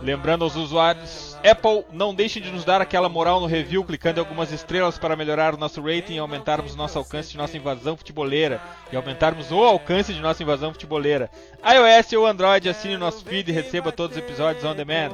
Lembrando 0.01 0.45
aos 0.45 0.55
usuários 0.55 1.37
Apple, 1.45 1.85
não 1.93 2.15
deixem 2.15 2.41
de 2.41 2.53
nos 2.53 2.65
dar 2.65 2.81
aquela 2.81 3.09
moral 3.09 3.41
no 3.41 3.47
review, 3.47 3.85
clicando 3.85 4.21
em 4.21 4.23
algumas 4.23 4.53
estrelas 4.53 4.99
para 4.99 5.17
melhorar 5.17 5.55
o 5.55 5.59
nosso 5.59 5.83
rating 5.83 6.15
e 6.15 6.19
aumentarmos 6.19 6.77
nosso 6.77 6.99
alcance 6.99 7.31
de 7.31 7.37
nossa 7.37 7.57
invasão 7.57 7.97
futeboleira. 7.97 8.61
E 8.93 8.97
aumentarmos 8.97 9.51
o 9.51 9.59
alcance 9.63 10.15
de 10.15 10.21
nossa 10.21 10.43
invasão 10.43 10.73
futeboleira. 10.73 11.31
iOS 11.65 12.13
ou 12.13 12.27
Android, 12.27 12.69
assine 12.69 12.97
nosso 12.97 13.16
feed 13.23 13.51
e 13.51 13.53
receba 13.53 13.93
todos 13.93 14.17
os 14.17 14.23
episódios 14.23 14.65
on 14.65 14.75
demand. 14.75 15.11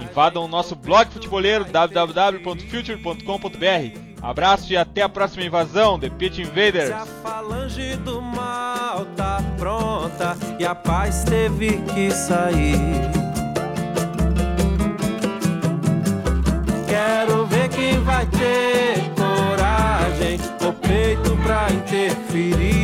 Invadam 0.00 0.44
o 0.44 0.48
nosso 0.48 0.74
blog 0.74 1.10
futeboleiro 1.10 1.64
www.future.com.br. 1.64 3.98
Abraço 4.22 4.72
e 4.72 4.76
até 4.76 5.02
a 5.02 5.08
próxima 5.08 5.44
invasão, 5.44 5.98
The 5.98 6.08
Pit 6.08 6.40
Invaders. 6.40 6.90
A 6.90 7.04
falange 7.04 7.96
do 7.96 8.22
mal 8.22 9.04
tá 9.16 9.42
pronta 9.58 10.36
e 10.58 10.64
a 10.64 10.74
paz 10.74 11.24
teve 11.24 11.82
que 11.82 12.10
sair. 12.10 12.74
Quero 16.88 17.44
ver 17.46 17.68
quem 17.68 18.00
vai 18.00 18.24
ter 18.26 18.94
coragem 19.14 20.40
ou 20.64 20.72
peito 20.72 21.36
pra 21.42 21.70
interferir. 21.70 22.83